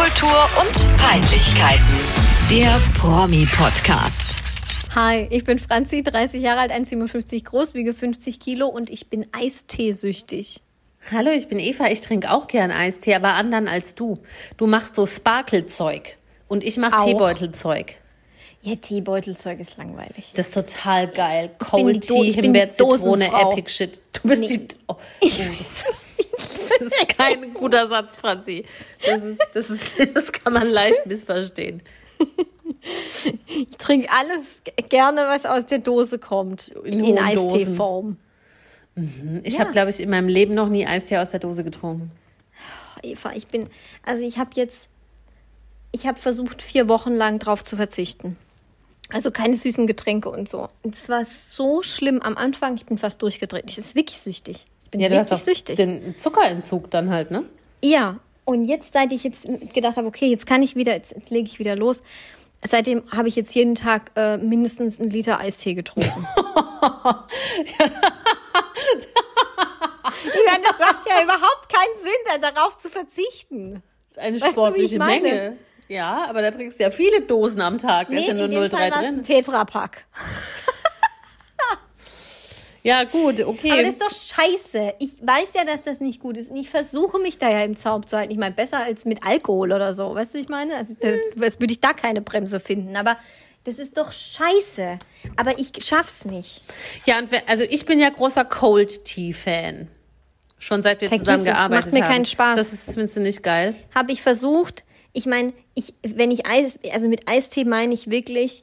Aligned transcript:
Popkultur 0.00 0.48
und 0.58 0.96
Peinlichkeiten. 0.96 1.84
Der 2.50 2.80
Promi-Podcast. 2.98 4.40
Hi, 4.94 5.28
ich 5.28 5.44
bin 5.44 5.58
Franzi, 5.58 6.02
30 6.02 6.40
Jahre 6.40 6.60
alt, 6.60 6.72
1,57 6.72 7.44
groß, 7.44 7.74
wiege 7.74 7.92
50 7.92 8.40
Kilo 8.40 8.68
und 8.68 8.88
ich 8.88 9.10
bin 9.10 9.26
Eisteesüchtig. 9.32 10.62
Hallo, 11.12 11.30
ich 11.30 11.48
bin 11.48 11.58
Eva. 11.58 11.88
Ich 11.88 12.00
trinke 12.00 12.30
auch 12.30 12.46
gern 12.46 12.70
Eistee, 12.70 13.14
aber 13.14 13.34
anderen 13.34 13.68
als 13.68 13.94
du. 13.94 14.16
Du 14.56 14.66
machst 14.66 14.96
so 14.96 15.06
Sparkelzeug 15.06 16.16
und 16.48 16.64
ich 16.64 16.78
mach 16.78 16.94
Auch. 16.94 17.04
Teebeutelzeug. 17.04 17.98
Ja, 18.62 18.76
Teebeutelzeug 18.76 19.60
ist 19.60 19.76
langweilig. 19.76 20.32
Das 20.34 20.48
ist 20.48 20.54
total 20.54 21.08
geil. 21.08 21.50
Cold 21.58 22.00
Tea, 22.06 22.32
Himbeer, 22.32 22.72
Zitrone. 22.72 23.26
Epic 23.26 23.70
Shit. 23.70 24.00
Du 24.14 24.28
bist 24.28 24.42
Nee. 24.44 24.48
die. 24.48 24.68
Oh, 24.86 24.96
oh, 24.96 25.28
das, 26.40 26.70
ist 26.80 27.18
kein 27.18 27.54
guter 27.54 27.86
Satz, 27.86 28.18
Franzi. 28.18 28.64
Das, 29.04 29.22
ist, 29.22 29.40
das, 29.54 29.70
ist, 29.70 29.94
das 30.14 30.32
kann 30.32 30.52
man 30.52 30.68
leicht 30.68 31.06
missverstehen. 31.06 31.82
Ich 33.46 33.76
trinke 33.76 34.08
alles 34.10 34.62
gerne, 34.88 35.22
was 35.26 35.44
aus 35.46 35.66
der 35.66 35.78
Dose 35.78 36.18
kommt. 36.18 36.68
In 36.84 37.04
In. 37.04 37.18
Eisteeform. 37.18 38.16
Ich 39.42 39.54
Ja. 39.54 39.60
habe, 39.60 39.72
glaube 39.72 39.90
ich, 39.90 40.00
in 40.00 40.10
meinem 40.10 40.28
Leben 40.28 40.54
noch 40.54 40.68
nie 40.68 40.86
Eistee 40.86 41.18
aus 41.18 41.30
der 41.30 41.40
Dose 41.40 41.64
getrunken. 41.64 42.10
Eva, 43.02 43.32
ich 43.34 43.46
bin, 43.46 43.68
also 44.04 44.22
ich 44.22 44.38
habe 44.38 44.50
jetzt, 44.54 44.90
ich 45.92 46.06
habe 46.06 46.18
versucht, 46.18 46.60
vier 46.62 46.88
Wochen 46.88 47.14
lang 47.14 47.38
drauf 47.38 47.64
zu 47.64 47.76
verzichten. 47.76 48.36
Also 49.12 49.30
keine 49.30 49.56
süßen 49.56 49.86
Getränke 49.86 50.28
und 50.28 50.48
so. 50.48 50.68
Und 50.82 50.94
es 50.94 51.08
war 51.08 51.24
so 51.24 51.82
schlimm 51.82 52.20
am 52.20 52.36
Anfang, 52.36 52.76
ich 52.76 52.86
bin 52.86 52.98
fast 52.98 53.22
durchgedreht. 53.22 53.64
Ich 53.68 53.78
ist 53.78 53.94
wirklich 53.94 54.20
süchtig. 54.20 54.64
Ich 54.90 54.98
bin 54.98 55.00
Ja, 55.00 55.08
du 55.08 55.16
hast 55.18 55.32
auch 55.32 55.38
süchtig. 55.38 55.76
den 55.76 56.18
Zuckerentzug 56.18 56.90
dann 56.90 57.10
halt, 57.10 57.30
ne? 57.30 57.44
Ja, 57.82 58.18
und 58.44 58.64
jetzt, 58.64 58.92
seit 58.92 59.12
ich 59.12 59.22
jetzt 59.22 59.46
gedacht 59.72 59.96
habe, 59.96 60.08
okay, 60.08 60.26
jetzt 60.26 60.46
kann 60.46 60.62
ich 60.64 60.74
wieder, 60.74 60.94
jetzt, 60.94 61.12
jetzt 61.12 61.30
lege 61.30 61.46
ich 61.46 61.60
wieder 61.60 61.76
los. 61.76 62.02
Seitdem 62.66 63.04
habe 63.14 63.28
ich 63.28 63.36
jetzt 63.36 63.54
jeden 63.54 63.76
Tag 63.76 64.10
äh, 64.16 64.36
mindestens 64.36 65.00
einen 65.00 65.10
Liter 65.10 65.38
Eistee 65.38 65.74
getrunken. 65.74 66.10
ich 67.64 67.76
meine, 70.46 70.62
das 70.64 70.78
macht 70.78 71.08
ja 71.08 71.22
überhaupt 71.22 71.68
keinen 71.72 72.02
Sinn, 72.02 72.40
da- 72.42 72.50
darauf 72.50 72.76
zu 72.76 72.90
verzichten. 72.90 73.82
Das 74.06 74.12
ist 74.12 74.18
eine 74.18 74.36
Weißt 74.40 74.46
du, 74.46 74.50
sportliche 74.50 74.98
meine? 74.98 75.22
Menge. 75.22 75.56
Ja, 75.88 76.26
aber 76.28 76.42
da 76.42 76.50
trinkst 76.50 76.78
du 76.78 76.84
ja 76.84 76.90
viele 76.90 77.22
Dosen 77.22 77.60
am 77.60 77.78
Tag. 77.78 78.08
Da 78.10 78.16
ist 78.16 78.26
ja 78.28 78.34
nur 78.34 78.44
in 78.46 78.50
dem 78.52 78.62
0,3 78.64 78.70
Fall 78.70 78.90
war's 78.90 79.00
drin. 79.00 79.22
Tetrapack. 79.24 80.04
Ja, 82.82 83.04
gut, 83.04 83.40
okay. 83.40 83.72
Aber 83.72 83.82
das 83.82 83.92
ist 83.92 84.02
doch 84.02 84.10
scheiße. 84.10 84.94
Ich 84.98 85.20
weiß 85.20 85.48
ja, 85.54 85.64
dass 85.64 85.82
das 85.82 86.00
nicht 86.00 86.20
gut 86.20 86.36
ist. 86.36 86.50
Und 86.50 86.56
ich 86.56 86.70
versuche 86.70 87.18
mich 87.18 87.38
da 87.38 87.50
ja 87.50 87.64
im 87.64 87.76
Zaum 87.76 88.06
zu 88.06 88.16
halten. 88.16 88.32
Ich 88.32 88.38
meine, 88.38 88.54
besser 88.54 88.78
als 88.78 89.04
mit 89.04 89.22
Alkohol 89.26 89.72
oder 89.72 89.94
so. 89.94 90.14
Weißt 90.14 90.32
du, 90.32 90.38
wie 90.38 90.42
ich 90.42 90.48
meine? 90.48 90.76
Also, 90.76 90.94
das, 90.98 91.12
als 91.40 91.60
würde 91.60 91.72
ich 91.72 91.80
da 91.80 91.92
keine 91.92 92.22
Bremse 92.22 92.58
finden. 92.58 92.96
Aber 92.96 93.16
das 93.64 93.78
ist 93.78 93.98
doch 93.98 94.12
scheiße. 94.12 94.98
Aber 95.36 95.58
ich 95.58 95.72
schaff's 95.84 96.24
nicht. 96.24 96.62
Ja, 97.04 97.18
und 97.18 97.30
wer, 97.30 97.48
also 97.48 97.64
ich 97.64 97.84
bin 97.84 98.00
ja 98.00 98.08
großer 98.08 98.44
Cold 98.44 99.04
Tea 99.04 99.32
Fan. 99.34 99.88
Schon 100.58 100.82
seit 100.82 101.00
wir 101.00 101.08
Vergiss 101.08 101.26
zusammen 101.26 101.44
gearbeitet 101.44 101.86
macht 101.86 101.94
mir 101.94 102.04
haben. 102.04 102.12
keinen 102.12 102.24
Spaß. 102.24 102.56
Das 102.56 102.72
ist, 102.72 102.92
findest 102.94 103.16
du 103.16 103.20
nicht 103.20 103.42
geil? 103.42 103.74
Habe 103.94 104.12
ich 104.12 104.22
versucht. 104.22 104.84
Ich 105.12 105.26
meine, 105.26 105.52
ich, 105.74 105.94
wenn 106.02 106.30
ich 106.30 106.46
Eis, 106.46 106.78
also 106.92 107.08
mit 107.08 107.28
Eistee 107.28 107.64
meine 107.64 107.94
ich 107.94 108.10
wirklich 108.10 108.62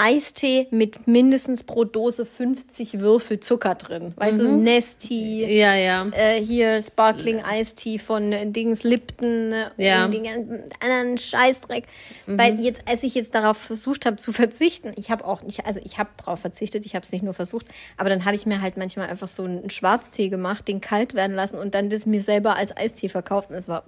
Eistee 0.00 0.68
mit 0.70 1.08
mindestens 1.08 1.64
pro 1.64 1.82
Dose 1.82 2.24
50 2.24 3.00
Würfel 3.00 3.40
Zucker 3.40 3.74
drin. 3.74 4.12
Weißt 4.14 4.38
du, 4.38 4.56
Nesti. 4.56 5.44
Ja, 5.44 5.74
ja. 5.74 6.06
äh, 6.12 6.40
hier 6.40 6.80
Sparkling 6.80 7.42
Tea 7.74 7.98
von 7.98 8.32
äh, 8.32 8.46
Dings 8.46 8.84
Lipton 8.84 9.52
äh, 9.52 9.70
Ja. 9.76 10.04
und 10.04 10.14
den 10.14 10.22
ganzen 10.22 10.62
anderen 10.80 11.18
Scheißdreck. 11.18 11.84
Weil 12.26 12.60
jetzt, 12.60 12.82
als 12.88 13.02
ich 13.02 13.16
jetzt 13.16 13.34
darauf 13.34 13.56
versucht 13.56 14.06
habe 14.06 14.16
zu 14.18 14.32
verzichten, 14.44 14.92
ich 14.94 15.10
habe 15.10 15.24
auch 15.24 15.42
nicht, 15.42 15.66
also 15.66 15.80
ich 15.82 15.98
habe 15.98 16.10
darauf 16.16 16.38
verzichtet, 16.38 16.86
ich 16.86 16.94
habe 16.94 17.04
es 17.04 17.10
nicht 17.10 17.24
nur 17.24 17.34
versucht, 17.34 17.66
aber 17.96 18.08
dann 18.08 18.24
habe 18.24 18.36
ich 18.36 18.46
mir 18.46 18.60
halt 18.60 18.76
manchmal 18.76 19.08
einfach 19.08 19.28
so 19.28 19.42
einen 19.42 19.68
Schwarztee 19.68 20.28
gemacht, 20.28 20.68
den 20.68 20.80
kalt 20.80 21.14
werden 21.14 21.34
lassen 21.34 21.56
und 21.58 21.74
dann 21.74 21.90
das 21.90 22.06
mir 22.06 22.22
selber 22.22 22.56
als 22.56 22.76
Eistee 22.76 23.08
verkauft. 23.08 23.50
Und 23.50 23.56
das 23.56 23.66
war, 23.66 23.82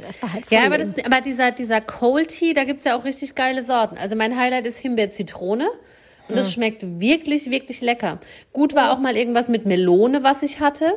das 0.00 0.22
war 0.22 0.32
halt 0.32 0.46
voll 0.46 0.58
Ja, 0.58 0.64
aber, 0.66 0.78
das, 0.78 0.88
aber 1.04 1.20
dieser, 1.20 1.52
dieser 1.52 1.80
Cold 1.80 2.28
Tea, 2.28 2.52
da 2.54 2.64
gibt's 2.64 2.84
ja 2.84 2.96
auch 2.96 3.04
richtig 3.04 3.34
geile 3.34 3.62
Sorten. 3.62 3.96
Also 3.98 4.16
mein 4.16 4.36
Highlight 4.38 4.66
ist 4.66 4.78
Himbeer-Zitrone. 4.78 5.68
Und 6.28 6.36
das 6.36 6.52
schmeckt 6.52 6.84
wirklich, 7.00 7.50
wirklich 7.50 7.80
lecker. 7.82 8.18
Gut 8.52 8.74
war 8.74 8.90
auch 8.92 8.98
mal 8.98 9.16
irgendwas 9.16 9.48
mit 9.48 9.64
Melone, 9.64 10.24
was 10.24 10.42
ich 10.42 10.58
hatte. 10.58 10.94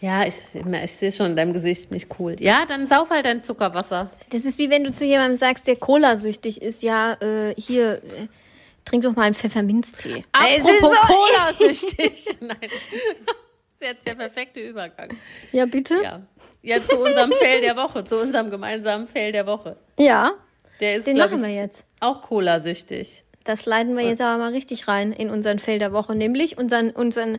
Ja, 0.00 0.26
ich, 0.26 0.36
ich 0.54 0.92
sehe 0.92 1.10
schon 1.10 1.26
in 1.30 1.36
deinem 1.36 1.54
Gesicht 1.54 1.90
nicht 1.90 2.08
cool. 2.18 2.36
Ja, 2.38 2.66
dann 2.66 2.86
sauf 2.86 3.08
halt 3.08 3.24
dein 3.24 3.44
Zuckerwasser. 3.44 4.10
Das 4.30 4.42
ist 4.44 4.58
wie 4.58 4.68
wenn 4.68 4.84
du 4.84 4.92
zu 4.92 5.06
jemandem 5.06 5.36
sagst, 5.38 5.66
der 5.66 5.76
Cola-süchtig 5.76 6.60
ist, 6.60 6.82
ja, 6.82 7.14
äh, 7.14 7.54
hier, 7.56 7.94
äh, 7.94 8.28
trink 8.84 9.04
doch 9.04 9.16
mal 9.16 9.22
einen 9.22 9.34
Pfefferminztee. 9.34 10.22
Es 10.54 10.62
Apropos 10.64 10.96
so- 11.08 11.14
Cola-süchtig. 11.14 12.26
Nein. 12.40 12.56
Das 12.60 13.80
wäre 13.80 13.92
jetzt 13.94 14.06
der 14.06 14.14
perfekte 14.16 14.60
Übergang. 14.60 15.16
Ja, 15.52 15.64
bitte? 15.64 16.02
Ja. 16.02 16.20
Ja, 16.66 16.82
zu 16.82 16.98
unserem 16.98 17.32
Fail 17.32 17.60
der 17.60 17.76
Woche, 17.76 18.04
zu 18.04 18.20
unserem 18.20 18.50
gemeinsamen 18.50 19.06
Fail 19.06 19.32
der 19.32 19.46
Woche. 19.46 19.76
ja. 19.96 20.32
Der 20.80 20.96
ist, 20.96 21.06
Den 21.06 21.16
machen 21.16 21.36
ich, 21.36 21.42
wir 21.42 21.54
jetzt. 21.54 21.86
auch 22.00 22.20
Cola-süchtig. 22.20 23.24
Das 23.44 23.64
leiten 23.64 23.96
wir 23.96 24.04
jetzt 24.04 24.20
aber 24.20 24.36
mal 24.36 24.52
richtig 24.52 24.88
rein 24.88 25.10
in 25.12 25.30
unseren 25.30 25.58
Fail 25.58 25.78
der 25.78 25.92
Woche, 25.94 26.14
nämlich 26.14 26.58
unseren, 26.58 26.90
unseren 26.90 27.38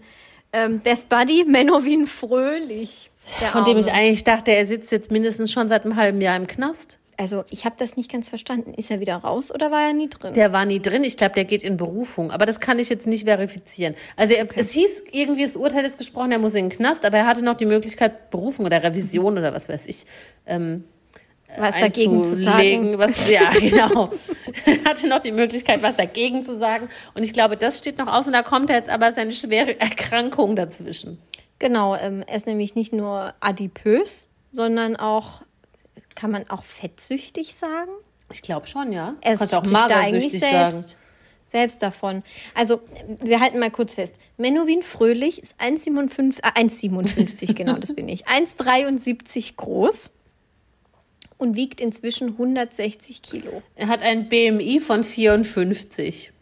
ähm, 0.54 0.80
Best 0.80 1.08
Buddy 1.10 1.44
Menowin 1.48 2.08
Fröhlich. 2.08 3.12
Von 3.52 3.64
dem 3.66 3.78
ich 3.78 3.92
eigentlich 3.92 4.24
dachte, 4.24 4.52
er 4.52 4.66
sitzt 4.66 4.92
jetzt 4.92 5.12
mindestens 5.12 5.52
schon 5.52 5.68
seit 5.68 5.84
einem 5.86 5.98
halben 5.98 6.20
Jahr 6.20 6.36
im 6.36 6.48
Knast. 6.48 6.98
Also, 7.19 7.44
ich 7.50 7.66
habe 7.66 7.75
das 7.79 7.97
nicht 7.97 8.11
ganz 8.11 8.29
verstanden. 8.29 8.75
Ist 8.75 8.91
er 8.91 9.00
wieder 9.00 9.16
raus 9.16 9.51
oder 9.51 9.72
war 9.72 9.88
er 9.88 9.94
nie 9.94 10.07
drin? 10.07 10.35
Der 10.35 10.53
war 10.53 10.66
nie 10.66 10.79
drin. 10.79 11.03
Ich 11.03 11.17
glaube, 11.17 11.33
der 11.33 11.45
geht 11.45 11.63
in 11.63 11.75
Berufung. 11.75 12.29
Aber 12.29 12.45
das 12.45 12.59
kann 12.59 12.78
ich 12.78 12.89
jetzt 12.89 13.07
nicht 13.07 13.25
verifizieren. 13.25 13.95
Also 14.16 14.35
er, 14.35 14.47
es 14.55 14.72
hieß 14.72 15.05
irgendwie, 15.11 15.44
das 15.44 15.57
Urteil 15.57 15.83
ist 15.83 15.97
gesprochen, 15.97 16.31
er 16.31 16.39
muss 16.39 16.53
in 16.53 16.69
den 16.69 16.78
Knast, 16.78 17.05
aber 17.05 17.17
er 17.17 17.25
hatte 17.25 17.44
noch 17.44 17.55
die 17.55 17.66
Möglichkeit, 17.66 18.29
Berufung 18.29 18.66
oder 18.66 18.83
Revision 18.83 19.38
oder 19.38 19.51
was 19.51 19.67
weiß 19.67 19.88
ich, 19.88 20.05
ähm, 20.45 20.83
Was 21.57 21.75
dagegen 21.79 22.23
zu 22.23 22.35
sagen. 22.35 23.00
Was, 23.00 23.29
ja, 23.29 23.49
genau. 23.59 24.11
er 24.66 24.84
hatte 24.84 25.07
noch 25.07 25.22
die 25.22 25.31
Möglichkeit, 25.31 25.81
was 25.81 25.95
dagegen 25.95 26.44
zu 26.44 26.55
sagen. 26.55 26.88
Und 27.16 27.23
ich 27.23 27.34
glaube, 27.34 27.57
das 27.57 27.79
steht 27.79 27.97
noch 27.97 28.07
aus. 28.07 28.28
Und 28.28 28.34
da 28.34 28.44
kommt 28.44 28.69
jetzt 28.69 28.89
aber 28.89 29.11
seine 29.13 29.31
schwere 29.31 29.79
Erkrankung 29.79 30.55
dazwischen. 30.55 31.17
Genau, 31.59 31.95
ähm, 31.95 32.23
er 32.28 32.35
ist 32.35 32.45
nämlich 32.45 32.75
nicht 32.75 32.94
nur 32.94 33.34
adipös, 33.39 34.29
sondern 34.51 34.95
auch, 34.95 35.41
kann 36.16 36.31
man 36.31 36.50
auch 36.50 36.63
fettsüchtig 36.63 37.56
sagen? 37.56 37.91
Ich 38.31 38.41
glaube 38.41 38.68
schon, 38.68 38.91
ja. 38.91 39.16
Er 39.22 39.38
Kannst 39.38 39.56
auch 39.56 39.66
magersüchtig 39.66 40.13
eigentlich 40.13 40.40
sagen. 40.41 40.72
selbst, 40.72 40.97
selbst 41.46 41.84
davon. 41.84 42.24
Also, 42.53 42.81
wir 43.22 43.40
halten 43.40 43.59
mal 43.59 43.72
kurz 43.72 43.96
fest. 43.96 44.18
Menowin 44.38 44.81
Fröhlich 44.81 45.41
ist 45.41 45.59
1,57, 45.59 46.40
äh, 46.44 46.59
1,57, 46.59 47.53
genau, 47.53 47.75
das 47.78 47.94
bin 47.94 48.09
ich. 48.09 48.28
1,73 48.28 49.56
groß 49.56 50.09
und 51.38 51.56
wiegt 51.56 51.80
inzwischen 51.80 52.29
160 52.29 53.22
Kilo. 53.22 53.62
Er 53.75 53.88
hat 53.88 54.02
ein 54.02 54.28
BMI 54.29 54.79
von 54.79 55.03
54. 55.03 56.34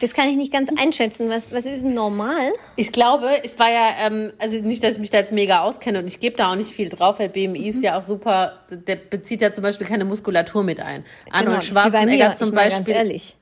Das 0.00 0.14
kann 0.14 0.28
ich 0.30 0.36
nicht 0.36 0.50
ganz 0.52 0.70
einschätzen. 0.80 1.28
Was, 1.28 1.52
was 1.52 1.66
ist 1.66 1.84
normal? 1.84 2.52
Ich 2.76 2.90
glaube, 2.90 3.28
ich 3.42 3.58
war 3.58 3.70
ja, 3.70 3.88
ähm, 4.00 4.32
also 4.38 4.58
nicht, 4.60 4.82
dass 4.82 4.94
ich 4.94 4.98
mich 4.98 5.10
da 5.10 5.18
jetzt 5.18 5.32
mega 5.32 5.60
auskenne 5.60 5.98
und 5.98 6.06
ich 6.06 6.20
gebe 6.20 6.36
da 6.36 6.50
auch 6.50 6.54
nicht 6.54 6.70
viel 6.70 6.88
drauf, 6.88 7.18
weil 7.18 7.28
BMI 7.28 7.58
Mhm. 7.58 7.66
ist 7.66 7.82
ja 7.82 7.98
auch 7.98 8.02
super, 8.02 8.60
der 8.70 8.96
bezieht 8.96 9.42
ja 9.42 9.52
zum 9.52 9.62
Beispiel 9.62 9.86
keine 9.86 10.06
Muskulatur 10.06 10.64
mit 10.64 10.80
ein. 10.80 11.04
Arnold 11.30 11.58
ist 11.62 11.70
wie 11.70 11.74
bei 11.74 11.80
Schwarzenegger 11.90 12.36
zum 12.36 12.52
Beispiel 12.52 12.94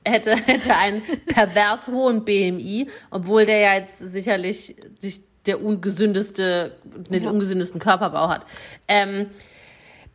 hätte, 0.05 0.35
hätte 0.35 0.75
einen 0.75 1.01
pervers 1.27 1.87
hohen 1.87 2.25
BMI, 2.25 2.87
obwohl 3.09 3.45
der 3.45 3.59
ja 3.59 3.73
jetzt 3.75 3.99
sicherlich 3.99 4.75
nicht 5.01 5.23
der 5.45 5.63
ungesündeste, 5.63 6.75
den 7.09 7.25
ungesündesten 7.25 7.79
Körperbau 7.79 8.27
hat. 8.27 8.45
Ähm, 8.89 9.27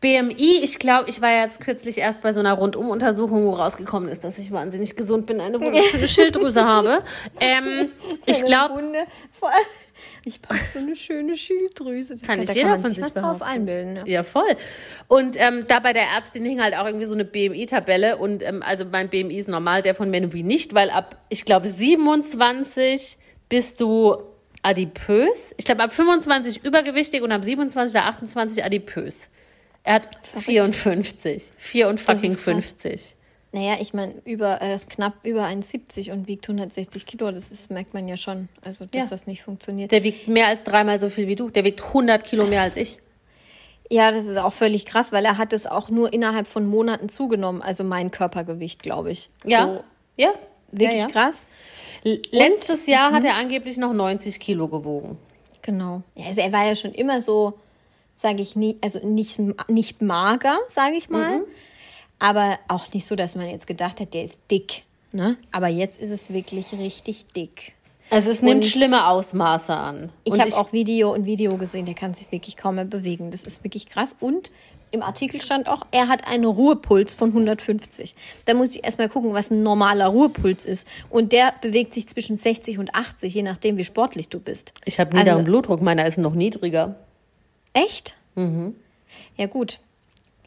BMI, 0.03 0.61
ich 0.65 0.81
glaube, 0.81 1.09
ich 1.09 1.23
war 1.23 1.31
ja 1.31 1.45
jetzt 1.45 1.61
kürzlich 1.61 1.99
erst 1.99 2.21
bei 2.23 2.33
so 2.33 2.41
einer 2.41 2.55
Rundumuntersuchung, 2.55 3.47
wo 3.47 3.53
rausgekommen 3.53 4.09
ist, 4.09 4.25
dass 4.25 4.37
ich 4.39 4.51
wahnsinnig 4.51 4.97
gesund 4.97 5.27
bin, 5.27 5.41
eine 5.41 5.61
wunderschöne 5.61 6.09
Schilddrüse 6.09 6.65
habe. 6.65 7.05
Ähm, 7.39 7.91
ich 8.27 8.45
glaube, 8.45 8.83
ich 10.25 10.41
habe 10.49 10.59
so 10.73 10.81
eine 10.81 10.97
schöne 10.97 11.37
Schilddrüse. 11.37 12.15
Das 12.17 12.23
Kann 12.23 12.41
nicht 12.41 12.51
da 12.51 12.55
jeder 12.55 12.71
kann 12.71 12.81
man 12.81 12.83
von 12.83 12.95
sich 12.95 13.05
was 13.05 13.15
drauf 13.15 13.43
einbilden. 13.43 13.97
Ja. 13.97 14.05
Ja, 14.07 14.23
voll. 14.25 14.57
Und 15.07 15.41
ähm, 15.41 15.65
da 15.69 15.79
bei 15.79 15.93
der 15.93 16.09
Ärztin 16.17 16.45
hing 16.45 16.61
halt 16.61 16.77
auch 16.77 16.87
irgendwie 16.87 17.07
so 17.07 17.15
eine 17.15 17.25
BMI-Tabelle 17.25 18.17
und 18.17 18.43
ähm, 18.43 18.61
also 18.67 18.85
mein 18.85 19.09
BMI 19.09 19.39
ist 19.39 19.49
normal, 19.49 19.83
der 19.83 19.95
von 19.95 20.11
Menowin 20.11 20.47
nicht, 20.47 20.75
weil 20.75 20.91
ab, 20.91 21.17
ich 21.29 21.45
glaube, 21.45 21.69
27 21.69 23.19
bist 23.49 23.81
du 23.81 24.17
adipös. 24.65 25.55
Ich 25.59 25.65
glaube, 25.65 25.85
ab 25.85 25.93
25 25.93 26.65
übergewichtig 26.65 27.23
und 27.23 27.31
ab 27.31 27.45
27 27.45 27.97
oder 27.97 28.09
28 28.09 28.65
adipös. 28.65 29.29
Er 29.85 29.95
hat 29.95 30.09
54. 30.37 31.53
4 31.57 31.89
und 31.89 32.01
fucking 32.01 32.31
ist 32.33 32.45
krass. 32.45 32.55
50. 32.55 33.17
Naja, 33.55 33.77
ich 33.81 33.93
meine, 33.93 34.15
über, 34.25 34.47
er 34.49 34.75
ist 34.75 34.89
knapp 34.89 35.13
über 35.25 35.45
1,70 35.45 36.11
und 36.13 36.27
wiegt 36.27 36.49
160 36.49 37.05
Kilo. 37.05 37.31
Das 37.31 37.53
ist, 37.53 37.71
merkt 37.71 37.93
man 37.93 38.09
ja 38.09 38.17
schon, 38.17 38.49
also 38.63 38.87
dass 38.87 39.05
Ja. 39.05 39.11
das 39.11 39.27
nicht 39.27 39.43
funktioniert. 39.43 39.93
Der 39.93 40.05
wiegt 40.05 40.27
mehr 40.27 40.47
als 40.47 40.65
dreimal 40.65 40.99
so 41.01 41.11
viel 41.11 41.29
wie 41.29 41.37
du. 41.37 41.51
Der 41.51 41.65
wiegt 41.65 41.83
100 41.83 42.25
Kilo 42.25 42.47
mehr 42.47 42.63
als 42.63 42.77
ich. 42.77 42.99
Ja, 43.91 44.11
das 44.11 44.25
ist 44.25 44.39
auch 44.39 44.55
völlig 44.55 44.87
krass, 44.87 45.13
weil 45.13 45.25
er 45.27 45.37
hat 45.37 45.53
es 45.53 45.67
auch 45.67 45.91
nur 45.91 46.15
innerhalb 46.15 46.47
von 46.47 46.67
Monaten 46.67 47.11
zugenommen, 47.11 47.61
also 47.61 47.85
mein 47.85 48.11
Körpergewicht, 48.11 48.83
glaube 48.83 49.11
ich. 49.11 49.29
Ja. 49.45 49.67
So, 49.67 49.85
ja. 50.17 50.31
wirklich 50.71 51.01
ja, 51.01 51.07
ja. 51.07 51.07
krass. 51.09 51.47
Letztes 52.03 52.87
Jahr 52.87 53.13
hat 53.13 53.25
er 53.25 53.35
angeblich 53.35 53.77
noch 53.77 53.93
90 53.93 54.41
Kilo 54.41 54.69
gewogen. 54.69 55.19
Genau. 55.61 56.03
Ja, 56.15 56.27
also 56.27 56.41
er 56.41 56.53
war 56.53 56.67
ja 56.67 56.75
schon 56.75 56.93
immer 56.93 57.21
so, 57.21 57.53
sage 58.23 58.41
ich 58.43 58.57
nie, 58.57 58.79
also 58.81 59.01
nicht, 59.07 59.39
nicht 59.69 60.01
mager, 60.01 60.59
sage 60.69 60.97
ich 60.97 61.09
mal, 61.11 61.39
Mhm. 61.39 61.45
aber 62.19 62.59
auch 62.69 62.93
nicht 62.95 63.05
so, 63.07 63.17
dass 63.17 63.35
man 63.35 63.49
jetzt 63.49 63.67
gedacht 63.67 64.01
hat, 64.01 64.15
der 64.15 64.25
ist 64.25 64.37
dick. 64.51 64.85
Ne? 65.13 65.37
Aber 65.51 65.69
jetzt 65.69 66.01
ist 66.01 66.11
es 66.11 66.33
wirklich 66.33 66.73
richtig 66.73 67.27
dick. 67.37 67.73
Also 68.09 68.31
es 68.31 68.41
nimmt 68.43 68.65
Und- 68.65 68.67
schlimme 68.71 69.07
Ausmaße 69.09 69.75
an. 69.75 70.11
Ich 70.25 70.39
habe 70.39 70.53
auch 70.55 70.73
Video 70.73 71.13
und 71.13 71.27
Video 71.27 71.57
gesehen, 71.59 71.85
der 71.87 71.95
kann 71.95 72.15
sich 72.15 72.31
wirklich 72.33 72.57
kaum 72.57 72.77
mehr 72.77 72.85
bewegen. 72.85 73.31
Das 73.31 73.43
ist 73.45 73.63
wirklich 73.65 73.87
krass. 73.87 74.17
Und 74.21 74.51
im 74.91 75.03
Artikel 75.03 75.41
stand 75.41 75.69
auch, 75.69 75.87
er 75.91 76.09
hat 76.09 76.29
einen 76.29 76.45
Ruhepuls 76.45 77.15
von 77.15 77.33
150. 77.33 78.15
Da 78.45 78.53
muss 78.55 78.75
ich 78.75 78.85
erstmal 78.85 79.09
gucken, 79.09 79.33
was 79.33 79.51
ein 79.51 79.63
normaler 79.63 80.07
Ruhepuls 80.09 80.65
ist. 80.67 80.87
Und 81.11 81.33
der 81.33 81.55
bewegt 81.63 81.95
sich 81.95 82.07
zwischen 82.09 82.37
60 82.37 82.79
und 82.79 82.95
80, 82.95 83.33
je 83.35 83.43
nachdem, 83.43 83.79
wie 83.79 83.85
sportlich 83.85 84.29
du 84.29 84.39
bist. 84.41 84.73
Ich 84.85 85.01
habe 85.01 85.17
niederen 85.17 85.39
Also- 85.39 85.45
Blutdruck, 85.45 85.81
meiner 85.83 86.07
ist 86.07 86.19
noch 86.19 86.35
niedriger. 86.35 86.95
Echt? 87.75 88.17
Ja, 89.37 89.47
gut. 89.47 89.79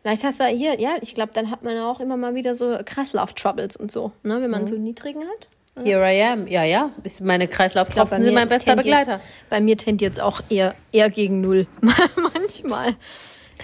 Vielleicht 0.02 0.24
hast 0.24 0.40
du 0.40 0.46
hier, 0.46 0.80
ja, 0.80 0.96
ich 1.02 1.16
glaube, 1.16 1.32
dann 1.34 1.50
hat 1.50 1.64
man 1.64 1.78
auch 1.80 2.00
immer 2.00 2.18
mal 2.18 2.36
wieder 2.36 2.54
so 2.56 2.78
Kreislauf-Troubles 2.84 3.76
und 3.78 3.92
so, 3.92 4.12
ne, 4.24 4.42
wenn 4.42 4.52
man 4.52 4.64
Mhm. 4.64 4.68
so 4.68 4.76
niedrigen 4.76 5.22
hat. 5.22 5.48
Here 5.84 6.10
I 6.10 6.22
am. 6.24 6.48
Ja, 6.48 6.64
ja. 6.64 6.92
Ich, 7.04 7.20
meine 7.22 7.48
Kreislauftropfen 7.48 8.24
sind 8.24 8.34
mein 8.34 8.46
ist 8.48 8.54
bester 8.54 8.76
Begleiter. 8.76 9.20
Bei 9.50 9.60
mir 9.60 9.76
tendiert 9.78 10.14
es 10.14 10.20
auch 10.20 10.42
eher, 10.50 10.74
eher 10.94 11.10
gegen 11.10 11.42
null. 11.42 11.68
Manchmal. 11.82 12.96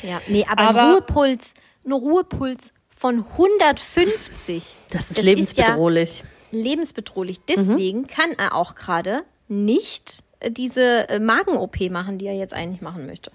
Ja, 0.04 0.20
nee, 0.28 0.46
aber, 0.50 0.62
Aber- 0.62 0.82
ein 0.82 0.90
Ruhepuls, 0.94 1.54
ein 1.86 1.92
Ruhepuls 1.94 2.74
von 2.90 3.24
150. 3.38 4.76
Das 4.92 5.10
ist 5.10 5.18
Das 5.18 5.24
lebensbedrohlich. 5.26 6.04
Ist 6.04 6.24
ja 6.52 6.60
lebensbedrohlich. 6.60 7.40
Deswegen 7.48 8.08
kann 8.08 8.32
er 8.38 8.56
auch 8.56 8.76
gerade 8.76 9.24
nicht 9.48 10.24
äh, 10.42 10.52
diese 10.52 11.08
äh, 11.10 11.20
Magen-OP 11.20 11.90
machen, 11.92 12.18
die 12.18 12.26
er 12.28 12.36
jetzt 12.36 12.54
eigentlich 12.54 12.82
machen 12.82 13.06
möchte. 13.06 13.32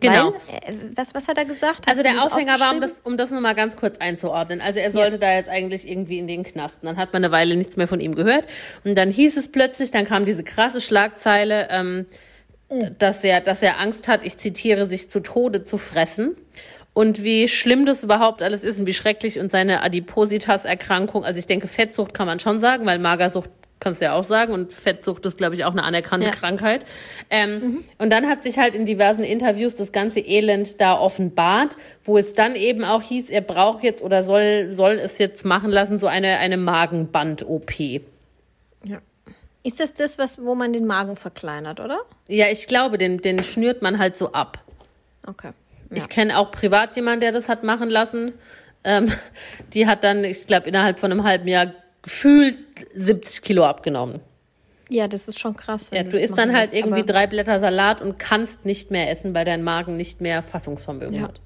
Genau. 0.00 0.32
Weil, 0.32 0.74
äh, 0.74 0.76
was, 0.94 1.14
was 1.14 1.28
hat 1.28 1.38
er 1.38 1.44
gesagt? 1.44 1.86
Hast 1.86 1.88
Also 1.88 2.02
der 2.02 2.22
Aufhänger 2.24 2.58
war, 2.60 2.72
um 2.74 2.80
das, 2.80 3.00
um 3.04 3.16
das 3.16 3.30
nochmal 3.30 3.54
ganz 3.54 3.76
kurz 3.76 3.98
einzuordnen. 3.98 4.60
Also 4.60 4.80
er 4.80 4.90
sollte 4.92 5.18
da 5.18 5.32
jetzt 5.34 5.48
eigentlich 5.48 5.88
irgendwie 5.88 6.18
in 6.18 6.26
den 6.26 6.42
Knasten. 6.44 6.86
Dann 6.86 6.96
hat 6.96 7.12
man 7.12 7.24
eine 7.24 7.32
Weile 7.32 7.56
nichts 7.56 7.76
mehr 7.76 7.88
von 7.88 8.00
ihm 8.00 8.14
gehört. 8.14 8.44
Und 8.84 8.96
dann 8.96 9.10
hieß 9.10 9.36
es 9.36 9.50
plötzlich, 9.50 9.90
dann 9.90 10.04
kam 10.06 10.24
diese 10.26 10.44
krasse 10.44 10.80
Schlagzeile, 10.80 11.68
ähm, 11.70 12.06
d- 12.70 12.90
dass, 12.98 13.24
er, 13.24 13.40
dass 13.40 13.62
er 13.62 13.80
Angst 13.80 14.08
hat, 14.08 14.24
ich 14.24 14.38
zitiere, 14.38 14.86
sich 14.86 15.10
zu 15.10 15.20
Tode 15.20 15.64
zu 15.64 15.78
fressen. 15.78 16.36
Und 16.94 17.22
wie 17.22 17.48
schlimm 17.48 17.86
das 17.86 18.02
überhaupt 18.02 18.42
alles 18.42 18.64
ist 18.64 18.80
und 18.80 18.86
wie 18.86 18.94
schrecklich 18.94 19.38
und 19.38 19.52
seine 19.52 19.82
Adipositas-Erkrankung, 19.84 21.24
also 21.24 21.38
ich 21.38 21.46
denke, 21.46 21.68
Fettsucht 21.68 22.12
kann 22.12 22.26
man 22.26 22.40
schon 22.40 22.58
sagen, 22.60 22.86
weil 22.86 22.98
Magersucht 22.98 23.50
kannst 23.80 24.00
du 24.00 24.06
ja 24.06 24.12
auch 24.14 24.24
sagen 24.24 24.52
und 24.52 24.72
Fettsucht 24.72 25.24
ist, 25.26 25.38
glaube 25.38 25.54
ich, 25.54 25.64
auch 25.64 25.72
eine 25.72 25.84
anerkannte 25.84 26.26
Ja. 26.26 26.32
Krankheit. 26.32 26.84
Ähm, 27.30 27.84
Und 27.98 28.10
dann 28.10 28.26
hat 28.28 28.42
sich 28.42 28.58
halt 28.58 28.74
in 28.74 28.86
diversen 28.86 29.22
Interviews 29.24 29.76
das 29.76 29.92
ganze 29.92 30.20
Elend 30.20 30.80
da 30.80 30.98
offenbart, 30.98 31.76
wo 32.04 32.18
es 32.18 32.34
dann 32.34 32.56
eben 32.56 32.84
auch 32.84 33.02
hieß, 33.02 33.30
er 33.30 33.40
braucht 33.40 33.84
jetzt 33.84 34.02
oder 34.02 34.24
soll, 34.24 34.68
soll 34.72 34.94
es 34.94 35.18
jetzt 35.18 35.44
machen 35.44 35.70
lassen, 35.70 35.98
so 35.98 36.06
eine, 36.06 36.38
eine 36.38 36.56
Magenband-OP. 36.56 37.78
Ja. 38.84 38.98
Ist 39.64 39.80
das 39.80 39.92
das, 39.94 40.18
was, 40.18 40.42
wo 40.44 40.54
man 40.54 40.72
den 40.72 40.86
Magen 40.86 41.16
verkleinert, 41.16 41.80
oder? 41.80 42.00
Ja, 42.28 42.46
ich 42.50 42.66
glaube, 42.66 42.96
den, 42.98 43.18
den 43.18 43.42
schnürt 43.42 43.82
man 43.82 43.98
halt 43.98 44.16
so 44.16 44.32
ab. 44.32 44.64
Okay. 45.26 45.50
Ich 45.90 46.08
kenne 46.08 46.38
auch 46.38 46.50
privat 46.50 46.94
jemanden, 46.96 47.20
der 47.20 47.32
das 47.32 47.48
hat 47.48 47.64
machen 47.64 47.88
lassen. 47.90 48.34
Ähm, 48.84 49.10
die 49.74 49.86
hat 49.86 50.04
dann, 50.04 50.22
ich 50.24 50.46
glaube, 50.46 50.68
innerhalb 50.68 50.98
von 50.98 51.10
einem 51.10 51.24
halben 51.24 51.48
Jahr 51.48 51.72
gefühlt 52.08 52.56
70 52.94 53.42
Kilo 53.42 53.64
abgenommen. 53.64 54.20
Ja, 54.88 55.06
das 55.06 55.28
ist 55.28 55.38
schon 55.38 55.54
krass. 55.54 55.90
Ja, 55.92 56.02
du 56.02 56.10
das 56.12 56.22
isst 56.24 56.38
dann 56.38 56.54
halt 56.56 56.72
lässt, 56.72 56.74
irgendwie 56.78 57.04
drei 57.04 57.26
Blätter 57.26 57.60
Salat 57.60 58.00
und 58.00 58.18
kannst 58.18 58.64
nicht 58.64 58.90
mehr 58.90 59.10
essen, 59.10 59.34
weil 59.34 59.44
dein 59.44 59.62
Magen 59.62 59.98
nicht 59.98 60.22
mehr 60.22 60.42
Fassungsvermögen 60.42 61.14
Ja. 61.16 61.22
hat. 61.24 61.40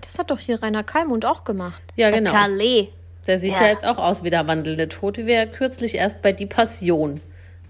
Das 0.00 0.16
hat 0.18 0.30
doch 0.30 0.38
hier 0.38 0.62
Rainer 0.62 0.84
Kalmund 0.84 1.24
auch 1.26 1.42
gemacht. 1.44 1.82
Ja, 1.96 2.10
Der 2.10 2.20
genau. 2.20 2.30
Calais. 2.32 2.88
Der 3.26 3.38
sieht 3.40 3.54
ja. 3.54 3.62
Ja. 3.62 3.68
jetzt 3.68 3.84
auch 3.84 3.98
aus 3.98 4.22
wie 4.22 4.30
der 4.30 4.46
wandelnde 4.46 4.86
Tod, 4.88 5.16
wie 5.16 5.26
wir 5.26 5.46
kürzlich 5.46 5.96
erst 5.96 6.22
bei 6.22 6.30
Die 6.30 6.46
Passion 6.46 7.20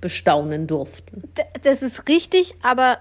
bestaunen 0.02 0.66
durften. 0.66 1.22
D- 1.38 1.42
Das 1.62 1.80
ist 1.80 2.06
richtig, 2.08 2.52
aber 2.62 2.98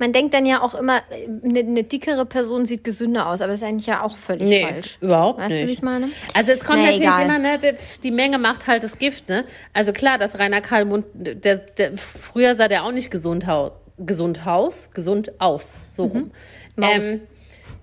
man 0.00 0.12
denkt 0.12 0.34
dann 0.34 0.44
ja 0.46 0.60
auch 0.62 0.74
immer, 0.74 1.02
eine, 1.44 1.60
eine 1.60 1.84
dickere 1.84 2.26
Person 2.26 2.64
sieht 2.64 2.82
gesünder 2.82 3.28
aus, 3.28 3.40
aber 3.40 3.52
ist 3.52 3.62
eigentlich 3.62 3.86
ja 3.86 4.02
auch 4.02 4.16
völlig 4.16 4.48
Nee, 4.48 4.62
falsch. 4.64 4.98
überhaupt 5.00 5.38
weißt 5.38 5.50
nicht. 5.50 5.62
du, 5.62 5.68
wie 5.68 5.72
ich 5.72 5.82
meine? 5.82 6.08
Also 6.34 6.50
es 6.50 6.64
kommt 6.64 6.78
Na, 6.80 6.86
natürlich 6.86 7.02
egal. 7.02 7.24
immer, 7.24 7.38
ne, 7.38 7.58
die- 8.02 8.10
Menge 8.10 8.38
macht 8.38 8.66
halt 8.66 8.82
das 8.82 8.98
Gift, 8.98 9.28
ne? 9.28 9.44
Also 9.72 9.92
klar, 9.92 10.18
dass 10.18 10.38
Rainer 10.38 10.60
Kallmund, 10.60 11.06
der, 11.14 11.56
der, 11.56 11.96
früher 11.96 12.56
sah 12.56 12.66
der 12.66 12.84
auch 12.84 12.92
nicht 12.92 13.10
gesund, 13.12 13.46
hau, 13.46 13.72
gesund 13.98 14.46
aus, 14.46 14.90
gesund 14.92 15.40
aus, 15.40 15.78
so 15.94 16.04
rum. 16.06 16.18
Mhm. 16.18 16.30
Maus. 16.76 17.12
Ähm, 17.14 17.20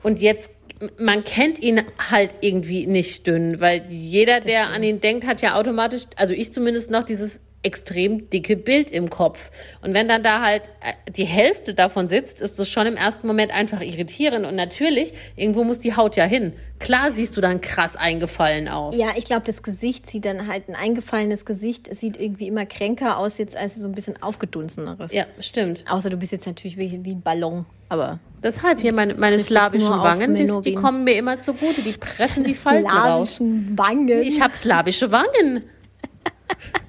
und 0.04 0.20
jetzt, 0.20 0.52
man 0.98 1.24
kennt 1.24 1.60
ihn 1.60 1.82
halt 2.12 2.38
irgendwie 2.42 2.88
nicht 2.88 3.26
dünn, 3.28 3.60
weil 3.62 3.86
jeder, 3.90 4.40
der 4.42 4.68
an 4.68 4.84
ihn 4.84 5.00
denkt, 5.02 5.26
hat 5.26 5.42
ja 5.42 5.56
automatisch, 5.56 6.04
also 6.16 6.34
ich 6.34 6.52
zumindest 6.54 6.92
noch 6.92 7.04
dieses 7.04 7.40
extrem 7.68 8.30
dicke 8.30 8.56
Bild 8.56 8.90
im 8.90 9.10
Kopf. 9.10 9.52
Und 9.82 9.94
wenn 9.94 10.08
dann 10.08 10.24
da 10.24 10.42
halt 10.42 10.72
äh, 10.82 11.12
die 11.12 11.26
Hälfte 11.26 11.74
davon 11.74 12.08
sitzt, 12.08 12.42
ist 12.42 12.58
das 12.58 12.70
schon 12.70 12.88
im 12.88 12.96
ersten 12.96 13.28
Moment 13.28 13.52
einfach 13.52 13.82
irritierend. 13.82 14.46
Und 14.46 14.56
natürlich, 14.56 15.14
irgendwo 15.36 15.64
muss 15.64 15.80
die 15.80 15.96
Haut 15.96 16.16
ja 16.16 16.24
hin. 16.24 16.54
Klar 16.80 17.12
siehst 17.12 17.36
du 17.36 17.42
dann 17.42 17.60
krass 17.60 17.96
eingefallen 17.96 18.68
aus. 18.68 18.96
Ja, 18.96 19.08
ich 19.16 19.26
glaube, 19.26 19.44
das 19.46 19.64
Gesicht 19.64 20.10
sieht 20.10 20.26
dann 20.26 20.48
halt 20.48 20.70
ein 20.70 20.76
eingefallenes 20.76 21.46
Gesicht. 21.46 21.88
Es 21.88 22.00
sieht 22.00 22.20
irgendwie 22.20 22.48
immer 22.48 22.66
kränker 22.66 23.18
aus, 23.18 23.38
jetzt 23.38 23.58
als 23.58 23.76
so 23.76 23.88
ein 23.88 23.94
bisschen 23.94 24.22
aufgedunseneres. 24.22 25.14
Ja, 25.14 25.26
stimmt. 25.40 25.84
Außer 25.90 26.10
du 26.10 26.18
bist 26.18 26.32
jetzt 26.32 26.48
natürlich 26.48 26.78
wie, 26.78 27.04
wie 27.04 27.12
ein 27.12 27.22
Ballon. 27.22 27.66
Aber 27.90 28.20
Deshalb 28.44 28.82
hier 28.82 28.94
meine, 28.94 29.16
meine 29.16 29.42
slawischen 29.44 29.90
Wangen, 29.90 30.36
die, 30.36 30.50
die 30.62 30.76
kommen 30.76 31.04
mir 31.04 31.16
immer 31.18 31.42
zugute. 31.42 31.82
Die 31.82 31.94
pressen 31.94 32.44
die 32.44 32.54
Falten 32.54 32.88
raus. 32.88 33.36
slawischen 33.38 33.78
Wangen. 33.78 34.22
Ich 34.22 34.42
habe 34.42 34.56
slawische 34.56 35.12
Wangen. 35.12 35.64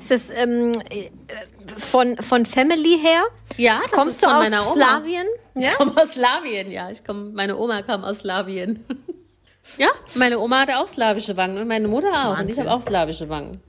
ist 0.00 0.10
das 0.10 0.30
ähm, 0.30 0.72
äh, 0.90 1.10
von, 1.78 2.16
von 2.16 2.46
Family 2.46 2.98
her? 2.98 3.22
Ja, 3.56 3.80
das 3.82 3.92
Kommst 3.92 4.14
ist 4.14 4.22
du 4.22 4.26
von 4.26 4.36
aus 4.36 4.42
meiner 4.42 4.62
Oma. 4.66 4.72
Slawien? 4.74 5.26
Ich 5.54 5.74
komme 5.74 5.92
aus 6.02 6.12
Slawien, 6.12 6.70
ja. 6.70 6.90
Ich 6.90 7.04
komm, 7.04 7.34
meine 7.34 7.56
Oma 7.58 7.82
kam 7.82 8.02
aus 8.04 8.20
Slawien. 8.20 8.84
ja, 9.78 9.88
meine 10.14 10.38
Oma 10.38 10.60
hatte 10.60 10.78
auch 10.78 10.88
slawische 10.88 11.36
Wangen 11.36 11.58
und 11.58 11.68
meine 11.68 11.86
Mutter 11.86 12.08
auch. 12.08 12.38
Und 12.38 12.48
ich 12.48 12.56
Wahnsinn. 12.56 12.66
habe 12.66 12.76
auch 12.76 12.80
slawische 12.80 13.28
Wangen. 13.28 13.60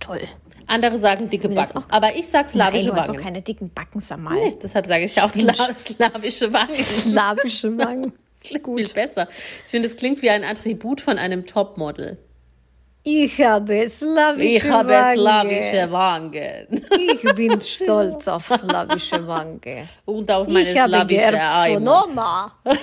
Toll. 0.00 0.20
Andere 0.66 0.98
sagen 0.98 1.30
dicke 1.30 1.48
Backen. 1.48 1.84
Aber 1.90 2.14
ich 2.14 2.28
sag 2.28 2.48
slawische 2.48 2.90
Nein, 2.90 3.06
du 3.06 3.08
Wangen. 3.12 3.20
keine 3.20 3.42
dicken 3.42 3.70
Backen, 3.72 4.00
sag 4.00 4.18
mal. 4.18 4.34
Nee, 4.34 4.56
deshalb 4.60 4.86
sage 4.86 5.04
ich 5.04 5.16
ja 5.16 5.24
auch 5.24 5.32
sla 5.32 5.54
slawische 5.54 6.52
Wangen. 6.52 6.74
Slawische 6.74 7.78
Wangen. 7.78 8.12
Klingt 8.40 8.66
viel 8.66 8.88
besser. 8.88 9.28
Ich 9.64 9.70
finde, 9.70 9.88
es 9.88 9.96
klingt 9.96 10.22
wie 10.22 10.30
ein 10.30 10.44
Attribut 10.44 11.00
von 11.00 11.18
einem 11.18 11.44
Topmodel. 11.44 12.18
Ich 13.02 13.40
habe 13.40 13.88
slawische 13.88 14.46
Ich 14.46 14.70
habe 14.70 14.90
Wangen. 14.90 15.14
slawische 15.16 15.90
Wangen. 15.90 16.66
Ich 17.14 17.34
bin 17.34 17.60
stolz 17.60 18.28
auf 18.28 18.46
slawische 18.46 19.26
Wange. 19.26 19.88
Und 20.04 20.30
auf 20.30 20.46
meine 20.48 20.70
Ich 20.70 20.78
slawische 20.78 21.40
von. 21.74 21.88
Oma. 21.88 22.52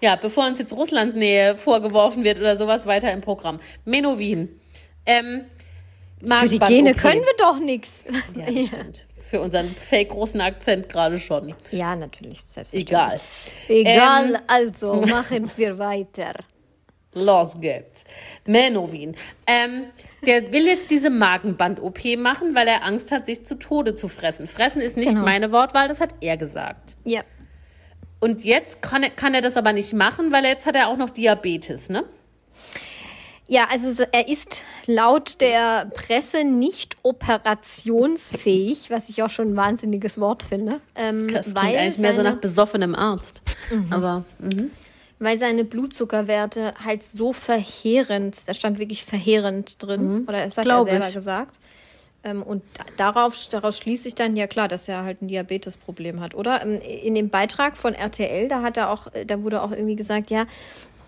Ja, 0.00 0.16
bevor 0.16 0.46
uns 0.46 0.58
jetzt 0.58 0.72
Russlands 0.74 1.14
Nähe 1.14 1.56
vorgeworfen 1.56 2.24
wird 2.24 2.38
oder 2.38 2.56
sowas 2.56 2.86
weiter 2.86 3.10
im 3.12 3.20
Programm. 3.20 3.58
Menowin. 3.84 4.60
Ähm, 5.06 5.46
Für 6.20 6.48
die 6.48 6.58
Gene 6.58 6.94
können 6.94 7.22
wir 7.22 7.36
doch 7.38 7.58
nichts. 7.58 8.04
Ja, 8.34 8.50
das 8.50 8.66
stimmt. 8.66 9.06
Für 9.28 9.40
unseren 9.40 9.74
fake 9.74 10.10
großen 10.10 10.40
Akzent 10.40 10.88
gerade 10.88 11.18
schon. 11.18 11.54
Ja, 11.70 11.96
natürlich. 11.96 12.44
Egal. 12.72 13.18
Egal, 13.68 14.40
also 14.46 14.94
machen 15.06 15.50
wir 15.56 15.78
weiter. 15.78 16.34
Los 17.14 17.58
geht's. 17.58 18.04
Menowin. 18.48 19.14
Ähm, 19.46 19.84
der 20.26 20.52
will 20.52 20.66
jetzt 20.66 20.90
diese 20.90 21.10
Magenband-OP 21.10 22.16
machen, 22.18 22.54
weil 22.54 22.68
er 22.68 22.84
Angst 22.84 23.10
hat, 23.12 23.26
sich 23.26 23.44
zu 23.44 23.54
Tode 23.56 23.94
zu 23.94 24.08
fressen. 24.08 24.46
Fressen 24.48 24.80
ist 24.80 24.96
nicht 24.96 25.10
Genau. 25.12 25.24
meine 25.24 25.52
Wortwahl, 25.52 25.88
das 25.88 26.00
hat 26.00 26.14
er 26.20 26.36
gesagt. 26.36 26.96
Ja. 27.04 27.22
Und 28.20 28.44
jetzt 28.44 28.80
kann 28.82 29.02
er, 29.02 29.10
kann 29.10 29.34
er 29.34 29.42
das 29.42 29.56
aber 29.56 29.72
nicht 29.72 29.92
machen, 29.92 30.32
weil 30.32 30.44
jetzt 30.44 30.66
hat 30.66 30.74
er 30.76 30.88
auch 30.88 30.96
noch 30.96 31.10
Diabetes, 31.10 31.88
ne? 31.88 32.04
Ja, 33.48 33.68
also 33.70 33.92
so- 33.92 34.04
er 34.10 34.26
ist 34.28 34.62
laut 34.86 35.40
der 35.40 35.88
Presse 35.94 36.42
nicht 36.42 36.96
operationsfähig, 37.04 38.90
was 38.90 39.08
ich 39.08 39.22
auch 39.22 39.30
schon 39.30 39.52
ein 39.52 39.56
wahnsinniges 39.56 40.18
Wort 40.18 40.42
finde. 40.42 40.80
Ähm, 40.96 41.28
Das 41.32 41.44
klingt 41.44 41.56
weil, 41.56 41.76
eigentlich 41.76 41.98
mehr 41.98 42.14
so 42.14 42.22
nach 42.22 42.36
besoffenem 42.38 42.94
Arzt. 42.96 43.42
Aber 43.90 44.24
mhm. 44.40 44.70
Weil 45.18 45.38
seine 45.38 45.64
Blutzuckerwerte 45.64 46.74
halt 46.82 47.02
so 47.04 47.32
verheerend, 47.32 48.36
da 48.46 48.54
stand 48.54 48.78
wirklich 48.78 49.04
verheerend 49.04 49.82
drin, 49.82 50.26
oder 50.28 50.44
es 50.44 50.56
hat 50.56 50.64
er 50.66 50.70
Glaub 50.70 50.88
selber 50.88 51.08
ich. 51.08 51.14
gesagt, 51.14 51.58
Ähm, 52.24 52.42
und 52.42 52.62
darauf, 52.96 53.36
daraus 53.50 53.78
schließe 53.78 54.08
ich 54.08 54.14
dann, 54.16 54.34
ja 54.36 54.46
klar, 54.48 54.66
dass 54.68 54.88
er 54.88 55.04
halt 55.04 55.22
ein 55.22 55.28
Diabetesproblem 55.28 56.20
hat, 56.20 56.34
oder? 56.34 56.60
Ähm, 56.62 56.80
in 56.80 57.14
dem 57.14 57.28
Beitrag 57.28 57.76
von 57.76 57.94
RTL, 57.94 58.48
da 58.48 58.62
hat 58.62 58.76
er 58.76 58.90
auch, 58.90 59.06
äh, 59.14 59.24
da 59.24 59.42
wurde 59.42 59.62
auch 59.62 59.70
irgendwie 59.70 59.96
gesagt, 59.96 60.30
ja, 60.30 60.46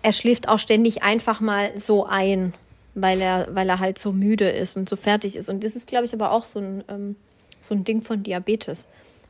er 0.01 0.13
schläft 0.13 0.47
auch 0.47 0.59
ständig 0.59 1.03
einfach 1.03 1.41
mal 1.41 1.77
so 1.77 2.05
ein, 2.05 2.53
weil 2.95 3.19
er, 3.19 3.47
weil 3.51 3.67
er 3.67 3.79
halt 3.79 3.99
so 3.99 4.13
müde 4.13 4.49
ist 4.49 4.77
und 4.77 4.87
so 4.87 4.95
fertig 4.95 5.35
ist. 5.35 5.49
Und 5.49 5.63
das 5.63 5.75
ist, 5.75 5.87
glaube 5.87 6.05
ich, 6.05 6.13
aber 6.13 6.31
auch 6.31 6.45
so 6.45 6.59
ein, 6.59 6.83
ähm, 6.87 7.15
so 7.59 7.75
ein 7.75 7.83
Ding 7.83 8.01
von 8.01 8.23
Diabetes, 8.23 8.87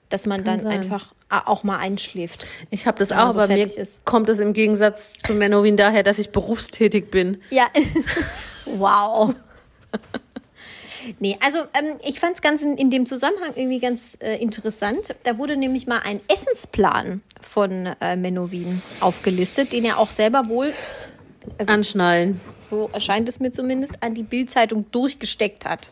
dass 0.09 0.25
man 0.25 0.43
Kann 0.43 0.57
dann 0.57 0.63
sein. 0.65 0.79
einfach 0.79 1.13
auch 1.29 1.63
mal 1.63 1.77
einschläft. 1.77 2.47
Ich 2.71 2.87
habe 2.87 2.97
das 2.97 3.11
auch, 3.11 3.33
so 3.33 3.39
aber 3.39 3.53
mir 3.53 3.65
ist. 3.65 4.03
kommt 4.05 4.29
es 4.29 4.39
im 4.39 4.53
Gegensatz 4.53 5.13
zu 5.13 5.33
Menowin 5.33 5.77
daher, 5.77 6.03
dass 6.03 6.17
ich 6.17 6.31
berufstätig 6.31 7.11
bin. 7.11 7.41
Ja, 7.51 7.67
wow. 8.65 9.35
Nee, 11.19 11.37
also 11.43 11.59
ähm, 11.59 11.97
ich 12.05 12.19
fand 12.19 12.35
es 12.35 12.41
ganz 12.41 12.61
in, 12.61 12.77
in, 12.77 12.89
dem 12.89 13.05
Zusammenhang 13.05 13.53
irgendwie 13.55 13.79
ganz 13.79 14.17
äh, 14.21 14.35
interessant. 14.35 15.15
Da 15.23 15.37
wurde 15.37 15.55
nämlich 15.55 15.87
mal 15.87 15.99
ein 16.03 16.19
Essensplan 16.27 17.21
von 17.41 17.87
äh, 18.01 18.15
Menowin 18.15 18.81
aufgelistet, 18.99 19.71
den 19.71 19.85
er 19.85 19.97
auch 19.97 20.09
selber 20.09 20.47
wohl 20.47 20.73
also, 21.57 21.73
anschnallen. 21.73 22.39
So 22.57 22.89
erscheint 22.91 23.29
es 23.29 23.39
mir 23.39 23.51
zumindest 23.51 24.01
an 24.03 24.13
die 24.13 24.23
Bildzeitung 24.23 24.85
durchgesteckt 24.91 25.65
hat. 25.65 25.89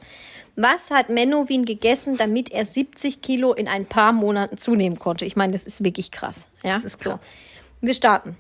Was 0.60 0.90
hat 0.90 1.10
Menowin 1.10 1.66
gegessen, 1.66 2.18
damit 2.18 2.52
er 2.52 2.66
70 2.66 3.22
Kilo 3.22 3.54
in 3.54 3.68
ein 3.68 3.86
paar 3.86 4.12
Monaten 4.12 4.58
zunehmen 4.58 4.98
konnte? 4.98 5.24
Ich 5.24 5.36
meine, 5.36 5.54
das 5.54 5.64
ist 5.64 5.84
wirklich 5.84 6.10
krass. 6.10 6.50
Ja? 6.64 6.74
Das 6.74 6.84
ist 6.84 6.98
krass. 6.98 7.20
So. 7.22 7.86
Wir 7.86 7.94
starten. 7.94 8.36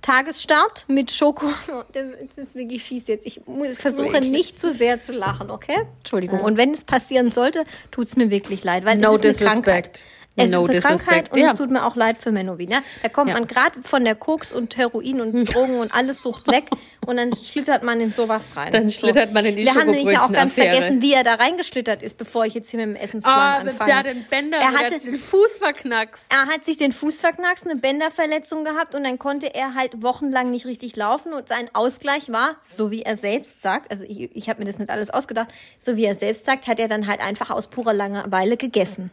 Tagesstart 0.00 0.84
mit 0.86 1.10
Schoko. 1.10 1.46
Das, 1.92 2.04
ist 2.36 2.54
wirklich 2.54 2.84
fies 2.84 3.08
jetzt. 3.08 3.26
Ich 3.26 3.44
muss, 3.46 3.76
versuche 3.76 4.20
nicht 4.20 4.60
zu 4.60 4.70
sehr 4.70 5.00
zu 5.00 5.10
lachen, 5.10 5.50
okay? 5.50 5.86
Entschuldigung. 5.98 6.40
Und 6.40 6.56
wenn 6.56 6.70
es 6.70 6.84
passieren 6.84 7.32
sollte, 7.32 7.64
tut 7.90 8.06
es 8.06 8.16
mir 8.16 8.30
wirklich 8.30 8.62
leid, 8.62 8.84
weil 8.84 8.98
no 8.98 9.16
es 9.16 9.22
ist 9.22 9.40
eine 9.40 9.50
Krankheit. 9.50 10.04
Es 10.38 10.50
no 10.50 10.66
ist 10.66 10.70
eine 10.70 10.80
Krankheit 10.80 11.32
und 11.32 11.38
ja. 11.38 11.52
es 11.52 11.58
tut 11.58 11.70
mir 11.70 11.84
auch 11.84 11.96
leid 11.96 12.18
für 12.18 12.30
Menowin. 12.30 12.70
Ja? 12.70 12.78
Da 13.02 13.08
kommt 13.08 13.30
ja. 13.30 13.34
man 13.34 13.46
gerade 13.46 13.82
von 13.82 14.04
der 14.04 14.14
Koks 14.14 14.52
und 14.52 14.76
Heroin 14.76 15.20
und 15.20 15.54
Drogen 15.54 15.80
und 15.80 15.94
alles 15.94 16.22
Sucht 16.22 16.46
weg 16.48 16.64
und 17.06 17.16
dann 17.16 17.32
schlittert 17.34 17.82
man 17.82 18.00
in 18.00 18.12
sowas 18.12 18.52
rein. 18.54 18.72
Dann 18.72 18.90
schlittert 18.90 19.28
so. 19.28 19.34
man 19.34 19.44
in 19.46 19.56
die 19.56 19.64
Wir 19.64 19.74
haben 19.74 19.90
nämlich 19.90 20.12
ja 20.12 20.20
auch 20.20 20.32
ganz 20.32 20.54
vergessen, 20.54 21.00
wie 21.00 21.14
er 21.14 21.24
da 21.24 21.34
reingeschlittert 21.34 22.02
ist, 22.02 22.18
bevor 22.18 22.44
ich 22.44 22.54
jetzt 22.54 22.70
hier 22.70 22.86
mit 22.86 22.96
dem 22.96 23.02
Essensplan 23.02 23.66
oh, 23.66 23.70
anfange. 23.70 23.96
Hat 23.96 24.06
den 24.06 24.24
Bänder, 24.24 24.58
er 24.58 24.72
hatte 24.72 24.98
den 24.98 25.14
Fuß 25.14 25.58
verknackst. 25.58 26.32
Er 26.32 26.46
hat 26.46 26.64
sich 26.64 26.76
den 26.76 26.92
Fuß 26.92 27.18
verknackst, 27.18 27.66
eine 27.66 27.80
Bänderverletzung 27.80 28.64
gehabt 28.64 28.94
und 28.94 29.04
dann 29.04 29.18
konnte 29.18 29.54
er 29.54 29.74
halt 29.74 30.02
wochenlang 30.02 30.50
nicht 30.50 30.66
richtig 30.66 30.96
laufen 30.96 31.32
und 31.32 31.48
sein 31.48 31.70
Ausgleich 31.72 32.30
war, 32.30 32.56
so 32.62 32.90
wie 32.90 33.02
er 33.02 33.16
selbst 33.16 33.62
sagt, 33.62 33.90
also 33.90 34.04
ich, 34.04 34.36
ich 34.36 34.48
habe 34.48 34.60
mir 34.60 34.66
das 34.66 34.78
nicht 34.78 34.90
alles 34.90 35.10
ausgedacht, 35.10 35.48
so 35.78 35.96
wie 35.96 36.04
er 36.04 36.14
selbst 36.14 36.44
sagt, 36.44 36.66
hat 36.66 36.78
er 36.78 36.88
dann 36.88 37.06
halt 37.06 37.20
einfach 37.20 37.50
aus 37.50 37.68
purer 37.68 37.94
Langeweile 37.94 38.56
gegessen. 38.56 39.10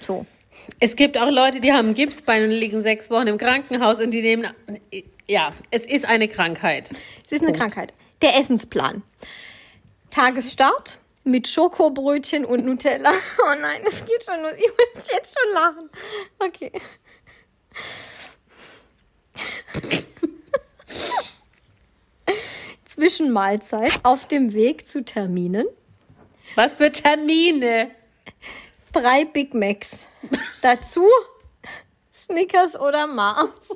So. 0.00 0.26
Es 0.80 0.96
gibt 0.96 1.18
auch 1.18 1.30
Leute, 1.30 1.60
die 1.60 1.72
haben 1.72 1.94
Gipsbein 1.94 2.44
und 2.44 2.50
liegen 2.50 2.82
sechs 2.82 3.10
Wochen 3.10 3.26
im 3.26 3.38
Krankenhaus 3.38 4.00
und 4.00 4.10
die 4.10 4.22
nehmen. 4.22 4.48
Ja, 5.26 5.52
es 5.70 5.86
ist 5.86 6.04
eine 6.06 6.28
Krankheit. 6.28 6.90
Es 7.24 7.32
ist 7.32 7.40
eine 7.42 7.52
Punkt. 7.52 7.58
Krankheit. 7.58 7.92
Der 8.22 8.38
Essensplan. 8.38 9.02
Tagesstart 10.10 10.98
mit 11.24 11.48
Schokobrötchen 11.48 12.44
und 12.44 12.64
Nutella. 12.64 13.10
Oh 13.38 13.54
nein, 13.60 13.80
es 13.86 14.04
geht 14.04 14.24
schon 14.24 14.40
los. 14.42 14.52
Ich 14.56 14.68
muss 14.68 15.10
jetzt 15.12 15.36
schon 15.36 15.52
lachen. 15.54 15.90
Okay. 16.38 16.72
Zwischenmahlzeit 22.84 23.92
auf 24.04 24.28
dem 24.28 24.52
Weg 24.52 24.88
zu 24.88 25.04
Terminen. 25.04 25.66
Was 26.54 26.76
für 26.76 26.92
Termine? 26.92 27.90
Drei 28.94 29.24
Big 29.24 29.52
Macs. 29.54 30.08
Dazu 30.62 31.06
Snickers 32.12 32.78
oder 32.78 33.06
Mars. 33.06 33.68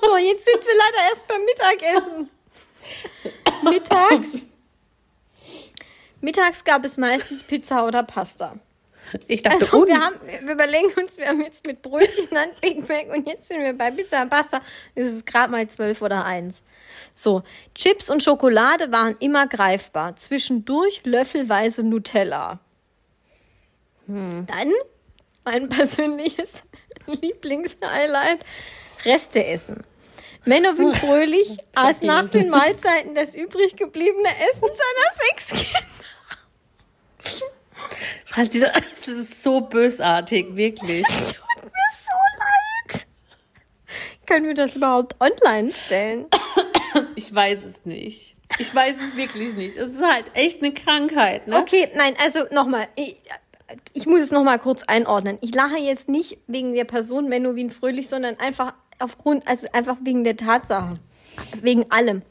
So, 0.00 0.16
jetzt 0.16 0.44
sind 0.44 0.60
wir 0.64 0.74
leider 0.76 1.10
erst 1.10 1.26
beim 1.26 1.44
Mittagessen. 1.44 2.30
Mittags. 3.64 4.46
Mittags 6.20 6.64
gab 6.64 6.84
es 6.84 6.98
meistens 6.98 7.42
Pizza 7.44 7.86
oder 7.86 8.02
Pasta. 8.02 8.56
Ich 9.28 9.42
dachte, 9.42 9.58
also, 9.60 9.86
wir, 9.86 10.00
haben, 10.00 10.16
wir 10.26 10.52
überlegen 10.52 10.92
uns, 10.96 11.18
wir 11.18 11.28
haben 11.28 11.42
jetzt 11.42 11.66
mit 11.66 11.82
Brötchen 11.82 12.34
an 12.36 12.50
Big 12.60 12.88
Mac 12.88 13.08
und 13.14 13.28
jetzt 13.28 13.48
sind 13.48 13.60
wir 13.60 13.72
bei 13.74 13.90
Pizza 13.90 14.22
und 14.22 14.30
Pasta. 14.30 14.60
Es 14.94 15.12
ist 15.12 15.26
gerade 15.26 15.50
mal 15.50 15.68
zwölf 15.68 16.00
oder 16.00 16.24
eins. 16.24 16.64
So, 17.12 17.42
Chips 17.74 18.08
und 18.08 18.22
Schokolade 18.22 18.90
waren 18.90 19.16
immer 19.20 19.46
greifbar. 19.46 20.16
Zwischendurch 20.16 21.02
löffelweise 21.04 21.82
Nutella. 21.82 22.60
Hm. 24.06 24.46
Dann 24.46 24.72
mein 25.44 25.68
persönliches 25.70 26.62
Lieblingshighlight: 27.06 28.40
Reste 29.04 29.44
essen. 29.44 29.84
Menowin 30.44 30.92
Fröhlich 30.92 31.56
aß 31.74 32.02
nach 32.02 32.28
den 32.28 32.50
Mahlzeiten 32.50 33.14
das 33.14 33.36
übrig 33.36 33.76
gebliebene 33.76 34.28
Essen 34.28 34.62
seiner 34.62 35.28
sechs 35.30 35.70
Kinder. 35.70 35.86
Franzi, 38.24 38.60
das 38.96 39.08
ist 39.08 39.42
so 39.42 39.60
bösartig, 39.60 40.56
wirklich. 40.56 41.06
Es 41.08 41.34
tut 41.34 41.64
mir 41.64 41.70
so 41.70 42.94
leid. 42.94 43.06
Können 44.26 44.46
wir 44.46 44.54
das 44.54 44.76
überhaupt 44.76 45.20
online 45.20 45.74
stellen? 45.74 46.26
Ich 47.14 47.34
weiß 47.34 47.64
es 47.64 47.86
nicht. 47.86 48.36
Ich 48.58 48.74
weiß 48.74 48.96
es 49.02 49.16
wirklich 49.16 49.54
nicht. 49.54 49.76
Es 49.76 49.94
ist 49.94 50.02
halt 50.02 50.26
echt 50.34 50.62
eine 50.62 50.74
Krankheit. 50.74 51.46
Ne? 51.46 51.56
Okay, 51.58 51.88
nein, 51.94 52.14
also 52.22 52.44
nochmal 52.50 52.86
ich 53.92 54.06
muss 54.06 54.22
es 54.22 54.30
nochmal 54.30 54.58
kurz 54.58 54.82
einordnen. 54.84 55.38
Ich 55.40 55.54
lache 55.54 55.78
jetzt 55.78 56.08
nicht 56.08 56.38
wegen 56.46 56.74
der 56.74 56.84
Person 56.84 57.28
Menowin 57.28 57.70
Fröhlich, 57.70 58.08
sondern 58.08 58.38
einfach 58.38 58.74
aufgrund, 58.98 59.46
also 59.46 59.66
einfach 59.72 59.96
wegen 60.02 60.24
der 60.24 60.36
Tatsache. 60.36 60.98
Wegen 61.60 61.90
allem. 61.90 62.22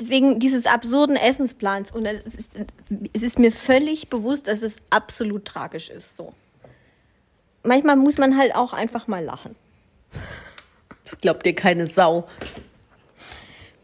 Wegen 0.00 0.38
dieses 0.38 0.66
absurden 0.66 1.16
Essensplans. 1.16 1.92
Und 1.92 2.06
es 2.06 2.34
ist, 2.34 2.58
es 3.12 3.22
ist 3.22 3.38
mir 3.38 3.52
völlig 3.52 4.08
bewusst, 4.08 4.48
dass 4.48 4.62
es 4.62 4.76
absolut 4.90 5.44
tragisch 5.44 5.90
ist. 5.90 6.16
So. 6.16 6.34
Manchmal 7.62 7.96
muss 7.96 8.18
man 8.18 8.36
halt 8.36 8.54
auch 8.54 8.72
einfach 8.72 9.06
mal 9.06 9.24
lachen. 9.24 9.56
Das 11.04 11.18
glaubt 11.20 11.46
dir 11.46 11.54
keine 11.54 11.86
Sau. 11.86 12.28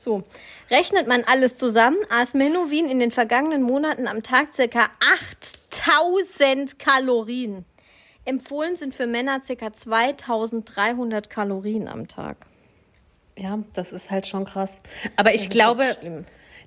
So. 0.04 0.23
Rechnet 0.70 1.08
man 1.08 1.23
alles 1.25 1.56
zusammen, 1.56 1.96
aß 2.11 2.34
Menowin 2.34 2.87
in 2.87 3.00
den 3.00 3.11
vergangenen 3.11 3.62
Monaten 3.62 4.06
am 4.06 4.23
Tag 4.23 4.49
ca. 4.54 4.90
8000 5.70 6.78
Kalorien. 6.78 7.64
Empfohlen 8.26 8.76
sind 8.76 8.94
für 8.94 9.06
Männer 9.06 9.40
ca. 9.40 9.73
2300 9.73 11.30
Kalorien 11.30 11.88
am 11.88 12.06
Tag. 12.06 12.37
Ja, 13.38 13.58
das 13.73 13.92
ist 13.92 14.11
halt 14.11 14.26
schon 14.26 14.44
krass. 14.44 14.78
Aber 15.16 15.34
ich 15.34 15.49
glaube, 15.49 15.96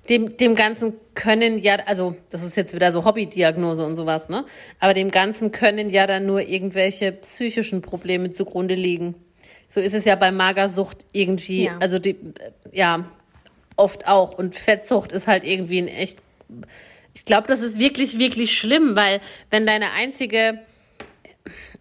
dem, 0.08 0.36
dem 0.36 0.56
Ganzen 0.56 0.94
können 1.14 1.58
ja, 1.58 1.76
also 1.86 2.16
das 2.30 2.42
ist 2.42 2.56
jetzt 2.56 2.74
wieder 2.74 2.92
so 2.92 3.04
Hobbydiagnose 3.04 3.84
und 3.84 3.94
sowas, 3.94 4.28
ne? 4.28 4.44
Aber 4.80 4.94
dem 4.94 5.12
Ganzen 5.12 5.52
können 5.52 5.90
ja 5.90 6.08
dann 6.08 6.26
nur 6.26 6.42
irgendwelche 6.42 7.12
psychischen 7.12 7.82
Probleme 7.82 8.30
zugrunde 8.30 8.74
liegen. 8.74 9.14
So 9.68 9.80
ist 9.80 9.94
es 9.94 10.04
ja 10.06 10.16
bei 10.16 10.32
Magersucht 10.32 11.06
irgendwie, 11.12 11.66
ja. 11.66 11.78
also 11.78 11.98
die, 11.98 12.16
ja, 12.72 13.04
oft 13.78 14.06
auch. 14.06 14.36
Und 14.36 14.54
Fettsucht 14.54 15.12
ist 15.12 15.26
halt 15.26 15.44
irgendwie 15.44 15.80
ein 15.80 15.88
echt. 15.88 16.20
Ich 17.14 17.24
glaube, 17.24 17.48
das 17.48 17.62
ist 17.62 17.78
wirklich, 17.78 18.18
wirklich 18.18 18.56
schlimm, 18.56 18.96
weil 18.96 19.20
wenn 19.50 19.66
deine 19.66 19.92
einzige 19.92 20.60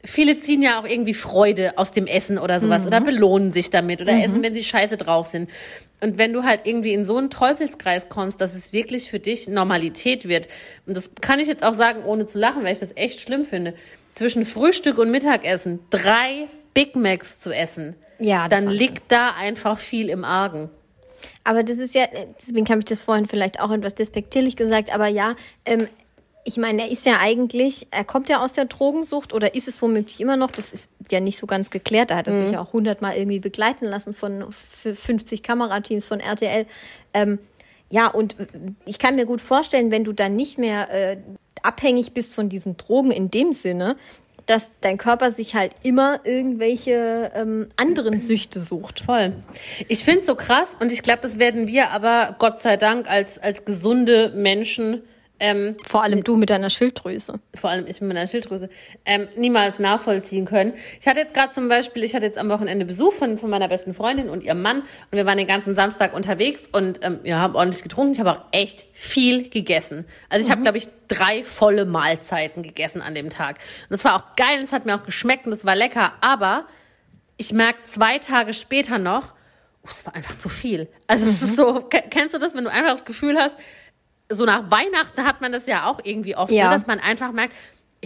viele 0.08 0.38
ziehen 0.40 0.62
ja 0.62 0.80
auch 0.80 0.86
irgendwie 0.86 1.14
Freude 1.14 1.78
aus 1.78 1.92
dem 1.92 2.08
Essen 2.08 2.38
oder 2.38 2.60
sowas 2.60 2.84
mhm. 2.84 2.88
oder 2.88 3.02
belohnen 3.02 3.52
sich 3.52 3.70
damit 3.70 4.02
oder 4.02 4.14
mhm. 4.14 4.22
essen, 4.22 4.44
wenn 4.44 4.54
sie 4.54 4.64
scheiße 4.64 4.98
drauf 4.98 5.28
sind. 5.28 5.50
Und 6.02 6.18
wenn 6.18 6.34
du 6.34 6.44
halt 6.44 6.62
irgendwie 6.66 6.94
in 6.94 7.06
so 7.06 7.18
einen 7.18 7.30
Teufelskreis 7.30 8.08
kommst, 8.10 8.40
dass 8.40 8.56
es 8.56 8.72
wirklich 8.72 9.10
für 9.10 9.20
dich 9.20 9.48
Normalität 9.48 10.28
wird, 10.28 10.48
und 10.86 10.96
das 10.96 11.10
kann 11.22 11.40
ich 11.40 11.48
jetzt 11.48 11.64
auch 11.64 11.74
sagen, 11.74 12.04
ohne 12.04 12.28
zu 12.28 12.40
lachen, 12.40 12.64
weil 12.64 12.74
ich 12.74 12.80
das 12.80 12.96
echt 12.96 13.20
schlimm 13.20 13.46
finde, 13.46 13.74
zwischen 14.12 14.46
Frühstück 14.46 14.98
und 14.98 15.12
Mittagessen 15.12 15.80
drei 15.90 16.48
Big 16.74 16.96
Macs 16.96 17.40
zu 17.40 17.52
essen, 17.52 17.96
ja, 18.20 18.48
dann 18.48 18.70
liegt 18.70 19.12
da 19.12 19.32
einfach 19.32 19.78
viel 19.78 20.10
im 20.10 20.24
Argen. 20.24 20.70
Aber 21.44 21.64
das 21.64 21.78
ist 21.78 21.96
ja, 21.96 22.06
deswegen 22.40 22.68
habe 22.68 22.80
ich 22.80 22.86
das 22.86 23.02
vorhin 23.02 23.28
vielleicht 23.28 23.60
auch 23.60 23.72
etwas 23.72 23.96
despektierlich 23.96 24.56
gesagt, 24.56 24.94
aber 24.94 25.08
ja, 25.08 25.36
ähm, 25.66 25.88
ich 26.48 26.56
meine, 26.56 26.84
er 26.84 26.90
ist 26.90 27.06
ja 27.06 27.20
eigentlich, 27.20 27.88
er 27.92 28.06
kommt 28.06 28.30
ja 28.30 28.42
aus 28.42 28.54
der 28.54 28.66
Drogensucht 28.66 29.34
oder 29.34 29.54
ist 29.54 29.68
es 29.68 29.82
womöglich 29.82 30.22
immer 30.22 30.38
noch, 30.38 30.50
das 30.50 30.72
ist 30.72 30.90
ja 31.12 31.20
nicht 31.20 31.38
so 31.38 31.46
ganz 31.46 31.70
geklärt, 31.70 32.10
da 32.10 32.16
hat 32.16 32.28
er 32.28 32.34
mhm. 32.34 32.44
sich 32.44 32.52
ja 32.54 32.62
auch 32.62 32.72
hundertmal 32.72 33.18
irgendwie 33.18 33.40
begleiten 33.40 33.86
lassen 33.86 34.14
von 34.14 34.46
50 34.52 35.44
Kamerateams 35.44 36.06
von 36.06 36.22
RTL. 36.22 36.66
Ähm, 37.14 37.40
ja, 37.90 38.08
und 38.08 38.38
ich 38.86 38.98
kann 38.98 39.18
mir 39.18 39.26
gut 39.26 39.42
vorstellen, 39.42 39.92
wenn 39.92 40.06
du 40.06 40.14
dann 40.14 40.38
nicht 40.38 40.58
mehr 40.58 40.90
äh, 40.90 41.18
abhängig 41.64 42.14
bist 42.14 42.34
von 42.34 42.48
diesen 42.48 42.78
Drogen 42.78 43.12
in 43.12 43.30
dem 43.30 43.52
Sinne, 43.52 43.98
dass 44.48 44.72
dein 44.82 44.98
Körper 44.98 45.32
sich 45.32 45.54
halt 45.56 45.74
immer 45.84 46.22
irgendwelche 46.24 47.32
ähm, 47.36 47.70
anderen 47.76 48.20
Süchte 48.20 48.60
sucht. 48.60 49.02
Voll. 49.02 49.34
Ich 49.88 50.04
finde 50.04 50.22
es 50.22 50.28
so 50.28 50.36
krass 50.36 50.70
und 50.80 50.92
ich 50.92 51.04
glaube, 51.04 51.20
das 51.22 51.38
werden 51.38 51.68
wir 51.68 51.92
aber 51.92 52.36
Gott 52.40 52.60
sei 52.60 52.78
Dank 52.78 53.10
als, 53.10 53.38
als 53.38 53.66
gesunde 53.66 54.34
Menschen 54.36 55.04
ähm, 55.40 55.78
Vor 55.86 56.04
allem 56.04 56.24
du 56.24 56.36
mit 56.36 56.50
deiner 56.50 56.70
Schilddrüse. 56.70 57.40
vor 57.54 57.70
allem 57.70 57.86
ich 57.88 58.02
mit 58.02 58.08
meiner 58.10 58.26
Schilddrüse, 58.28 58.70
ähm, 59.06 59.28
niemals 59.36 59.80
nachvollziehen 59.80 60.46
können. 60.46 60.74
Ich 61.00 61.08
hatte 61.08 61.20
jetzt 61.20 61.34
gerade 61.34 61.54
zum 61.54 61.70
Beispiel, 61.70 62.04
ich 62.04 62.16
hatte 62.16 62.26
jetzt 62.26 62.38
am 62.38 62.50
Wochenende 62.50 62.86
Besuch 62.86 63.14
von, 63.14 63.38
von 63.38 63.50
meiner 63.50 63.68
besten 63.68 63.94
Freundin 63.94 64.30
und 64.30 64.44
ihrem 64.44 64.62
Mann 64.62 64.80
und 64.82 65.12
wir 65.12 65.26
waren 65.26 65.38
den 65.38 65.48
ganzen 65.48 65.76
Samstag 65.76 66.14
unterwegs 66.14 66.64
und 66.72 67.04
ähm, 67.04 67.20
ja, 67.24 67.38
haben 67.40 67.56
ordentlich 67.56 67.84
getrunken. 67.84 68.14
Ich 68.14 68.20
habe 68.20 68.32
auch 68.32 68.42
echt 68.52 68.86
viel 68.94 69.50
gegessen. 69.50 70.06
Also 70.30 70.46
ich 70.46 70.52
habe, 70.52 70.62
glaube 70.62 70.78
ich, 70.78 70.88
drei 71.08 71.44
volle 71.44 71.86
Mahlzeiten 71.86 72.64
gegessen 72.64 73.02
an 73.02 73.14
dem 73.16 73.30
Tag. 73.30 73.58
Und 73.90 73.92
das 73.92 74.04
war 74.04 74.16
auch 74.16 74.36
geil, 74.36 74.60
es 74.64 74.72
hat 74.72 74.86
mir 74.86 74.96
auch 74.96 75.06
geschmeckt 75.06 75.46
und 75.46 75.54
es 75.54 75.66
war 75.66 75.76
lecker, 75.76 76.14
aber 76.22 76.66
ich 77.38 77.54
merke 77.54 77.84
zwei 77.84 78.18
Tage 78.18 78.54
später 78.54 78.98
noch, 78.98 79.34
oh, 79.84 79.88
es 79.90 80.06
war 80.06 80.16
einfach 80.16 80.38
zu 80.40 80.50
viel. 80.50 80.88
Also 81.06 81.26
es 81.28 81.42
ist 81.44 81.56
so, 81.56 81.82
ke- 81.82 82.04
kennst 82.10 82.34
du 82.34 82.40
das, 82.40 82.56
wenn 82.56 82.64
du 82.64 82.72
einfach 82.72 82.92
das 82.92 83.06
Gefühl 83.06 83.38
hast, 83.38 83.56
so 84.30 84.46
nach 84.46 84.70
Weihnachten 84.72 85.24
hat 85.26 85.42
man 85.42 85.52
das 85.52 85.68
ja 85.68 85.86
auch 85.86 86.00
irgendwie 86.04 86.36
oft, 86.36 86.52
Ja. 86.52 86.66
ne, 86.66 86.74
dass 86.74 86.88
man 86.88 87.00
einfach 87.00 87.32
merkt, 87.32 87.54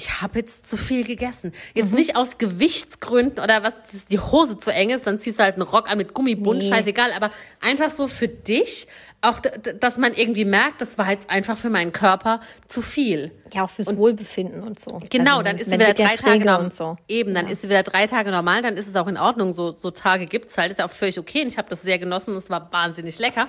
ich 0.02 0.22
habe 0.22 0.40
jetzt 0.40 0.68
zu 0.68 0.78
viel 0.78 1.04
gegessen. 1.04 1.50
Mhm. 1.52 1.54
Jetzt 1.76 1.94
nicht 1.94 2.16
aus 2.16 2.38
Gewichtsgründen 2.38 3.44
oder 3.44 3.64
was, 3.64 3.76
dass 3.92 4.06
die 4.06 4.20
Hose 4.20 4.58
zu 4.58 4.72
eng 4.72 4.90
ist, 4.90 5.06
dann 5.08 5.20
ziehst 5.20 5.40
du 5.40 5.44
halt 5.44 5.56
einen 5.56 5.64
Rock 5.64 5.90
an 5.90 5.98
mit 5.98 6.14
Gummibund, 6.14 6.60
Nee. 6.60 6.70
scheißegal, 6.70 7.12
aber 7.14 7.32
einfach 7.62 7.92
so 7.92 8.08
für 8.08 8.28
dich, 8.28 8.88
auch, 9.24 9.40
dass 9.40 9.98
man 10.00 10.14
irgendwie 10.16 10.46
merkt, 10.46 10.82
das 10.82 10.98
war 10.98 11.12
jetzt 11.12 11.30
einfach 11.30 11.56
für 11.56 11.70
meinen 11.70 11.92
Körper 11.92 12.40
zu 12.66 12.82
viel. 12.82 13.30
Ja, 13.54 13.66
auch 13.66 13.70
fürs 13.70 13.96
Wohlbefinden 13.96 14.64
und 14.64 14.80
so. 14.80 15.00
Genau, 15.12 15.34
Also, 15.34 15.44
dann 15.44 15.58
ist 15.58 15.70
sie 15.70 15.74
wieder 15.80 15.94
drei 15.94 16.16
Tage 16.16 16.40
normal. 16.40 16.64
und 16.64 16.74
so. 16.74 16.98
Eben, 17.08 17.36
dann 17.36 17.48
ist 17.48 17.62
sie 17.62 17.70
wieder 17.70 17.84
drei 17.84 18.08
Tage 18.08 18.32
normal, 18.32 18.64
dann 18.64 18.78
ist 18.78 18.88
es 18.88 18.96
auch 18.96 19.06
in 19.08 19.18
Ordnung. 19.18 19.54
So, 19.54 19.76
so 19.78 19.92
Tage 19.92 20.26
gibt's 20.26 20.58
halt, 20.58 20.72
ist 20.72 20.80
ja 20.80 20.86
auch 20.86 20.90
völlig 20.90 21.20
okay. 21.20 21.44
Und 21.44 21.50
ich 21.50 21.60
habe 21.60 21.70
das 21.70 21.84
sehr 21.84 22.00
genossen 22.00 22.32
und 22.32 22.38
es 22.38 22.50
war 22.50 22.74
wahnsinnig 22.74 23.20
lecker. 23.20 23.48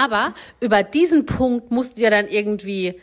Aber 0.00 0.34
über 0.60 0.84
diesen 0.84 1.26
Punkt 1.26 1.72
musst 1.72 1.98
du 1.98 2.02
ja 2.02 2.10
dann 2.10 2.28
irgendwie 2.28 3.00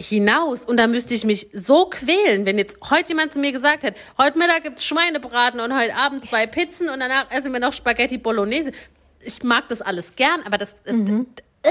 hinaus 0.00 0.64
und 0.64 0.76
da 0.78 0.86
müsste 0.86 1.14
ich 1.14 1.24
mich 1.24 1.48
so 1.52 1.86
quälen, 1.86 2.46
wenn 2.46 2.58
jetzt 2.58 2.78
heute 2.90 3.08
jemand 3.10 3.32
zu 3.32 3.38
mir 3.38 3.52
gesagt 3.52 3.82
hätte, 3.82 3.98
heute 4.18 4.38
Mittag 4.38 4.64
gibt's 4.64 4.84
Schweinebraten 4.84 5.60
und 5.60 5.76
heute 5.76 5.94
Abend 5.94 6.24
zwei 6.24 6.46
Pizzen 6.46 6.88
und 6.88 7.00
danach 7.00 7.30
essen 7.30 7.52
wir 7.52 7.60
noch 7.60 7.72
Spaghetti 7.72 8.18
Bolognese. 8.18 8.72
Ich 9.20 9.42
mag 9.42 9.68
das 9.68 9.82
alles 9.82 10.16
gern, 10.16 10.42
aber 10.44 10.56
das, 10.58 10.70
äh, 10.86 10.92
äh, 10.92 11.70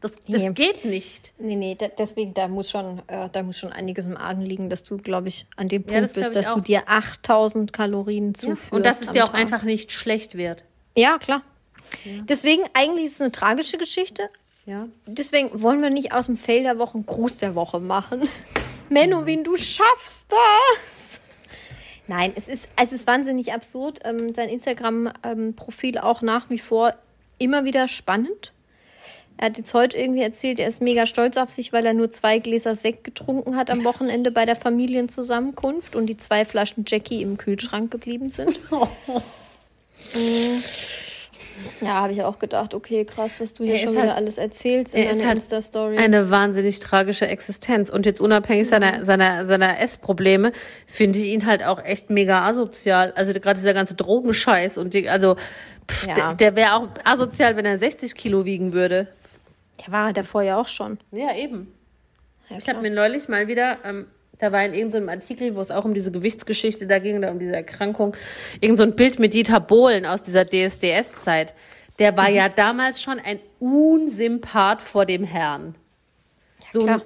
das, 0.00 0.12
das 0.28 0.42
Nee. 0.42 0.50
geht 0.52 0.84
nicht. 0.84 1.32
Nee, 1.38 1.56
nee, 1.56 1.78
deswegen, 1.98 2.34
da 2.34 2.48
muss 2.48 2.68
schon, 2.70 3.00
äh, 3.06 3.28
da 3.32 3.42
muss 3.42 3.56
schon 3.58 3.72
einiges 3.72 4.06
im 4.06 4.16
Argen 4.16 4.42
liegen, 4.42 4.68
dass 4.68 4.82
du, 4.82 4.98
glaube 4.98 5.28
ich, 5.28 5.46
an 5.56 5.68
dem 5.68 5.82
Ja, 5.82 5.88
Punkt 6.00 6.04
das 6.04 6.12
glaub 6.12 6.24
bist, 6.24 6.36
dass 6.36 6.54
du 6.54 6.60
auch. 6.60 6.64
dir 6.64 6.82
8000 6.86 7.72
Kalorien 7.72 8.34
zuführst. 8.34 8.72
Und 8.72 8.84
dass 8.84 9.00
es 9.00 9.12
dir 9.12 9.24
auch 9.24 9.30
Tag. 9.30 9.40
einfach 9.40 9.62
nicht 9.62 9.92
schlecht 9.92 10.36
wird. 10.36 10.64
Ja, 10.96 11.18
klar. 11.18 11.42
Deswegen, 12.28 12.62
eigentlich 12.74 13.06
ist 13.06 13.14
es 13.16 13.20
eine 13.20 13.32
tragische 13.32 13.78
Geschichte. 13.78 14.28
Ja. 14.66 14.88
Deswegen 15.06 15.62
wollen 15.62 15.82
wir 15.82 15.90
nicht 15.90 16.12
aus 16.12 16.26
dem 16.26 16.36
Fail 16.36 16.62
der 16.62 16.78
Woche 16.78 16.94
einen 16.94 17.06
Gruß 17.06 17.38
der 17.38 17.54
Woche 17.54 17.80
machen. 17.80 18.28
Menowin, 18.88 19.44
du 19.44 19.56
schaffst 19.56 20.26
das! 20.30 21.20
Nein, 22.06 22.32
es 22.36 22.48
ist, 22.48 22.68
es 22.80 22.92
ist 22.92 23.06
wahnsinnig 23.06 23.52
absurd. 23.52 24.00
Ähm, 24.04 24.34
sein 24.34 24.48
Instagram-Profil 24.48 25.98
auch 25.98 26.22
nach 26.22 26.50
wie 26.50 26.58
vor 26.58 26.94
immer 27.38 27.64
wieder 27.64 27.88
spannend. 27.88 28.52
Er 29.38 29.46
hat 29.46 29.56
jetzt 29.56 29.74
heute 29.74 29.96
irgendwie 29.96 30.22
erzählt, 30.22 30.60
er 30.60 30.68
ist 30.68 30.82
mega 30.82 31.06
stolz 31.06 31.36
auf 31.36 31.48
sich, 31.48 31.72
weil 31.72 31.84
er 31.86 31.94
nur 31.94 32.10
zwei 32.10 32.38
Gläser 32.38 32.76
Sekt 32.76 33.02
getrunken 33.02 33.56
hat 33.56 33.70
am 33.70 33.82
Wochenende 33.84 34.30
bei 34.30 34.44
der 34.44 34.56
Familienzusammenkunft 34.56 35.96
und 35.96 36.06
die 36.06 36.16
zwei 36.16 36.44
Flaschen 36.44 36.84
Jackie 36.86 37.22
im 37.22 37.38
Kühlschrank 37.38 37.90
geblieben 37.90 38.28
sind. 38.28 38.60
Mm. 40.14 40.58
Ja, 41.80 41.94
habe 41.94 42.12
ich 42.12 42.22
auch 42.22 42.38
gedacht, 42.38 42.74
okay, 42.74 43.04
krass, 43.04 43.40
was 43.40 43.54
du 43.54 43.64
hier 43.64 43.74
Er 43.74 43.78
schon 43.78 43.88
ist 43.90 43.94
wieder 43.96 44.08
halt- 44.08 44.16
alles 44.16 44.38
erzählst 44.38 44.94
in 44.94 45.02
Er 45.04 45.12
deiner 45.12 45.26
halt 45.28 45.36
Insta-Story. 45.38 45.98
eine 45.98 46.30
wahnsinnig 46.30 46.78
tragische 46.78 47.26
Existenz. 47.26 47.90
Und 47.90 48.06
jetzt 48.06 48.20
unabhängig 48.20 48.68
seiner, 48.68 49.04
seiner, 49.04 49.46
seiner 49.46 49.80
Essprobleme, 49.80 50.52
finde 50.86 51.18
ich 51.18 51.26
ihn 51.26 51.46
halt 51.46 51.64
auch 51.64 51.82
echt 51.84 52.10
mega 52.10 52.44
asozial. 52.46 53.12
Also 53.16 53.32
gerade 53.40 53.58
dieser 53.58 53.74
ganze 53.74 53.94
Drogenscheiß 53.94 54.78
und 54.78 54.94
die, 54.94 55.08
also 55.08 55.36
pff, 55.90 56.06
Ja. 56.06 56.14
der, 56.14 56.34
der 56.34 56.56
wäre 56.56 56.74
auch 56.74 56.88
asozial, 57.04 57.56
wenn 57.56 57.64
er 57.66 57.78
60 57.78 58.14
Kilo 58.14 58.44
wiegen 58.44 58.72
würde. 58.72 59.08
Der 59.84 59.92
war 59.92 60.08
er 60.08 60.12
davor 60.12 60.42
ja 60.42 60.60
auch 60.60 60.68
schon. 60.68 60.98
Ja, 61.10 61.34
eben. 61.34 61.72
Ja, 62.48 62.56
Ich 62.58 62.68
habe 62.68 62.80
mir 62.82 62.90
neulich 62.90 63.28
mal 63.28 63.48
wieder, 63.48 63.78
ähm, 63.84 64.06
da 64.42 64.50
war 64.50 64.64
in 64.64 64.74
irgendeinem 64.74 65.08
Artikel, 65.08 65.54
wo 65.54 65.60
es 65.60 65.70
auch 65.70 65.84
um 65.84 65.94
diese 65.94 66.10
Gewichtsgeschichte 66.10 66.88
da 66.88 66.98
ging, 66.98 67.16
oder 67.18 67.30
um 67.30 67.38
diese 67.38 67.54
Erkrankung, 67.54 68.16
irgend 68.60 68.76
so 68.78 68.82
ein 68.84 68.96
Bild 68.96 69.20
mit 69.20 69.34
Dieter 69.34 69.60
Bohlen 69.60 70.04
aus 70.04 70.22
dieser 70.24 70.44
DSDS-Zeit. 70.44 71.54
Der 72.00 72.10
Mhm. 72.12 72.16
war 72.16 72.28
ja 72.28 72.48
damals 72.48 73.00
schon 73.00 73.20
ein 73.20 73.38
Unsympath 73.60 74.80
vor 74.82 75.06
dem 75.06 75.22
Herrn. 75.22 75.76
So 76.70 76.80
ein, 76.80 76.86
klar. 76.86 77.02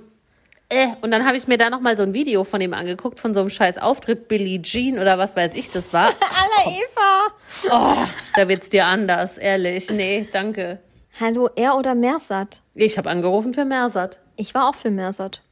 äh, 0.70 0.86
und 1.02 1.10
dann 1.10 1.26
habe 1.26 1.36
ich 1.36 1.46
mir 1.46 1.58
da 1.58 1.68
noch 1.68 1.80
mal 1.80 1.94
so 1.96 2.04
ein 2.04 2.14
Video 2.14 2.42
von 2.44 2.60
ihm 2.62 2.72
angeguckt, 2.72 3.20
von 3.20 3.34
so 3.34 3.40
einem 3.40 3.50
scheiß 3.50 3.76
Auftritt, 3.78 4.28
Billie 4.28 4.62
Jean 4.62 4.98
oder 4.98 5.18
was 5.18 5.36
weiß 5.36 5.56
ich 5.56 5.70
das 5.70 5.92
war. 5.92 6.06
Alla 6.64 6.74
Eva! 6.74 7.34
Oh, 7.70 8.06
da 8.34 8.48
wird's 8.48 8.70
dir 8.70 8.86
anders, 8.86 9.36
ehrlich. 9.36 9.90
Nee, 9.90 10.26
danke. 10.32 10.78
Hallo, 11.20 11.50
er 11.54 11.76
oder 11.76 11.94
Mersat? 11.94 12.62
Ich 12.74 12.96
habe 12.96 13.10
angerufen 13.10 13.52
für 13.52 13.66
Mersat. 13.66 14.20
Ich 14.36 14.54
war 14.54 14.68
auch 14.70 14.74
für 14.74 14.90
Mersat. 14.90 15.42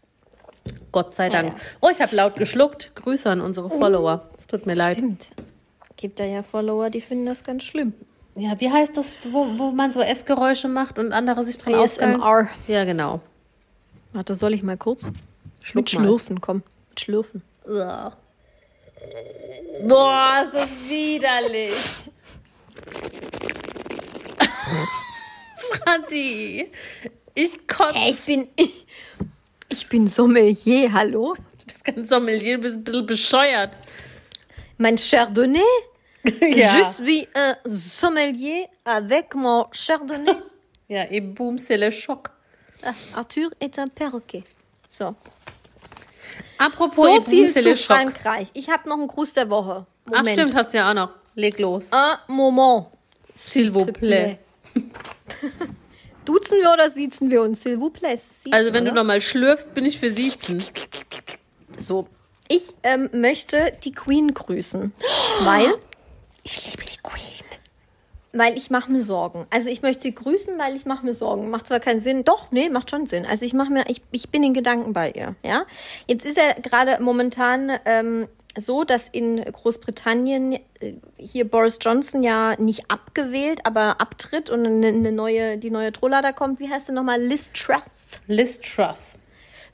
Gott 0.93 1.15
sei 1.15 1.29
Dank. 1.29 1.49
ja. 1.49 1.55
Oh, 1.81 1.89
ich 1.91 2.01
habe 2.01 2.15
laut 2.15 2.37
geschluckt. 2.37 2.95
Grüße 2.95 3.29
an 3.29 3.41
unsere 3.41 3.69
Follower. 3.69 4.29
Es 4.37 4.47
tut 4.47 4.67
mir 4.67 4.75
leid. 4.75 4.95
Stimmt. 4.95 5.33
Gibt 5.97 6.21
da 6.21 6.25
ja 6.25 6.43
Follower, 6.43 6.91
die 6.91 7.01
finden 7.01 7.27
das 7.27 7.45
ganz 7.45 7.65
schlimm. 7.65 7.95
Ja, 8.37 8.59
wie 8.61 8.71
heißt 8.71 8.97
das, 8.97 9.19
wo, 9.31 9.59
wo 9.59 9.71
man 9.71 9.93
so 9.93 10.01
Essgeräusche 10.01 10.69
macht 10.69 10.99
und 10.99 11.13
andere 11.13 11.45
sich 11.45 11.57
dran? 11.59 11.75
ASMR. 11.75 12.49
Ja, 12.67 12.85
genau. 12.85 13.21
Warte, 14.13 14.35
soll 14.35 14.55
ich 14.55 14.63
mal 14.63 14.77
kurz? 14.77 15.09
Schluck 15.63 15.85
Mit. 15.85 15.91
Schlürfen, 15.91 16.41
komm. 16.41 16.63
Mit 16.91 17.01
Schlürfen. 17.01 17.43
Uah. 17.67 18.17
Boah, 19.87 20.45
ist 20.45 20.55
das 20.55 20.89
widerlich. 20.89 21.73
Franzi, 25.57 26.71
ich 27.35 27.67
kotze. 27.67 27.95
Ey, 27.95 28.11
ich 28.11 28.25
bin. 28.25 28.49
Ich, 28.57 28.87
ich 29.75 29.89
bin 29.89 30.07
Sommelier, 30.07 30.93
hallo? 30.93 31.35
Du 31.59 31.67
bist 31.67 31.85
ganz 31.85 32.09
Sommelier, 32.09 32.57
du 32.57 32.63
bist 32.63 32.77
ein 32.77 32.85
bisschen 32.85 33.07
bescheuert. 33.07 33.79
Mein 34.79 34.97
Chardonnay? 34.97 35.61
Ja. 36.41 36.79
Je 36.79 36.85
suis 36.85 37.29
un 37.35 37.55
sommelier 37.67 38.67
avec 38.85 39.35
mon 39.35 39.67
Chardonnay. 39.73 40.37
Ja, 40.89 41.05
et 41.11 41.21
boum, 41.21 41.59
c'est 41.59 41.77
le 41.79 41.91
choc. 41.91 42.29
Ah, 42.83 42.93
Arthur 43.15 43.51
est 43.61 43.79
un 43.79 43.87
perroquet. 43.87 44.45
So. 44.89 45.15
Apropos, 46.59 47.05
So 47.05 47.21
viel 47.23 47.49
c'est 47.49 47.63
zu. 47.75 47.77
Frankreich. 47.77 48.49
Ich 48.55 48.69
habe 48.71 48.89
noch 48.89 48.99
einen 48.99 49.09
Gruß 49.09 49.33
der 49.35 49.49
Woche. 49.51 49.87
Ach, 50.07 50.19
Moment. 50.19 50.29
stimmt, 50.39 50.55
hast 50.55 50.73
du 50.75 50.79
ja 50.79 50.91
auch 50.91 50.95
noch. 50.95 51.11
Leg 51.35 51.59
los. 51.59 51.89
Un 51.93 52.17
Moment. 52.29 52.87
S'il 53.35 53.71
vous 53.73 53.87
plaît. 53.87 54.39
Duzen 56.25 56.59
wir 56.61 56.73
oder 56.73 56.91
siezen 56.91 57.31
wir 57.31 57.43
uns? 57.43 57.63
S'il 57.65 57.77
vous 57.79 57.91
plaît. 57.91 58.17
Siezen, 58.17 58.53
Also, 58.55 58.73
wenn 58.73 58.85
du 58.85 58.91
oder? 58.93 59.01
nochmal 59.01 59.21
schlürfst, 59.21 59.75
bin 59.75 59.85
ich 59.85 59.99
für 59.99 60.11
Siezen. 60.11 60.63
So. 61.79 62.09
Ich 62.49 62.75
ähm, 62.83 63.09
möchte 63.13 63.73
die 63.85 63.93
Queen 63.93 64.33
grüßen. 64.35 64.93
Weil, 65.43 65.75
Ich 66.43 66.71
liebe 66.73 66.85
die 66.85 66.99
Queen. 67.03 67.45
weil 68.35 68.57
ich 68.57 68.69
mache 68.71 68.91
mir 68.93 69.03
Sorgen. 69.03 69.47
Also 69.51 69.71
ich 69.71 69.81
möchte 69.81 70.03
sie 70.03 70.15
grüßen, 70.15 70.59
weil 70.59 70.77
ich 70.77 70.85
mache 70.85 71.07
mir 71.07 71.15
Sorgen. 71.15 71.49
Macht 71.51 71.69
zwar 71.69 71.81
keinen 71.81 72.01
Sinn. 72.01 72.25
Doch, 72.25 72.51
nee, 72.53 72.69
macht 72.69 72.91
schon 72.91 73.07
Sinn. 73.07 73.25
Also 73.25 73.45
ich 73.47 73.55
mache 73.55 73.71
mir, 73.73 73.85
ich, 73.89 74.03
ich 74.11 74.29
bin 74.29 74.43
in 74.43 74.53
Gedanken 74.53 74.93
bei 74.93 75.11
ihr. 75.11 75.37
Ja. 75.43 75.65
Jetzt 76.07 76.27
ist 76.27 76.37
ja 76.37 76.53
gerade 76.61 77.03
momentan 77.03 77.73
ähm, 77.87 78.29
so, 78.59 78.85
dass 78.85 79.09
in 79.09 79.43
Großbritannien 79.43 80.55
äh, 80.81 80.95
hier 81.17 81.49
Boris 81.49 81.79
Johnson 81.81 82.23
ja 82.23 82.55
nicht 82.61 82.91
abgewählt, 82.91 83.61
aber 83.65 84.01
abtritt 84.01 84.51
und 84.51 84.67
eine, 84.67 84.89
eine 84.89 85.13
neue, 85.13 85.59
die 85.59 85.71
neue 85.71 85.93
Troller 85.93 86.23
da 86.23 86.33
kommt. 86.33 86.61
Wie 86.61 86.71
heißt 86.71 86.87
sie 86.87 86.93
nochmal? 86.93 87.21
Liz 87.21 87.51
Truss. 87.53 88.21
Liz 88.27 88.61
Truss. 88.61 89.19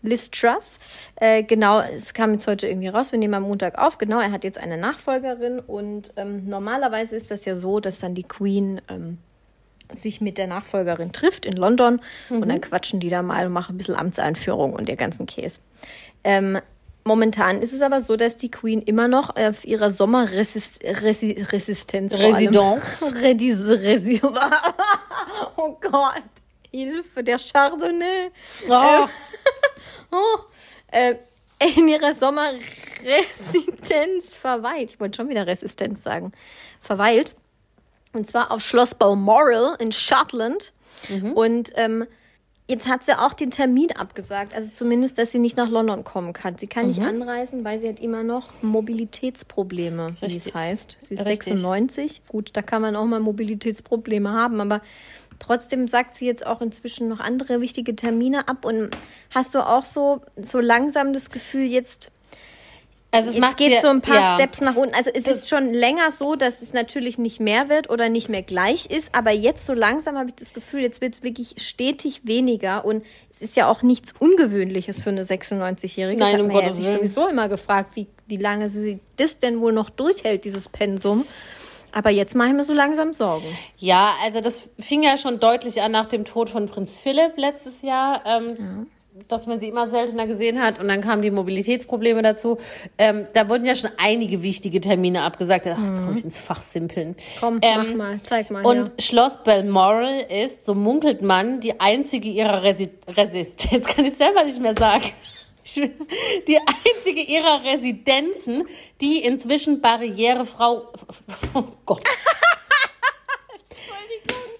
Liz 0.02 0.30
Truss. 0.30 0.78
Äh, 1.16 1.42
genau, 1.42 1.80
es 1.80 2.14
kam 2.14 2.32
jetzt 2.32 2.46
heute 2.46 2.66
irgendwie 2.66 2.88
raus, 2.88 3.12
wir 3.12 3.18
nehmen 3.18 3.34
am 3.34 3.42
Montag 3.42 3.78
auf. 3.78 3.98
Genau, 3.98 4.20
er 4.20 4.32
hat 4.32 4.44
jetzt 4.44 4.58
eine 4.58 4.78
Nachfolgerin 4.78 5.58
und 5.58 6.12
ähm, 6.16 6.48
normalerweise 6.48 7.16
ist 7.16 7.30
das 7.30 7.44
ja 7.44 7.54
so, 7.54 7.80
dass 7.80 7.98
dann 7.98 8.14
die 8.14 8.22
Queen 8.22 8.80
ähm, 8.88 9.18
sich 9.92 10.20
mit 10.20 10.38
der 10.38 10.46
Nachfolgerin 10.46 11.12
trifft 11.12 11.46
in 11.46 11.54
London 11.54 12.00
und 12.28 12.48
dann 12.48 12.60
quatschen 12.60 13.00
die 13.00 13.10
da 13.10 13.22
mal 13.22 13.46
und 13.46 13.52
machen 13.52 13.74
ein 13.74 13.78
bisschen 13.78 13.96
Amtseinführung 13.96 14.72
und 14.72 14.88
der 14.88 14.96
ganzen 14.96 15.26
Käse. 15.26 15.60
Ähm, 16.22 16.60
momentan 17.04 17.62
ist 17.62 17.72
es 17.72 17.82
aber 17.82 18.00
so, 18.00 18.16
dass 18.16 18.36
die 18.36 18.50
Queen 18.50 18.82
immer 18.82 19.06
noch 19.08 19.36
auf 19.36 19.64
ihrer 19.64 19.90
Sommerresistenz 19.90 22.14
Residence. 22.14 23.14
Redis, 23.16 23.68
Resi 23.68 24.20
oh 25.56 25.76
Gott, 25.80 26.22
Hilfe, 26.70 27.22
der 27.22 27.38
Chardonnay. 27.38 28.30
Oh. 28.68 29.06
Oh, 30.12 30.38
äh, 30.90 31.14
in 31.76 31.88
ihrer 31.88 32.14
Sommerresidenz 32.14 34.34
verweilt. 34.36 34.92
Ich 34.92 35.00
wollte 35.00 35.16
schon 35.16 35.28
wieder 35.28 35.46
Resistenz 35.46 36.02
sagen. 36.02 36.32
Verweilt. 36.80 37.34
Und 38.12 38.26
zwar 38.26 38.50
auf 38.50 38.62
Schloss 38.62 38.94
Balmoral 38.94 39.76
in 39.78 39.92
Schottland. 39.92 40.72
Und 41.34 41.70
ähm, 41.76 42.06
Jetzt 42.70 42.88
hat 42.88 43.04
sie 43.04 43.18
auch 43.18 43.32
den 43.32 43.50
Termin 43.50 43.90
abgesagt, 43.90 44.54
also 44.54 44.70
zumindest, 44.70 45.18
dass 45.18 45.32
sie 45.32 45.40
nicht 45.40 45.56
nach 45.56 45.68
London 45.68 46.04
kommen 46.04 46.32
kann. 46.32 46.56
Sie 46.56 46.68
kann 46.68 46.86
nicht 46.86 47.02
anreisen, 47.02 47.64
weil 47.64 47.80
sie 47.80 47.88
hat 47.88 47.98
immer 47.98 48.22
noch 48.22 48.50
Mobilitätsprobleme, 48.62 50.06
wie 50.20 50.26
es 50.26 50.34
Richtig. 50.34 50.54
heißt. 50.54 50.96
Sie 51.00 51.14
ist 51.14 51.26
Richtig. 51.26 51.58
96. 51.58 52.22
Gut, 52.28 52.50
da 52.52 52.62
kann 52.62 52.80
man 52.80 52.94
auch 52.94 53.06
mal 53.06 53.18
Mobilitätsprobleme 53.18 54.30
haben, 54.30 54.60
aber 54.60 54.82
trotzdem 55.40 55.88
sagt 55.88 56.14
sie 56.14 56.26
jetzt 56.26 56.46
auch 56.46 56.60
inzwischen 56.60 57.08
noch 57.08 57.18
andere 57.18 57.60
wichtige 57.60 57.96
Termine 57.96 58.46
ab. 58.46 58.64
Und 58.64 58.90
hast 59.30 59.52
du 59.56 59.66
auch 59.66 59.84
so, 59.84 60.20
so 60.40 60.60
langsam 60.60 61.12
das 61.12 61.30
Gefühl, 61.30 61.64
jetzt 61.64 62.12
Also 63.12 63.30
es 63.30 63.34
Jetzt 63.34 63.56
geht 63.56 63.80
so 63.80 63.88
ein 63.88 64.02
paar 64.02 64.20
ja. 64.20 64.34
Steps 64.34 64.60
nach 64.60 64.76
unten. 64.76 64.94
Also 64.94 65.10
es 65.12 65.26
ist 65.26 65.48
schon 65.48 65.72
länger 65.72 66.12
so, 66.12 66.36
dass 66.36 66.62
es 66.62 66.72
natürlich 66.72 67.18
nicht 67.18 67.40
mehr 67.40 67.68
wird 67.68 67.90
oder 67.90 68.08
nicht 68.08 68.28
mehr 68.28 68.42
gleich 68.42 68.86
ist. 68.86 69.14
Aber 69.14 69.32
jetzt 69.32 69.66
so 69.66 69.74
langsam 69.74 70.16
habe 70.16 70.28
ich 70.28 70.36
das 70.36 70.54
Gefühl, 70.54 70.80
jetzt 70.80 71.00
wird 71.00 71.14
es 71.14 71.22
wirklich 71.22 71.54
stetig 71.56 72.20
weniger. 72.24 72.84
Und 72.84 73.04
es 73.28 73.42
ist 73.42 73.56
ja 73.56 73.68
auch 73.68 73.82
nichts 73.82 74.14
Ungewöhnliches 74.18 75.02
für 75.02 75.10
eine 75.10 75.24
96-Jährige. 75.24 76.20
Nein, 76.20 76.32
das 76.32 76.32
hat 76.34 76.40
um 76.40 76.46
man 76.48 76.64
ja 76.64 76.72
sich 76.72 76.86
sowieso 76.86 77.26
immer 77.26 77.48
gefragt, 77.48 77.96
wie, 77.96 78.06
wie 78.28 78.36
lange 78.36 78.68
sie 78.68 79.00
das 79.16 79.38
denn 79.38 79.60
wohl 79.60 79.72
noch 79.72 79.90
durchhält, 79.90 80.44
dieses 80.44 80.68
Pensum. 80.68 81.26
Aber 81.92 82.10
jetzt 82.10 82.36
mache 82.36 82.48
ich 82.50 82.54
mir 82.54 82.62
so 82.62 82.72
langsam 82.72 83.12
Sorgen. 83.12 83.46
Ja, 83.76 84.14
also 84.22 84.40
das 84.40 84.68
fing 84.78 85.02
ja 85.02 85.16
schon 85.16 85.40
deutlich 85.40 85.82
an 85.82 85.90
nach 85.90 86.06
dem 86.06 86.24
Tod 86.24 86.48
von 86.48 86.66
Prinz 86.66 86.98
Philipp 86.98 87.32
letztes 87.36 87.82
Jahr, 87.82 88.22
ähm, 88.24 88.86
dass 89.28 89.46
man 89.46 89.58
sie 89.58 89.68
immer 89.68 89.88
seltener 89.88 90.26
gesehen 90.26 90.62
hat 90.62 90.78
und 90.78 90.88
dann 90.88 91.00
kamen 91.00 91.22
die 91.22 91.30
Mobilitätsprobleme 91.30 92.22
dazu. 92.22 92.58
Ähm, 92.96 93.26
da 93.32 93.48
wurden 93.48 93.64
ja 93.64 93.74
schon 93.74 93.90
einige 93.96 94.42
wichtige 94.42 94.80
Termine 94.80 95.22
abgesagt. 95.22 95.66
Ach, 95.66 95.88
jetzt 95.88 96.02
komme 96.02 96.18
ich 96.18 96.24
ins 96.24 96.38
Fachsimpeln. 96.38 97.16
Komm, 97.40 97.58
Ähm, 97.62 97.76
mach 97.76 97.94
mal, 97.94 98.20
zeig 98.22 98.50
mal. 98.50 98.64
Und 98.64 98.88
ja. 98.88 98.94
Schloss 99.00 99.42
Balmoral 99.42 100.20
ist, 100.20 100.64
so 100.64 100.74
munkelt 100.74 101.22
man, 101.22 101.60
die 101.60 101.80
einzige 101.80 102.28
ihrer 102.28 102.62
Resi 102.62 102.88
Resist. 103.08 103.64
Jetzt 103.72 103.88
kann 103.88 104.04
ich 104.04 104.14
selber 104.14 104.44
nicht 104.44 104.60
mehr 104.60 104.74
sagen. 104.74 105.04
Die 105.74 106.56
einzige 106.56 107.20
ihrer 107.20 107.62
Residenzen, 107.64 108.64
die 109.00 109.22
inzwischen 109.22 109.80
barrierefrau. 109.80 110.92
Oh 111.54 111.64
Gott. 111.84 112.02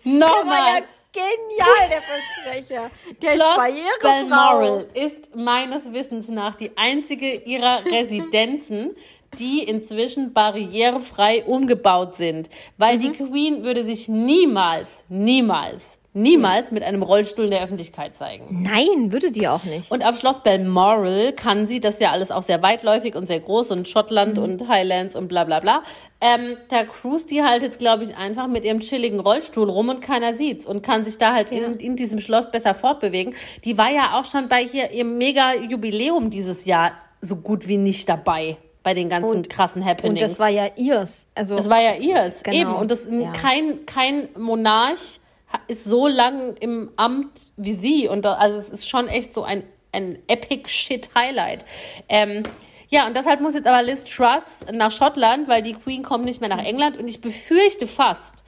Nochmal. 0.04 0.82
Genial, 1.12 1.88
der 1.88 2.02
Versprecher. 2.02 2.90
Der 3.22 3.30
Schloss 3.34 4.02
Balmoral 4.02 4.86
ist 4.94 5.34
meines 5.34 5.92
Wissens 5.92 6.28
nach 6.28 6.54
die 6.54 6.76
einzige 6.76 7.34
ihrer 7.34 7.84
Residenzen, 7.90 8.96
die 9.38 9.62
inzwischen 9.62 10.32
barrierefrei 10.32 11.44
umgebaut 11.44 12.16
sind. 12.16 12.50
Weil 12.78 12.98
die 12.98 13.12
Queen 13.12 13.62
würde 13.64 13.84
sich 13.84 14.08
niemals, 14.08 15.04
niemals, 15.08 15.99
niemals 16.12 16.72
mit 16.72 16.82
einem 16.82 17.02
Rollstuhl 17.02 17.44
in 17.44 17.50
der 17.52 17.62
Öffentlichkeit 17.62 18.16
zeigen. 18.16 18.62
Nein, 18.62 19.12
würde 19.12 19.30
sie 19.30 19.46
auch 19.46 19.62
nicht. 19.64 19.90
Und 19.92 20.04
auf 20.04 20.18
Schloss 20.18 20.42
Balmoral 20.42 21.32
kann 21.32 21.66
sie, 21.68 21.80
das 21.80 21.94
ist 21.94 22.00
ja 22.00 22.10
alles 22.10 22.30
auch 22.32 22.42
sehr 22.42 22.62
weitläufig 22.62 23.14
und 23.14 23.26
sehr 23.28 23.38
groß 23.40 23.70
und 23.70 23.88
Schottland 23.88 24.38
und 24.38 24.66
Highlands 24.68 25.14
und 25.14 25.28
bla 25.28 25.44
bla 25.44 25.60
bla. 25.60 25.82
Ähm, 26.20 26.56
da 26.68 26.82
cruist 26.84 27.30
die 27.30 27.42
halt 27.44 27.62
jetzt, 27.62 27.78
glaube 27.78 28.02
ich, 28.04 28.16
einfach 28.16 28.48
mit 28.48 28.64
ihrem 28.64 28.80
chilligen 28.80 29.20
Rollstuhl 29.20 29.70
rum 29.70 29.88
und 29.88 30.00
keiner 30.00 30.34
sieht's 30.36 30.66
und 30.66 30.82
kann 30.82 31.04
sich 31.04 31.16
da 31.16 31.32
halt 31.32 31.52
in, 31.52 31.76
in 31.76 31.94
diesem 31.96 32.20
Schloss 32.20 32.50
besser 32.50 32.74
fortbewegen. 32.74 33.34
Die 33.64 33.78
war 33.78 33.90
ja 33.90 34.18
auch 34.18 34.24
schon 34.24 34.48
bei 34.48 34.64
hier 34.64 34.90
ihrem 34.90 35.16
Mega-Jubiläum 35.16 36.30
dieses 36.30 36.64
Jahr 36.64 36.92
so 37.20 37.36
gut 37.36 37.68
wie 37.68 37.76
nicht 37.76 38.08
dabei 38.08 38.56
bei 38.82 38.94
den 38.94 39.10
ganzen 39.10 39.30
Und- 39.30 39.50
krassen 39.50 39.84
Happenings. 39.84 40.20
Und 40.22 40.30
das 40.30 40.38
war 40.38 40.48
ja 40.48 40.68
ihrs. 40.76 41.26
Also 41.34 41.54
Das 41.54 41.68
war 41.68 41.80
ja 41.80 41.94
ihrs. 41.94 42.42
Genau. 42.42 42.56
Eben. 42.56 42.74
Und 42.74 42.90
das, 42.90 43.06
Ja. 43.10 43.30
kein, 43.32 43.84
kein 43.86 44.28
Monarch 44.38 45.20
ist 45.68 45.84
so 45.84 46.06
lang 46.06 46.56
im 46.56 46.90
Amt 46.96 47.52
wie 47.56 47.74
sie. 47.74 48.08
Und 48.08 48.24
da, 48.24 48.34
also 48.34 48.56
es 48.56 48.70
ist 48.70 48.88
schon 48.88 49.08
echt 49.08 49.32
so 49.34 49.42
ein, 49.42 49.64
ein 49.92 50.18
epic 50.28 50.68
shit 50.68 51.10
Highlight. 51.14 51.64
Ähm, 52.08 52.42
ja, 52.88 53.06
und 53.06 53.16
deshalb 53.16 53.40
muss 53.40 53.54
jetzt 53.54 53.68
aber 53.68 53.82
Liz 53.82 54.04
Truss 54.04 54.64
nach 54.72 54.90
Schottland, 54.90 55.46
weil 55.48 55.62
die 55.62 55.74
Queen 55.74 56.02
kommt 56.02 56.24
nicht 56.24 56.40
mehr 56.40 56.50
nach 56.50 56.64
England. 56.64 56.98
Und 56.98 57.06
ich 57.06 57.20
befürchte 57.20 57.86
fast, 57.86 58.44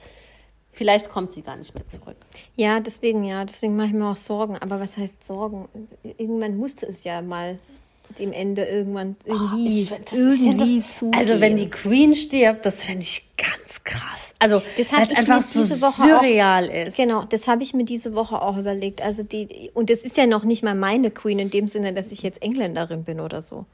vielleicht 0.71 1.09
kommt 1.09 1.31
sie 1.31 1.41
gar 1.43 1.55
nicht 1.55 1.73
mehr 1.73 1.87
zurück. 1.87 2.17
Ja, 2.55 2.81
deswegen, 2.81 3.23
ja, 3.23 3.45
deswegen 3.45 3.75
mache 3.77 3.87
ich 3.87 3.93
mir 3.93 4.09
auch 4.09 4.17
Sorgen. 4.17 4.57
Aber 4.57 4.81
was 4.81 4.97
heißt 4.97 5.25
Sorgen? 5.25 5.69
Irgendwann 6.03 6.57
musste 6.57 6.87
es 6.87 7.05
ja 7.05 7.21
mal 7.21 7.57
dem 8.19 8.31
Ende 8.31 8.63
irgendwann 8.65 9.15
irgendwie, 9.25 9.87
Oh, 9.91 9.95
Ich 9.95 10.13
irgendwie 10.17 10.81
das, 10.81 10.95
zugehen. 10.95 11.15
Also 11.19 11.41
wenn 11.41 11.55
die 11.55 11.69
Queen 11.69 12.13
stirbt, 12.13 12.65
das 12.65 12.83
fände 12.83 13.01
ich 13.03 13.25
ganz 13.37 13.83
krass. 13.83 14.33
Also 14.39 14.61
Das 14.77 14.91
weil 14.91 14.99
hab 14.99 15.05
es 15.07 15.11
ich 15.13 15.17
einfach 15.17 15.41
so 15.41 15.61
diese 15.63 15.81
Woche 15.81 16.03
surreal 16.09 16.65
ist. 16.67 16.97
Genau, 16.97 17.23
das 17.23 17.47
habe 17.47 17.63
ich 17.63 17.73
mir 17.73 17.85
diese 17.85 18.13
Woche 18.13 18.41
auch 18.41 18.57
überlegt. 18.57 19.01
Also 19.01 19.23
die, 19.23 19.71
und 19.73 19.89
das 19.89 19.99
ist 19.99 20.17
ja 20.17 20.27
noch 20.27 20.43
nicht 20.43 20.63
mal 20.63 20.75
meine 20.75 21.11
Queen 21.11 21.39
in 21.39 21.49
dem 21.49 21.67
Sinne, 21.67 21.93
dass 21.93 22.11
ich 22.11 22.21
jetzt 22.21 22.41
Engländerin 22.43 23.03
bin 23.03 23.19
oder 23.19 23.41
so. 23.41 23.65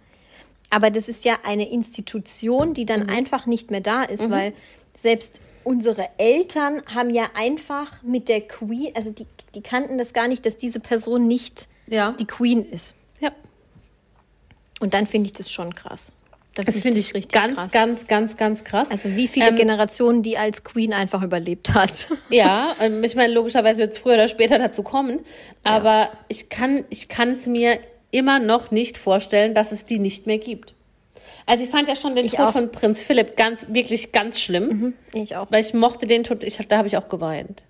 Aber 0.70 0.92
das 0.92 1.10
ist 1.10 1.26
ja 1.26 1.40
eine 1.44 1.70
Institution, 1.70 2.74
die 2.74 2.84
Mhm. 2.84 2.88
dann 2.88 3.10
einfach 3.10 3.46
nicht 3.46 3.72
mehr 3.72 3.82
da 3.82 4.04
ist, 4.04 4.30
weil 4.30 4.54
selbst 4.98 5.42
unsere 5.64 6.08
Eltern 6.18 6.82
haben 6.86 7.10
ja 7.10 7.30
einfach 7.34 8.04
mit 8.04 8.30
der 8.30 8.42
Queen, 8.42 8.92
also 8.96 9.10
die, 9.12 9.26
die 9.56 9.62
kannten 9.62 9.98
das 9.98 10.14
gar 10.14 10.28
nicht, 10.28 10.46
dass 10.46 10.56
diese 10.58 10.80
Person 10.80 11.28
nicht 11.28 11.68
Ja. 11.88 12.12
die 12.20 12.26
Queen 12.26 12.64
ist. 12.70 12.96
Ja. 13.20 13.32
Und 14.80 14.94
dann 14.94 15.06
finde 15.08 15.28
ich 15.28 15.34
das 15.34 15.52
schon 15.52 15.76
krass. 15.76 16.12
Dann 16.56 16.66
Das 16.66 16.82
finde 16.82 17.00
ich 17.00 17.14
ganz, 17.30 17.56
krass. 17.56 17.72
ganz, 17.72 18.08
ganz, 18.08 18.36
ganz 18.38 18.64
krass. 18.64 18.90
Also 18.92 19.16
wie 19.16 19.28
viele 19.28 19.50
Ähm, 19.50 19.56
Generationen 19.56 20.24
die 20.24 20.38
als 20.38 20.64
Queen 20.64 20.94
einfach 20.94 21.22
überlebt 21.22 21.74
hat. 21.74 22.08
Ja, 22.30 22.74
ähm, 22.80 23.04
ich 23.04 23.16
meine, 23.16 23.34
logischerweise 23.34 23.82
wird 23.82 23.94
es 23.94 23.98
früher 24.00 24.16
oder 24.16 24.28
später 24.28 24.58
dazu 24.58 24.84
kommen. 24.84 25.20
Aber 25.64 26.10
ich 26.28 26.50
kann, 26.50 26.86
ich 26.90 27.08
kann 27.08 27.30
es 27.32 27.46
mir 27.48 27.80
immer 28.12 28.40
noch 28.40 28.72
nicht 28.72 28.98
vorstellen, 28.98 29.54
dass 29.54 29.72
es 29.72 29.86
die 29.86 30.00
nicht 30.00 30.26
mehr 30.28 30.40
gibt. 30.40 30.74
Also 31.46 31.64
ich 31.64 31.70
fand 31.70 31.88
ja 31.88 31.96
schon 31.96 32.16
den 32.16 32.26
Ich 32.26 32.34
Tod 32.34 32.48
auch. 32.48 32.52
von 32.52 32.72
Prinz 32.72 33.02
Philipp 33.02 33.36
ganz, 33.38 33.68
wirklich 33.70 34.12
ganz 34.12 34.40
schlimm. 34.40 34.94
Ich 35.14 35.36
auch. 35.36 35.48
Weil 35.52 35.62
ich 35.62 35.74
mochte 35.74 36.08
den 36.08 36.24
Tod, 36.24 36.44
ich, 36.44 36.58
da 36.68 36.78
habe 36.78 36.88
ich 36.88 36.98
auch 36.98 37.10
geweint. 37.10 37.64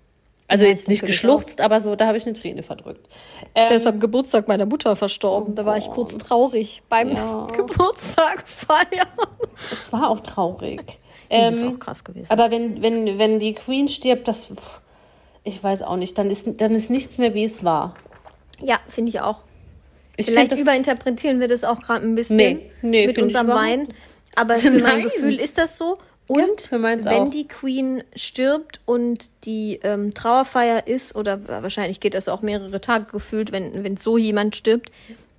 Also 0.50 0.64
Ja, 0.64 0.70
jetzt 0.72 0.88
nicht 0.88 1.06
geschluchzt, 1.06 1.60
aber 1.60 1.80
so, 1.80 1.94
da 1.94 2.06
habe 2.08 2.18
ich 2.18 2.26
eine 2.26 2.32
Träne 2.34 2.64
verdrückt. 2.64 3.06
Der 3.54 3.70
ist 3.70 3.86
am 3.86 4.00
Geburtstag 4.00 4.48
meiner 4.48 4.66
Mutter 4.66 4.96
verstorben. 4.96 5.54
da 5.54 5.64
war 5.64 5.78
ich 5.78 5.88
kurz 5.90 6.18
traurig 6.18 6.82
beim 6.88 7.10
Geburtstag 7.56 8.42
feiern. 8.48 9.06
Es 9.70 9.92
war 9.92 10.10
auch 10.10 10.18
traurig. 10.20 10.98
das 11.30 11.56
ist 11.56 11.62
Ähm, 11.62 11.76
auch 11.76 11.78
krass 11.78 12.02
gewesen. 12.02 12.26
Aber 12.30 12.50
wenn, 12.50 12.82
wenn, 12.82 13.16
wenn 13.18 13.38
die 13.38 13.54
Queen 13.54 13.88
stirbt, 13.88 14.26
das, 14.26 14.48
ich 15.44 15.62
weiß 15.62 15.82
auch 15.82 15.96
nicht, 15.96 16.18
dann 16.18 16.28
ist, 16.30 16.48
dann 16.60 16.74
ist 16.74 16.90
nichts 16.90 17.16
mehr, 17.16 17.32
wie 17.34 17.44
es 17.44 17.62
war. 17.62 17.94
Ja, 18.60 18.80
finde 18.88 19.10
ich 19.10 19.20
auch. 19.20 19.38
Ich 20.16 20.26
Vielleicht 20.26 20.48
find 20.52 20.62
überinterpretieren 20.62 21.38
wir 21.38 21.46
das 21.46 21.62
auch 21.62 21.80
gerade 21.80 22.04
ein 22.04 22.16
bisschen 22.16 22.36
Nee, 22.36 22.70
nee, 22.82 23.06
mit 23.06 23.18
unserem 23.18 23.48
Wein. 23.48 23.88
Aber 24.34 24.56
für 24.56 24.72
mein. 24.72 25.02
Gefühl 25.04 25.36
ist 25.38 25.58
das 25.58 25.78
so. 25.78 25.96
Und 26.30 26.70
meins 26.80 27.04
wenn 27.06 27.22
auch. 27.22 27.30
die 27.30 27.48
Queen 27.48 28.04
stirbt 28.14 28.80
und 28.84 29.30
die 29.44 29.80
ähm, 29.82 30.14
Trauerfeier 30.14 30.86
ist, 30.86 31.16
oder 31.16 31.40
wahrscheinlich 31.48 31.98
geht 31.98 32.14
das 32.14 32.28
auch 32.28 32.40
mehrere 32.40 32.80
Tage 32.80 33.06
gefühlt, 33.10 33.50
wenn, 33.50 33.82
wenn 33.82 33.96
so 33.96 34.16
jemand 34.16 34.54
stirbt, 34.54 34.92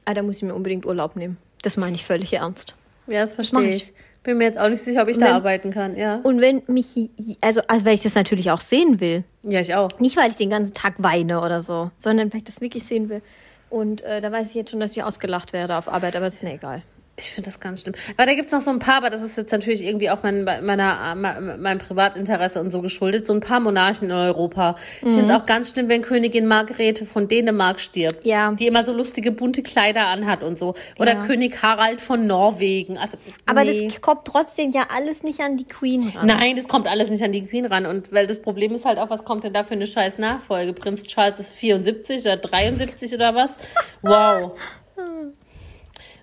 ah, 0.04 0.13
da 0.13 0.21
muss 0.21 0.38
ich 0.38 0.43
mir 0.43 0.54
unbedingt 0.54 0.86
Urlaub 0.86 1.15
nehmen. 1.15 1.38
Das 1.62 1.77
meine 1.77 1.95
ich 1.95 2.04
völlig 2.04 2.34
ernst. 2.34 2.75
Ja, 3.08 3.21
das 3.21 3.36
verstehe 3.36 3.69
ich. 3.69 3.75
ich. 3.75 3.93
Bin 4.23 4.38
mir 4.38 4.43
jetzt 4.43 4.60
auch 4.60 4.67
nicht 4.69 4.82
sicher, 4.82 5.01
ob 5.01 5.08
ich 5.08 5.17
da 5.17 5.27
Wenn- 5.27 5.34
arbeiten 5.34 5.71
kann. 5.71 5.97
Ja. 5.97 6.19
Und 6.21 6.41
wenn 6.41 6.62
mich, 6.67 7.10
also, 7.39 7.62
also 7.67 7.86
weil 7.86 7.93
ich 7.95 8.01
das 8.01 8.13
natürlich 8.13 8.51
auch 8.51 8.60
sehen 8.60 8.99
will, 8.99 9.23
Ja, 9.43 9.62
ich 9.62 9.73
auch. 9.73 9.97
Nicht, 9.99 10.17
weil 10.17 10.30
ich 10.30 10.36
den 10.36 10.49
ganzen 10.49 10.73
Tag 10.73 10.95
weine 10.97 11.41
oder 11.41 11.62
so, 11.62 11.89
sondern 11.99 12.32
weil 12.34 12.39
ich 12.39 12.43
das 12.43 12.60
wirklich 12.62 12.84
sehen 12.84 13.10
will. 13.10 13.21
Und 13.69 14.01
äh, 14.01 14.19
da 14.21 14.32
weiß 14.32 14.49
ich 14.49 14.56
jetzt 14.56 14.71
schon, 14.71 14.82
dass 14.82 14.91
ich 14.95 15.04
ausgelacht 15.04 15.54
werde 15.54 15.77
auf 15.77 15.88
Arbeit, 15.88 16.15
aber 16.17 16.27
ist 16.27 16.43
mir 16.43 16.54
egal. 16.54 16.84
Ich 17.21 17.31
finde 17.31 17.47
das 17.49 17.60
ganz 17.60 17.81
schlimm. 17.81 17.93
Aber 18.17 18.25
da 18.25 18.34
gibt's 18.34 18.51
noch 18.51 18.62
so 18.62 18.71
ein 18.71 18.79
paar, 18.79 18.95
aber 18.95 19.10
das 19.10 19.21
ist 19.21 19.38
jetzt 19.38 19.51
natürlich 19.51 19.84
irgendwie 19.84 20.10
auch 20.10 20.23
mein, 20.23 20.43
meiner, 20.43 21.15
meinem 21.15 21.79
Privatinteresse 21.79 22.60
und 22.60 22.71
so 22.71 22.81
geschuldet, 22.81 23.27
so 23.27 23.34
ein 23.34 23.41
paar 23.41 23.60
Monarchen 23.60 24.10
in 24.10 24.15
Europa. 24.15 24.75
Ich 25.01 25.10
finde 25.10 25.25
es 25.25 25.41
auch 25.41 25.45
ganz 25.45 25.69
schlimm, 25.71 25.88
wenn 25.89 26.01
Königin 26.01 26.47
Margarete 26.47 27.05
von 27.05 27.27
Dänemark 27.27 27.79
stirbt. 27.79 28.25
Mhm. 28.25 28.29
Ja. 28.31 28.51
Die 28.53 28.67
immer 28.67 28.84
so 28.84 28.93
lustige 28.93 29.31
bunte 29.31 29.63
Kleider 29.63 30.07
anhat 30.07 30.43
und 30.43 30.60
so. 30.60 30.75
Oder 30.99 31.13
Ja. 31.13 31.25
König 31.25 31.62
Harald 31.62 32.01
von 32.01 32.27
Norwegen. 32.27 32.97
Also, 32.97 33.17
Aber 33.45 33.63
nee. 33.63 33.88
das 33.88 34.01
kommt 34.01 34.25
trotzdem 34.25 34.71
ja 34.71 34.88
alles 34.95 35.23
nicht 35.23 35.39
an 35.41 35.57
die 35.57 35.65
Queen 35.65 36.07
ran. 36.15 36.25
Nein, 36.25 36.55
das 36.55 36.67
kommt 36.67 36.88
alles 36.88 37.10
nicht 37.10 37.23
an 37.23 37.31
die 37.31 37.45
Queen 37.45 37.65
ran. 37.65 37.86
Und 37.86 38.12
weil 38.12 38.27
das 38.27 38.41
Problem 38.41 38.73
ist 38.73 38.86
halt 38.86 38.97
auch, 38.97 39.10
was 39.10 39.23
kommt 39.25 39.43
denn 39.43 39.53
da 39.53 39.63
für 39.63 39.73
eine 39.73 39.88
scheiß 39.88 40.17
Nachfolge? 40.17 40.73
Prinz 40.73 41.03
Charles 41.03 41.39
ist 41.39 41.53
74 41.53 42.21
oder 42.21 42.38
73 42.38 43.13
oder 43.13 43.36
was? 43.36 43.53
Wow. 44.01 44.53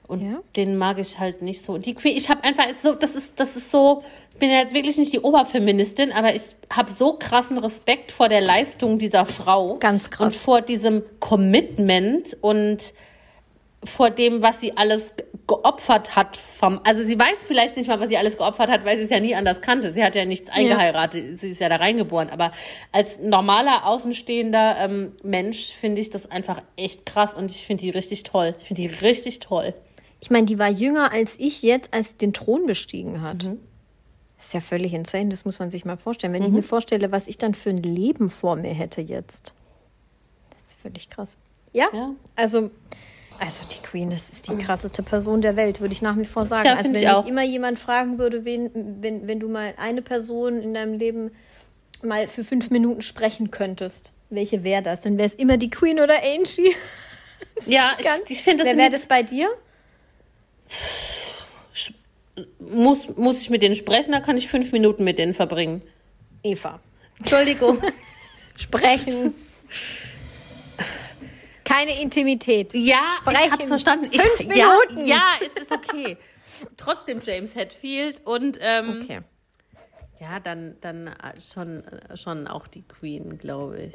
Und 0.08 0.22
Ja. 0.22 0.40
den 0.56 0.76
mag 0.76 0.98
ich 0.98 1.18
halt 1.18 1.42
nicht 1.42 1.64
so. 1.64 1.78
Die 1.78 1.94
Queen, 1.94 2.16
ich 2.16 2.28
habe 2.30 2.42
einfach 2.42 2.64
so, 2.80 2.94
das 2.94 3.14
ist, 3.14 3.38
das 3.38 3.56
ist 3.56 3.70
so, 3.70 4.02
ich 4.32 4.38
bin 4.38 4.50
ja 4.50 4.56
jetzt 4.58 4.72
wirklich 4.74 4.96
nicht 4.96 5.12
die 5.12 5.20
Oberfeministin, 5.20 6.12
aber 6.12 6.34
ich 6.34 6.42
habe 6.70 6.90
so 6.90 7.12
krassen 7.18 7.58
Respekt 7.58 8.10
vor 8.10 8.28
der 8.28 8.40
Leistung 8.40 8.98
dieser 8.98 9.26
Frau. 9.26 9.76
Ganz 9.78 10.10
krass. 10.10 10.34
Und 10.34 10.34
vor 10.40 10.60
diesem 10.62 11.02
Commitment 11.20 12.36
und 12.40 12.94
vor 13.84 14.10
dem, 14.10 14.42
was 14.42 14.60
sie 14.60 14.76
alles 14.76 15.12
geopfert 15.46 16.16
hat 16.16 16.36
vom, 16.36 16.80
also 16.84 17.02
sie 17.04 17.18
weiß 17.18 17.44
vielleicht 17.46 17.76
nicht 17.76 17.88
mal, 17.88 18.00
was 18.00 18.08
sie 18.08 18.16
alles 18.18 18.36
geopfert 18.36 18.70
hat, 18.70 18.84
weil 18.84 18.96
sie 18.96 19.04
es 19.04 19.10
ja 19.10 19.20
nie 19.20 19.34
anders 19.34 19.60
kannte. 19.60 19.92
Sie 19.92 20.02
hat 20.02 20.14
ja 20.14 20.24
nichts 20.24 20.50
eingeheiratet, 20.50 21.38
sie 21.38 21.50
ist 21.50 21.60
ja 21.60 21.68
da 21.68 21.76
reingeboren. 21.76 22.28
Aber 22.30 22.52
als 22.92 23.18
normaler, 23.20 23.86
außenstehender 23.86 24.76
ähm, 24.80 25.12
Mensch 25.22 25.72
finde 25.72 26.00
ich 26.00 26.10
das 26.10 26.30
einfach 26.30 26.62
echt 26.76 27.06
krass 27.06 27.34
und 27.34 27.50
ich 27.50 27.66
finde 27.66 27.82
die 27.82 27.90
richtig 27.90 28.24
toll. 28.24 28.54
Ich 28.60 28.68
finde 28.68 28.82
die 28.82 28.88
richtig 28.88 29.40
toll. 29.40 29.74
Ich 30.20 30.30
meine, 30.30 30.46
die 30.46 30.58
war 30.58 30.68
jünger 30.68 31.12
als 31.12 31.38
ich 31.38 31.62
jetzt, 31.62 31.94
als 31.94 32.12
sie 32.12 32.18
den 32.18 32.32
Thron 32.32 32.66
bestiegen 32.66 33.22
hat. 33.22 33.44
Das 34.36 34.46
ist 34.46 34.54
ja 34.54 34.60
völlig 34.60 34.92
insane, 34.94 35.28
das 35.30 35.44
muss 35.44 35.58
man 35.58 35.70
sich 35.70 35.84
mal 35.84 35.96
vorstellen. 35.96 36.32
Wenn 36.32 36.42
ich 36.42 36.50
mir 36.50 36.62
vorstelle, 36.62 37.10
was 37.12 37.26
ich 37.28 37.38
dann 37.38 37.54
für 37.54 37.70
ein 37.70 37.78
Leben 37.82 38.30
vor 38.30 38.56
mir 38.56 38.72
hätte 38.72 39.00
jetzt. 39.00 39.52
Das 40.50 40.62
ist 40.68 40.80
völlig 40.80 41.08
krass. 41.10 41.36
Ja, 41.72 41.88
Ja. 41.92 42.10
also, 42.36 42.70
also 43.40 43.62
die 43.72 43.82
Queen, 43.86 44.10
das 44.10 44.28
ist 44.30 44.48
die 44.48 44.56
krasseste 44.56 45.02
Person 45.02 45.42
der 45.42 45.56
Welt, 45.56 45.80
würde 45.80 45.92
ich 45.92 46.02
nach 46.02 46.16
wie 46.16 46.24
vor 46.24 46.46
sagen. 46.46 46.66
Ja, 46.66 46.76
also 46.76 46.92
wenn 46.92 46.94
ich 47.02 47.08
auch. 47.08 47.26
immer 47.26 47.42
jemand 47.44 47.78
fragen 47.78 48.18
würde, 48.18 48.44
wen, 48.44 48.70
wenn, 49.00 49.26
wenn 49.26 49.40
du 49.40 49.48
mal 49.48 49.74
eine 49.76 50.02
Person 50.02 50.60
in 50.62 50.74
deinem 50.74 50.94
Leben 50.98 51.30
mal 52.02 52.26
für 52.28 52.44
fünf 52.44 52.70
Minuten 52.70 53.02
sprechen 53.02 53.50
könntest, 53.50 54.12
welche 54.30 54.62
wäre 54.62 54.82
das? 54.82 55.00
Dann 55.00 55.16
wäre 55.16 55.26
es 55.26 55.34
immer 55.34 55.56
die 55.56 55.70
Queen 55.70 56.00
oder 56.00 56.14
Angie. 56.22 56.74
Ja, 57.66 57.90
Ganz- 58.02 58.22
ich, 58.26 58.38
ich 58.38 58.42
finde, 58.42 58.64
das 58.64 58.72
Wer 58.72 58.82
wäre 58.82 58.90
das 58.92 59.06
bei 59.06 59.22
dir? 59.22 59.48
Muss, 62.58 63.16
muss 63.16 63.40
ich 63.40 63.50
mit 63.50 63.62
denen 63.62 63.74
sprechen, 63.74 64.12
da 64.12 64.20
kann 64.20 64.36
ich 64.36 64.48
fünf 64.48 64.72
Minuten 64.72 65.04
mit 65.04 65.18
denen 65.18 65.34
verbringen. 65.34 65.82
Eva. 66.42 66.80
Entschuldigung. 67.18 67.82
Sprechen. 68.56 69.34
Keine 71.64 72.00
Intimität. 72.00 72.72
ja, 72.74 73.00
ich 73.04 73.20
Sprechen. 73.32 73.52
hab's 73.52 73.68
verstanden. 73.68 74.08
Ich, 74.10 74.20
Fünf 74.22 74.56
ja, 74.56 74.74
Minuten. 74.88 75.06
ja, 75.06 75.22
es 75.44 75.52
ist 75.60 75.72
okay. 75.72 76.16
Trotzdem 76.76 77.20
James 77.24 77.54
Hetfield 77.54 78.22
und 78.24 78.58
ähm, 78.60 79.00
Okay. 79.02 79.20
ja, 80.18 80.40
dann, 80.40 80.76
dann 80.80 81.08
äh, 81.08 81.40
schon, 81.40 81.84
äh, 81.84 82.16
schon 82.16 82.48
auch 82.48 82.66
die 82.68 82.82
Queen, 82.82 83.38
glaube 83.38 83.80
ich. 83.82 83.94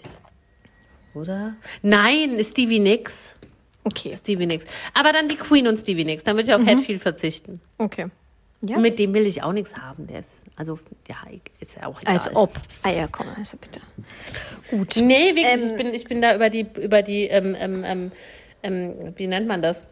Oder? 1.16 1.56
Nein, 1.82 2.40
Stevie 2.44 2.80
Nicks. 2.80 3.36
Okay. 3.84 4.14
Stevie 4.14 4.46
Nicks. 4.46 4.66
Aber 4.94 5.12
dann 5.12 5.28
die 5.28 5.36
Queen 5.36 5.68
und 5.68 5.78
Stevie 5.78 6.06
Nicks. 6.06 6.24
Dann 6.24 6.36
würde 6.36 6.48
ich 6.50 6.54
auf 6.56 6.66
Hetfield 6.66 7.02
verzichten. 7.02 7.60
Okay. 7.78 8.08
Ja. 8.62 8.78
Mit 8.78 8.98
dem 8.98 9.14
will 9.14 9.28
ich 9.28 9.44
auch 9.44 9.52
nichts 9.52 9.76
haben. 9.76 10.08
Der 10.08 10.20
ist, 10.20 10.32
also, 10.56 10.80
ja, 11.10 11.18
ist 11.60 11.76
ja 11.76 11.88
auch 11.88 12.02
egal. 12.02 12.14
Als 12.14 12.34
ob. 12.36 12.54
Ah 12.84 12.92
ja, 12.92 13.08
komm, 13.08 13.28
also 13.38 13.58
bitte. 13.58 13.82
Gut. 14.70 14.96
Nee, 15.02 15.36
wirklich, 15.36 15.46
Ähm, 15.46 15.66
ich, 15.66 15.76
bin, 15.76 15.94
ich 15.94 16.04
bin 16.06 16.22
da 16.22 16.34
über 16.36 16.50
die, 16.50 16.66
über 16.82 17.02
die 17.02 17.24
ähm, 17.26 17.56
ähm, 17.60 17.84
ähm, 17.86 18.12
ähm, 18.64 19.14
wie 19.18 19.28
nennt 19.28 19.48
man 19.48 19.62
das? 19.62 19.84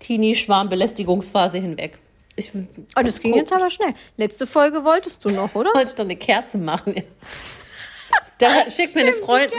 Teenie-Schwarm-Belästigungsphase 0.00 1.58
hinweg. 1.58 1.98
Ich 2.34 2.52
Oh, 2.54 3.02
das 3.02 3.20
ging 3.20 3.34
jetzt 3.34 3.52
aber 3.52 3.70
schnell. 3.70 3.94
Letzte 4.16 4.46
Folge 4.46 4.84
wolltest 4.84 5.24
du 5.24 5.30
noch, 5.30 5.54
oder? 5.54 5.70
wollte 5.74 5.94
doch 5.94 6.04
eine 6.04 6.16
Kerze 6.16 6.58
machen. 6.58 6.94
Ja. 6.96 7.02
Da 8.38 8.68
schickt 8.70 8.94
mir 8.94 9.00
eine 9.02 9.12
Freundin, 9.14 9.58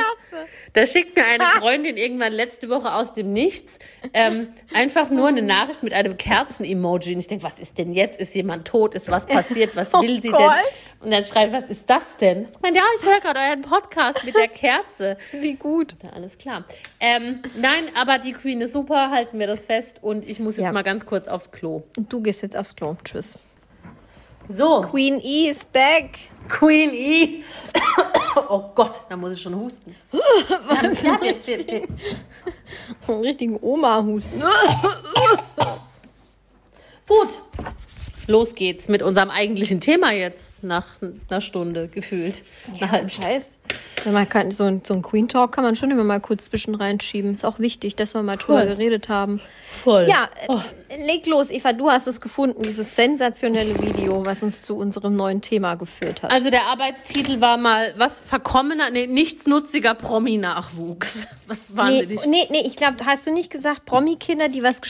da 0.74 0.86
schickt 0.86 1.16
mir 1.16 1.26
eine 1.26 1.44
Freundin 1.46 1.98
irgendwann 1.98 2.32
letzte 2.32 2.70
Woche 2.70 2.94
aus 2.94 3.14
dem 3.14 3.34
Nichts 3.34 3.80
ähm, 4.14 4.50
einfach 4.74 5.10
nur 5.10 5.30
eine 5.30 5.42
Nachricht 5.42 5.82
mit 5.82 5.94
einem 5.94 6.16
Kerzen-Emoji. 6.18 7.14
Und 7.16 7.20
ich 7.22 7.28
denke, 7.28 7.44
was 7.44 7.58
ist 7.60 7.80
denn 7.80 7.92
jetzt? 7.94 8.20
Ist 8.20 8.36
jemand 8.36 8.68
tot? 8.68 8.94
Ist 8.94 9.10
was 9.10 9.26
passiert? 9.26 9.76
Was 9.76 9.92
Oh 9.96 10.02
will 10.02 10.22
sie 10.22 10.30
Gott. 10.30 10.42
denn? 10.42 11.06
Und 11.06 11.12
dann 11.12 11.24
schreibt, 11.24 11.54
was 11.54 11.66
ist 11.70 11.90
das 11.90 12.18
denn? 12.18 12.48
Ich 12.52 12.62
meine, 12.62 12.78
ja, 12.78 12.84
ich 13.00 13.06
höre 13.06 13.20
gerade 13.20 13.40
euren 13.40 13.62
Podcast 13.62 14.24
mit 14.24 14.36
der 14.36 14.48
Kerze. 14.48 15.18
Wie 15.32 15.54
gut. 15.56 15.96
Ja, 16.04 16.10
alles 16.12 16.38
klar. 16.38 16.66
Ähm, 17.00 17.42
nein, 17.56 17.84
aber 17.96 18.20
die 18.20 18.34
Queen 18.34 18.62
ist 18.62 18.74
super, 18.74 19.10
halten 19.12 19.40
wir 19.40 19.48
das 19.48 19.66
fest. 19.66 20.00
Und 20.04 20.30
ich 20.30 20.40
muss 20.40 20.58
jetzt 20.58 20.66
Ja. 20.68 20.72
mal 20.72 20.84
ganz 20.84 21.06
kurz 21.08 21.28
aufs 21.28 21.52
Klo. 21.52 21.84
Und 21.98 22.12
du 22.14 22.22
gehst 22.22 22.42
jetzt 22.44 22.56
aufs 22.58 22.76
Klo. 22.76 22.96
Tschüss. 23.04 23.38
So, 24.50 24.82
Queen 24.82 25.20
E 25.24 25.50
is 25.50 25.66
back. 25.66 26.12
Queen 26.48 26.94
E. 26.94 27.44
Oh 28.50 28.72
Gott, 28.76 29.02
da 29.10 29.16
muss 29.18 29.34
ich 29.36 29.42
schon 29.42 29.56
husten. 29.56 29.96
Ja, 30.12 30.20
wir- 31.22 31.36
wir- 31.46 31.68
wir- 31.68 31.88
Einen 33.08 33.22
richtigen 33.22 33.58
Oma-Husten. 33.62 34.42
Gut. 37.08 37.30
Los 38.30 38.56
geht's 38.56 38.90
mit 38.90 39.02
unserem 39.02 39.30
eigentlichen 39.30 39.80
Thema 39.80 40.12
jetzt 40.12 40.62
nach 40.64 40.86
einer 41.30 41.40
Stunde 41.40 41.88
gefühlt. 41.88 42.44
Halbe 42.82 43.08
Das 43.08 43.22
heißt, 43.26 43.60
wenn 44.04 44.14
man 44.14 44.28
kann, 44.30 44.52
so, 44.52 44.64
ein- 44.66 44.82
so 44.86 44.94
ein 44.94 45.02
Queen 45.02 45.28
Talk 45.28 45.52
kann 45.54 45.64
man 45.64 45.76
schon 45.76 45.92
immer 45.92 46.04
mal 46.04 46.20
kurz 46.20 46.46
zwischen 46.50 46.76
reinschieben. 46.76 47.34
Ist 47.34 47.46
auch 47.46 47.60
wichtig, 47.60 47.96
dass 47.96 48.14
wir 48.14 48.24
mal 48.24 48.38
drüber 48.38 48.66
geredet 48.66 49.10
haben. 49.10 49.42
Voll. 49.84 50.06
Ja, 50.08 50.30
äh, 50.42 50.46
Oh. 50.50 50.62
leg 51.06 51.26
los, 51.28 51.52
Eva. 51.52 51.74
Du 51.74 51.90
hast 51.90 52.08
es 52.08 52.22
gefunden, 52.22 52.62
dieses 52.64 52.96
sensationelle 52.96 53.76
Video, 53.82 54.26
was 54.26 54.44
uns 54.44 54.62
zu 54.62 54.78
unserem 54.78 55.16
neuen 55.16 55.42
Thema 55.42 55.76
geführt 55.76 56.24
hat. 56.24 56.32
Also 56.32 56.50
der 56.50 56.64
Arbeitstitel 56.68 57.42
war 57.42 57.58
mal 57.58 57.94
was 57.98 58.18
verkommener, 58.20 58.90
nee, 58.92 59.08
nichtsnutziger 59.08 59.94
Promi-Nachwuchs. 59.96 61.28
Was 61.48 61.70
Nee, 61.70 61.78
wahnsinnig. 61.78 62.26
nee, 62.26 62.48
nee, 62.50 62.64
ich 62.66 62.76
glaube, 62.76 62.98
hast 63.06 63.26
du 63.28 63.32
nicht 63.32 63.50
gesagt, 63.52 63.86
Promi-Kinder, 63.86 64.50
die 64.50 64.64
was, 64.64 64.82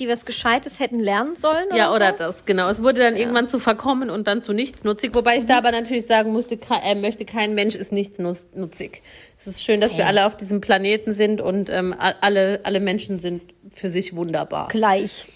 die 0.00 0.08
was 0.08 0.24
Gescheites 0.24 0.80
hätten 0.80 0.98
lernen 0.98 1.36
sollen? 1.36 1.66
Oder 1.68 1.76
Ja, 1.76 1.88
so? 1.90 1.94
oder 1.96 2.12
das, 2.12 2.44
genau. 2.44 2.68
Es 2.68 2.82
wurde 2.82 3.02
dann 3.02 3.16
irgendwann 3.16 3.48
zu 3.48 3.58
verkommen 3.60 4.10
und 4.10 4.26
dann 4.26 4.42
zu 4.42 4.52
nichtsnutzig. 4.52 5.14
Wobei 5.14 5.36
ich 5.36 5.46
da 5.46 5.58
aber 5.58 5.70
natürlich 5.70 6.06
sagen 6.06 6.32
musste, 6.32 6.58
äh, 6.84 6.94
möchte, 6.96 7.24
kein 7.24 7.54
Mensch 7.54 7.74
ist 7.76 7.92
nichtsnutzig. 8.08 9.02
Es 9.38 9.46
ist 9.46 9.62
schön, 9.62 9.80
dass 9.80 9.96
wir 9.96 10.06
alle 10.06 10.26
auf 10.26 10.36
diesem 10.36 10.60
Planeten 10.60 11.14
sind 11.14 11.40
und 11.40 11.70
ähm, 11.70 11.94
alle, 11.98 12.60
alle 12.64 12.80
Menschen 12.80 13.18
sind 13.18 13.42
für 13.74 13.90
sich 13.90 14.14
wunderbar. 14.14 14.68
Gleich. 14.68 15.26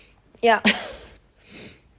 Ja. 0.42 0.62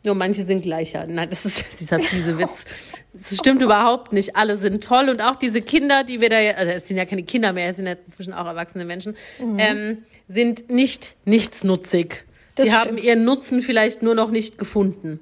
Nur 0.05 0.15
manche 0.15 0.45
sind 0.45 0.61
gleicher. 0.61 1.05
Nein, 1.07 1.29
das 1.29 1.45
ist 1.45 1.65
dieser 1.81 1.99
fiese 1.99 2.37
Witz. 2.39 2.65
Das 3.13 3.35
stimmt 3.35 3.61
überhaupt 3.61 4.13
nicht. 4.13 4.35
Alle 4.37 4.57
sind 4.57 4.81
toll 4.83 5.09
und 5.09 5.21
auch 5.21 5.35
diese 5.35 5.61
Kinder, 5.61 6.03
die 6.05 6.21
wir 6.21 6.29
da, 6.29 6.39
ja- 6.39 6.53
also 6.53 6.71
es 6.71 6.87
sind 6.87 6.95
ja 6.97 7.05
keine 7.05 7.23
Kinder 7.23 7.51
mehr, 7.51 7.69
es 7.69 7.75
sind 7.77 7.85
ja 7.87 7.95
inzwischen 8.05 8.33
auch 8.33 8.45
erwachsene 8.45 8.85
Menschen, 8.85 9.17
ähm, 9.57 10.03
sind 10.29 10.69
nicht 10.69 11.15
nichtsnutzig. 11.25 12.23
Das 12.55 12.65
Sie 12.65 12.73
haben 12.73 12.97
ihren 12.97 13.25
Nutzen 13.25 13.61
vielleicht 13.61 14.01
nur 14.01 14.15
noch 14.15 14.31
nicht 14.31 14.57
gefunden. 14.57 15.19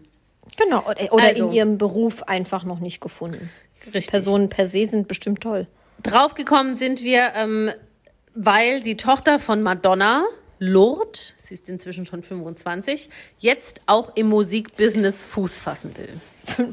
Genau. 0.58 0.84
Oder, 0.88 1.12
oder 1.14 1.24
Also. 1.24 1.48
in 1.48 1.52
ihrem 1.54 1.78
Beruf 1.78 2.24
einfach 2.24 2.64
noch 2.64 2.80
nicht 2.80 3.02
gefunden. 3.02 3.50
Richtig. 3.94 4.12
Personen 4.12 4.50
per 4.50 4.66
se 4.66 4.86
sind 4.88 5.08
bestimmt 5.08 5.42
toll. 5.42 5.68
Draufgekommen 6.04 6.78
sind 6.78 7.04
wir, 7.04 7.34
ähm, 7.36 7.72
weil 8.36 8.82
die 8.82 8.98
Tochter 8.98 9.40
von 9.40 9.64
Madonna, 9.64 10.24
Lourdes, 10.60 11.34
sie 11.38 11.54
ist 11.54 11.70
inzwischen 11.70 12.06
schon 12.06 12.24
25, 12.24 13.10
jetzt 13.40 13.82
auch 13.86 14.16
im 14.16 14.28
Musikbusiness 14.30 15.24
Fuß 15.24 15.60
fassen 15.60 15.96
will. 15.98 16.10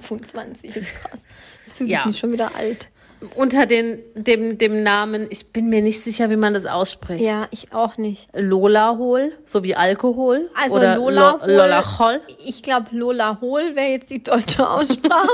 25 0.01 0.77
ist 0.77 0.95
krass. 0.95 1.23
Jetzt 1.65 1.77
fühle 1.77 1.89
ich 1.89 1.95
Ja. 1.95 2.07
mich 2.07 2.19
schon 2.19 2.33
wieder 2.33 2.55
alt. 2.57 2.89
Unter 3.35 3.67
den, 3.67 4.03
dem, 4.15 4.59
dem 4.59 4.83
Namen, 4.83 5.27
ich 5.31 5.47
bin 5.53 5.69
mir 5.69 5.83
nicht 5.83 6.01
sicher, 6.01 6.31
wie 6.31 6.37
man 6.37 6.55
das 6.55 6.67
ausspricht. 6.67 7.23
Ja, 7.25 7.47
ich 7.51 7.73
auch 7.73 7.97
nicht. 7.97 8.29
Lola 8.35 8.97
Hol, 8.99 9.33
so 9.45 9.63
wie 9.65 9.75
Alkohol. 9.77 10.51
Also 10.61 10.77
oder 10.77 10.97
Lola 10.97 11.31
Lo- 11.31 11.41
Hol- 11.43 11.51
Lola 11.51 11.99
Hol. 11.99 12.21
Ich 12.45 12.63
glaube, 12.63 12.87
Lola 12.93 13.39
Hol 13.41 13.75
wäre 13.77 13.89
jetzt 13.89 14.11
die 14.11 14.23
deutsche 14.23 14.69
Aussprache. 14.69 15.29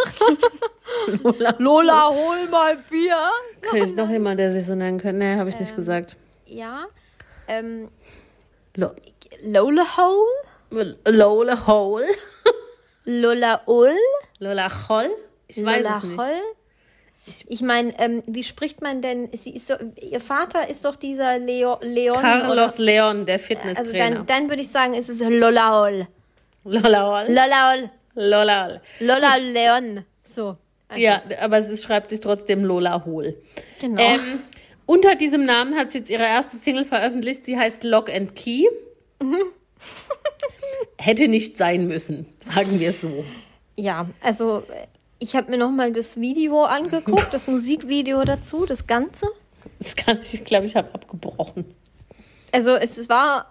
Lola, 1.23 1.55
Lola, 1.59 2.09
hol 2.11 2.49
mal 2.49 2.77
Bier. 2.91 3.17
Kenn 3.63 3.85
ich 3.85 3.95
noch 3.95 4.09
jemand, 4.11 4.41
der 4.41 4.53
sich 4.53 4.67
so 4.67 4.75
nennen 4.75 4.99
könnte? 4.99 5.19
Nee, 5.19 5.37
habe 5.37 5.49
ich 5.49 5.59
nicht 5.61 5.77
gesagt. 5.77 6.17
Ja. 6.47 6.87
Ähm, 7.49 7.89
Lo 8.77 8.91
Lola 9.45 9.85
Hole? 9.97 10.97
Lola 11.09 11.67
Hol. 11.67 12.05
Lola 13.05 13.61
Ul? 13.67 13.95
Lola 14.39 14.69
Hol? 14.89 15.11
Ich 15.49 15.65
weiß 15.65 15.83
Lola 15.83 15.97
es 15.99 16.03
nicht. 16.05 16.19
Hol? 16.19 16.33
Ich 17.49 17.61
meine, 17.61 17.99
ähm, 17.99 18.23
wie 18.27 18.43
spricht 18.43 18.81
man 18.81 19.03
denn? 19.03 19.29
Sie 19.33 19.51
ist 19.51 19.69
so, 19.69 19.75
ihr 20.01 20.21
Vater 20.21 20.69
ist 20.69 20.85
doch 20.85 20.97
dieser 20.97 21.39
Leo, 21.39 21.79
Leon. 21.83 22.17
Carlos 22.17 22.79
Leon, 22.79 23.27
der 23.27 23.37
oder, 23.37 23.45
also 23.45 23.47
Fitnesstrainer. 23.47 24.17
dann, 24.17 24.27
dann 24.27 24.49
würde 24.49 24.63
ich 24.63 24.71
sagen, 24.71 24.95
es 24.95 25.09
ist 25.09 25.21
Lola 25.21 25.81
Hol. 25.81 26.09
Lola 26.65 27.23
Hol. 27.25 27.29
Lola 27.33 27.73
Hol. 27.73 27.91
Lola 28.15 28.67
Hol. 28.67 28.81
Lola 29.01 29.37
Leon. 29.37 30.05
So. 30.25 30.57
Also, 30.89 31.03
Ja, 31.03 31.23
aber 31.41 31.59
es 31.59 31.83
schreibt 31.83 32.11
sich 32.11 32.21
trotzdem 32.21 32.65
Lola 32.65 33.05
Hol. 33.05 33.37
Genau. 33.81 34.01
Ähm, 34.01 34.41
unter 34.87 35.15
diesem 35.15 35.45
Namen 35.45 35.77
hat 35.77 35.93
sie 35.93 35.99
jetzt 35.99 36.11
ihre 36.11 36.25
erste 36.25 36.57
Single 36.57 36.85
veröffentlicht. 36.85 37.47
Sie 37.47 37.57
heißt 37.57 37.85
Lock 37.85 38.11
and 38.11 38.35
Key. 38.35 38.65
Hätte 40.99 41.29
nicht 41.29 41.57
sein 41.57 41.87
müssen, 41.87 42.27
sagen 42.39 42.81
wir 42.81 42.91
es 42.91 43.01
so. 43.03 43.25
Ja, 43.77 44.09
also 44.21 44.59
äh, 44.59 44.87
ich 45.21 45.37
habe 45.37 45.51
mir 45.51 45.59
noch 45.59 45.71
mal 45.71 45.93
das 45.93 46.19
Video 46.21 46.65
angeguckt, 46.65 47.33
das 47.33 47.47
Musikvideo 47.47 48.25
dazu, 48.25 48.67
das 48.67 48.87
Ganze. 48.87 49.27
Das 49.79 49.95
kann 49.95 50.19
ich, 50.21 50.45
glaube, 50.45 50.67
ich 50.67 50.75
habe 50.75 50.93
abgebrochen. 50.93 51.65
Also 52.53 52.75
es 52.75 53.09
war, 53.09 53.47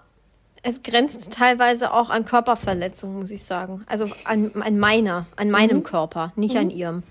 es 0.64 0.84
grenzt 0.84 1.32
teilweise 1.32 1.94
auch 1.94 2.10
an 2.10 2.26
Körperverletzung, 2.26 3.20
muss 3.20 3.32
ich 3.32 3.44
sagen. 3.44 3.84
Also 3.88 4.08
an, 4.26 4.52
an 4.60 4.78
meiner, 4.78 5.28
an 5.36 5.50
meinem 5.50 5.84
Körper, 5.84 6.34
nicht 6.36 6.58
an 6.58 6.70
ihrem. 6.70 7.04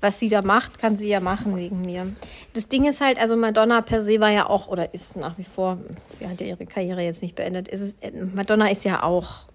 Was 0.00 0.20
sie 0.20 0.28
da 0.28 0.42
macht, 0.42 0.78
kann 0.78 0.96
sie 0.96 1.08
ja 1.08 1.18
machen 1.18 1.56
wegen 1.56 1.82
mir. 1.82 2.14
Das 2.54 2.68
Ding 2.68 2.86
ist 2.86 3.00
halt, 3.00 3.20
also 3.20 3.36
Madonna 3.36 3.82
per 3.82 4.00
se 4.00 4.20
war 4.20 4.30
ja 4.30 4.48
auch, 4.48 4.68
oder 4.68 4.94
ist 4.94 5.16
nach 5.16 5.36
wie 5.38 5.44
vor, 5.44 5.78
sie 6.04 6.28
hat 6.28 6.40
ja 6.40 6.46
ihre 6.46 6.66
Karriere 6.66 7.02
jetzt 7.02 7.20
nicht 7.20 7.34
beendet, 7.34 7.66
ist 7.66 7.80
es, 7.80 7.94
äh, 8.00 8.12
Madonna 8.12 8.70
ist 8.70 8.84
ja 8.84 9.02
auch 9.02 9.48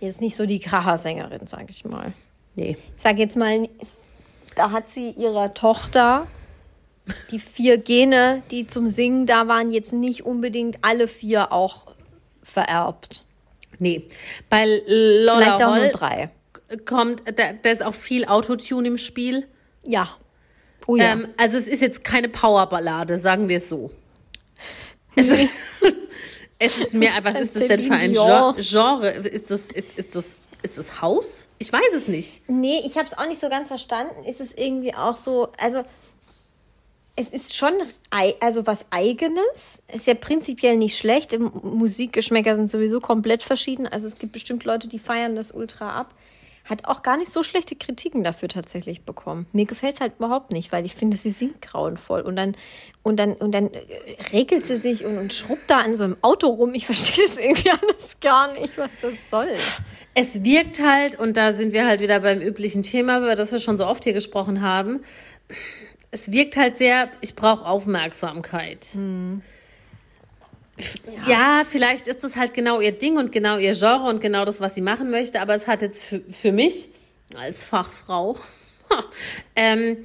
Jetzt 0.00 0.22
nicht 0.22 0.34
so 0.34 0.46
die 0.46 0.58
Kracher-Sängerin, 0.58 1.46
sag 1.46 1.68
ich 1.68 1.84
mal. 1.84 2.12
Nee. 2.54 2.76
Ich 2.96 3.02
sag 3.02 3.18
jetzt 3.18 3.36
mal, 3.36 3.68
da 4.56 4.70
hat 4.70 4.88
sie 4.88 5.10
ihrer 5.10 5.54
Tochter 5.54 6.26
die 7.30 7.38
vier 7.38 7.78
Gene, 7.78 8.42
die 8.50 8.66
zum 8.66 8.88
Singen 8.88 9.26
da 9.26 9.48
waren, 9.48 9.70
jetzt 9.70 9.92
nicht 9.92 10.24
unbedingt 10.24 10.78
alle 10.82 11.08
vier 11.08 11.52
auch 11.52 11.86
vererbt. 12.42 13.24
Nee. 13.78 14.04
Bei 14.48 14.64
Lola 14.86 15.38
Vielleicht 15.38 15.54
auch 15.62 15.74
nur 15.74 15.76
Holl 15.84 15.90
drei. 15.92 16.30
kommt, 16.84 17.22
da, 17.36 17.52
da 17.60 17.70
ist 17.70 17.82
auch 17.84 17.94
viel 17.94 18.26
Autotune 18.26 18.88
im 18.88 18.98
Spiel. 18.98 19.46
Ja. 19.84 20.08
Oh 20.86 20.96
ja. 20.96 21.12
Ähm, 21.12 21.28
also 21.36 21.56
es 21.56 21.66
ist 21.68 21.80
jetzt 21.80 22.04
keine 22.04 22.28
Powerballade, 22.28 23.18
sagen 23.18 23.48
wir 23.48 23.56
es 23.56 23.68
so. 23.68 23.90
Es 25.16 25.30
ist, 25.30 25.48
es 26.58 26.78
ist 26.78 26.94
mehr 26.94 27.14
einfach, 27.14 27.34
was 27.34 27.40
ist 27.42 27.56
das 27.56 27.66
denn 27.66 27.80
für 27.80 27.94
ein 27.94 28.14
Celine 28.14 28.52
Gen- 28.54 28.64
Genre? 28.64 29.08
Ist 29.10 29.50
das, 29.50 29.68
ist, 29.68 29.92
ist 29.96 30.14
das, 30.14 30.36
ist 30.62 30.78
das 30.78 31.00
Haus? 31.00 31.48
Ich 31.58 31.72
weiß 31.72 31.92
es 31.94 32.08
nicht. 32.08 32.42
Nee, 32.48 32.80
ich 32.84 32.96
habe 32.96 33.08
es 33.08 33.16
auch 33.16 33.26
nicht 33.26 33.40
so 33.40 33.48
ganz 33.48 33.68
verstanden. 33.68 34.24
Ist 34.24 34.40
es 34.40 34.52
irgendwie 34.52 34.94
auch 34.94 35.16
so, 35.16 35.48
also 35.58 35.82
es 37.16 37.28
ist 37.28 37.56
schon 37.56 37.72
also 38.40 38.66
was 38.66 38.86
Eigenes. 38.90 39.82
Ist 39.92 40.06
ja 40.06 40.14
prinzipiell 40.14 40.76
nicht 40.76 40.96
schlecht. 40.96 41.38
Musikgeschmäcker 41.38 42.56
sind 42.56 42.70
sowieso 42.70 43.00
komplett 43.00 43.42
verschieden. 43.42 43.86
Also 43.86 44.06
es 44.06 44.18
gibt 44.18 44.32
bestimmt 44.32 44.64
Leute, 44.64 44.88
die 44.88 44.98
feiern 44.98 45.36
das 45.36 45.52
ultra 45.52 45.98
ab. 45.98 46.14
Hat 46.70 46.84
auch 46.84 47.02
gar 47.02 47.16
nicht 47.16 47.32
so 47.32 47.42
schlechte 47.42 47.74
Kritiken 47.74 48.22
dafür 48.22 48.48
tatsächlich 48.48 49.02
bekommen. 49.02 49.46
Mir 49.52 49.66
gefällt 49.66 49.94
es 49.94 50.00
halt 50.00 50.12
überhaupt 50.18 50.52
nicht, 50.52 50.70
weil 50.70 50.86
ich 50.86 50.94
finde, 50.94 51.16
sie 51.16 51.30
singt 51.30 51.60
grauenvoll. 51.60 52.20
Und 52.20 52.36
dann, 52.36 52.54
und 53.02 53.16
dann, 53.18 53.32
und 53.32 53.50
dann 53.52 53.74
äh, 53.74 53.80
regelt 54.32 54.66
sie 54.68 54.76
sich 54.76 55.04
und, 55.04 55.18
und 55.18 55.32
schrubbt 55.32 55.68
da 55.68 55.80
an 55.80 55.96
so 55.96 56.04
einem 56.04 56.16
Auto 56.20 56.46
rum. 56.46 56.72
Ich 56.74 56.86
verstehe 56.86 57.26
das 57.26 57.38
irgendwie 57.40 57.70
alles 57.82 58.20
gar 58.20 58.52
nicht, 58.52 58.78
was 58.78 58.92
das 59.02 59.14
soll. 59.28 59.50
Es 60.14 60.44
wirkt 60.44 60.80
halt, 60.80 61.18
und 61.18 61.36
da 61.36 61.54
sind 61.54 61.72
wir 61.72 61.86
halt 61.86 62.00
wieder 62.00 62.20
beim 62.20 62.40
üblichen 62.40 62.84
Thema, 62.84 63.18
über 63.18 63.34
das 63.34 63.50
wir 63.50 63.58
schon 63.58 63.76
so 63.76 63.86
oft 63.86 64.04
hier 64.04 64.12
gesprochen 64.12 64.62
haben. 64.62 65.00
Es 66.12 66.30
wirkt 66.30 66.56
halt 66.56 66.76
sehr, 66.76 67.10
ich 67.20 67.34
brauche 67.34 67.66
Aufmerksamkeit. 67.66 68.96
Ja. 71.26 71.62
vielleicht 71.64 72.06
ist 72.06 72.24
das 72.24 72.36
halt 72.36 72.54
genau 72.54 72.80
ihr 72.80 72.92
Ding 72.92 73.16
und 73.16 73.32
genau 73.32 73.58
ihr 73.58 73.74
Genre 73.74 74.08
und 74.08 74.20
genau 74.20 74.44
das, 74.44 74.60
was 74.60 74.74
sie 74.74 74.80
machen 74.80 75.10
möchte, 75.10 75.40
aber 75.40 75.54
es 75.54 75.66
hat 75.66 75.82
jetzt 75.82 76.02
für, 76.02 76.20
für 76.30 76.52
mich 76.52 76.88
als 77.34 77.62
Fachfrau 77.62 78.36
ähm, 79.56 79.98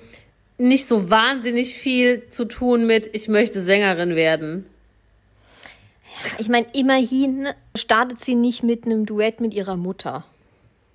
nicht 0.58 0.88
so 0.88 1.10
wahnsinnig 1.10 1.76
viel 1.76 2.30
zu 2.30 2.46
tun 2.46 2.86
mit, 2.86 3.10
ich 3.14 3.28
möchte 3.28 3.62
Sängerin 3.62 4.16
werden. 4.16 4.66
Ich 6.38 6.50
meine, 6.50 6.68
immerhin 6.74 7.50
startet 7.76 8.20
sie 8.24 8.36
nicht 8.36 8.64
mit 8.64 8.86
einem 8.86 9.06
Duett 9.06 9.42
mit 9.42 9.54
ihrer 9.54 9.76
Mutter. 9.76 10.24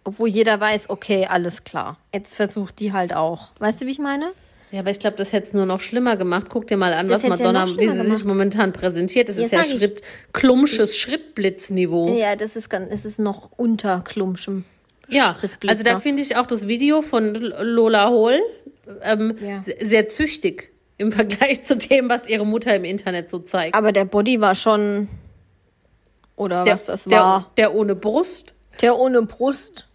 Obwohl 0.02 0.28
jeder 0.28 0.58
weiß, 0.58 0.88
okay, 0.90 1.26
alles 1.26 1.64
klar. 1.64 1.98
Jetzt 2.12 2.34
versucht 2.34 2.80
die 2.80 2.92
halt 2.92 3.14
auch. 3.14 3.48
Weißt 3.58 3.82
du, 3.82 3.86
wie 3.86 3.92
ich 3.92 3.98
meine? 3.98 4.32
Ja, 4.72 4.80
aber 4.80 4.90
ich 4.90 5.00
glaube, 5.00 5.16
das 5.16 5.32
hätte 5.32 5.48
es 5.48 5.52
nur 5.52 5.66
noch 5.66 5.80
schlimmer 5.80 6.16
gemacht. 6.16 6.46
Guck 6.48 6.66
dir 6.68 6.76
mal 6.76 6.92
an, 6.92 7.08
Das 7.08 7.22
was 7.22 7.22
ja 7.24 7.28
Madonna, 7.30 7.66
noch 7.66 7.76
wie 7.78 7.88
sie 7.88 7.96
sich 7.96 8.04
gemacht. 8.06 8.24
momentan 8.24 8.72
präsentiert. 8.72 9.28
Das 9.28 9.36
Ja, 9.36 9.44
ist 9.44 9.52
ja. 9.52 9.64
Schritt, 9.64 10.02
klumpsches 10.32 10.96
Schrittblitzniveau. 10.96 12.16
Ja, 12.16 12.36
das 12.36 12.54
ist 12.56 12.68
ganz, 12.70 12.92
es 12.92 13.04
ist 13.04 13.18
noch 13.18 13.50
unter 13.56 14.00
Klumpschem. 14.02 14.64
Ja, 15.08 15.36
also 15.66 15.82
da 15.82 15.98
finde 15.98 16.22
ich 16.22 16.36
auch 16.36 16.46
das 16.46 16.68
Video 16.68 17.02
von 17.02 17.34
Lola 17.34 18.10
Hohl 18.10 18.38
ähm, 19.02 19.36
Ja. 19.40 19.60
se- 19.64 19.74
sehr 19.80 20.08
züchtig 20.08 20.70
im 20.98 21.10
Vergleich 21.10 21.64
zu 21.64 21.76
dem, 21.76 22.08
was 22.08 22.28
ihre 22.28 22.46
Mutter 22.46 22.74
im 22.76 22.84
Internet 22.84 23.28
so 23.30 23.40
zeigt. 23.40 23.74
Aber 23.74 23.90
der 23.90 24.04
Body 24.04 24.40
war 24.40 24.54
schon. 24.54 25.08
Oder 26.36 26.62
der, 26.64 26.74
was 26.74 26.84
das 26.84 27.04
der, 27.04 27.18
war. 27.18 27.50
Der 27.56 27.74
ohne 27.74 27.96
Brust. 27.96 28.54
Der 28.82 28.96
ohne 28.96 29.22
Brust. 29.22 29.88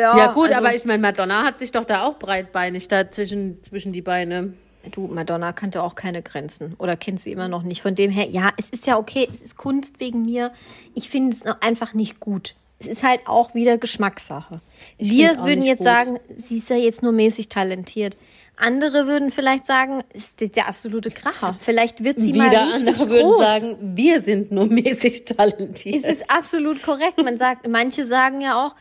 Ja, 0.00 0.32
gut, 0.32 0.48
also- 0.48 0.58
aber 0.58 0.74
ich 0.74 0.84
meine, 0.84 1.00
Madonna 1.02 1.44
hat 1.44 1.58
sich 1.58 1.72
doch 1.72 1.84
da 1.84 2.04
auch 2.04 2.18
breitbeinig 2.18 2.88
da 2.88 3.10
zwischen, 3.10 3.62
zwischen 3.62 3.92
die 3.92 4.02
Beine. 4.02 4.54
Du, 4.92 5.08
Madonna 5.08 5.52
kannte 5.52 5.82
auch 5.82 5.96
keine 5.96 6.22
Grenzen 6.22 6.74
oder 6.78 6.96
kennt 6.96 7.20
sie 7.20 7.32
immer 7.32 7.48
noch 7.48 7.62
nicht. 7.64 7.82
Von 7.82 7.94
dem 7.96 8.10
her, 8.10 8.26
ja, 8.30 8.50
es 8.56 8.70
ist 8.70 8.86
ja 8.86 8.98
okay, 8.98 9.26
es 9.28 9.42
ist 9.42 9.56
Kunst 9.56 9.98
wegen 9.98 10.22
mir. 10.22 10.52
Ich 10.94 11.10
finde 11.10 11.34
es 11.34 11.44
noch 11.44 11.60
einfach 11.60 11.92
nicht 11.92 12.20
gut. 12.20 12.54
Es 12.78 12.86
ist 12.86 13.02
halt 13.02 13.20
auch 13.26 13.54
wieder 13.54 13.78
Geschmackssache. 13.78 14.60
Ich 14.98 15.10
Wir 15.10 15.38
würden 15.38 15.62
jetzt 15.62 15.78
gut. 15.78 15.86
sagen, 15.86 16.18
sie 16.36 16.58
ist 16.58 16.70
ja 16.70 16.76
jetzt 16.76 17.02
nur 17.02 17.10
mäßig 17.12 17.48
talentiert. 17.48 18.16
Andere 18.58 19.06
würden 19.06 19.30
vielleicht 19.32 19.66
sagen, 19.66 20.02
ist 20.12 20.40
der- 20.40 20.68
absolute 20.68 21.10
Kracher. 21.10 21.56
Vielleicht 21.58 22.04
wird 22.04 22.20
sie 22.20 22.32
mal 22.32 22.50
Wieder 22.50 22.68
richtig 22.68 22.88
andere 22.88 23.08
würden 23.08 23.32
groß. 23.32 23.38
sagen, 23.40 23.76
wir 23.80 24.20
sind 24.22 24.52
nur 24.52 24.66
mäßig 24.66 25.24
talentiert. 25.24 26.04
Es 26.04 26.20
ist 26.20 26.30
absolut 26.30 26.82
korrekt. 26.82 27.20
Man 27.22 27.38
sagt, 27.38 27.66
manche 27.66 28.04
sagen 28.06 28.40
ja 28.40 28.64
auch, 28.66 28.74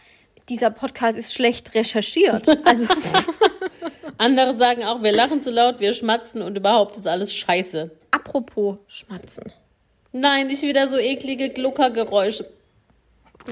dieser 0.49 0.71
Podcast 0.71 1.17
ist 1.17 1.34
schlecht 1.34 1.73
recherchiert. 1.75 2.47
Also 2.65 2.86
Andere 4.17 4.58
sagen 4.58 4.84
auch, 4.86 5.03
wir 5.03 5.12
lachen 5.12 5.43
zu 5.43 5.51
laut, 5.51 5.79
wir 5.79 5.93
schmatzen 5.93 6.41
und 6.41 6.58
überhaupt 6.58 6.97
ist 6.97 7.08
alles 7.08 7.34
scheiße. 7.34 7.91
apropos 8.12 8.77
Schmatzen. 8.88 9.51
Nein, 10.13 10.47
nicht 10.47 10.62
wieder 10.63 10.88
so 10.88 10.97
eklige 10.97 11.49
Gluckergeräusche 11.49 12.45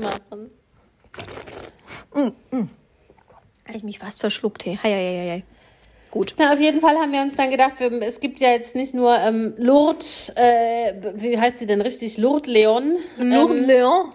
machen. 0.01 0.49
Habe 2.13 3.77
ich 3.77 3.83
mich 3.83 3.99
fast 3.99 4.21
verschluckt. 4.21 4.65
Hey, 4.65 4.79
hei, 4.81 4.89
hei, 4.91 5.29
hei. 5.29 5.43
Gut. 6.11 6.35
Na, 6.37 6.53
auf 6.53 6.59
jeden 6.59 6.79
Fall 6.79 6.95
haben 6.95 7.11
wir 7.11 7.21
uns 7.21 7.35
dann 7.35 7.49
gedacht, 7.49 7.79
wir, 7.79 7.91
es 8.03 8.19
gibt 8.19 8.39
ja 8.39 8.51
jetzt 8.51 8.75
nicht 8.75 8.93
nur 8.93 9.17
ähm, 9.17 9.55
Lourdes, 9.57 10.31
äh, 10.35 10.93
wie 11.15 11.39
heißt 11.39 11.59
sie 11.59 11.65
denn 11.65 11.81
richtig? 11.81 12.17
Lourdes 12.17 12.47
Leon. 12.47 12.97
Lourdes 13.17 13.61
ähm, 13.61 13.67
Leon. 13.67 14.13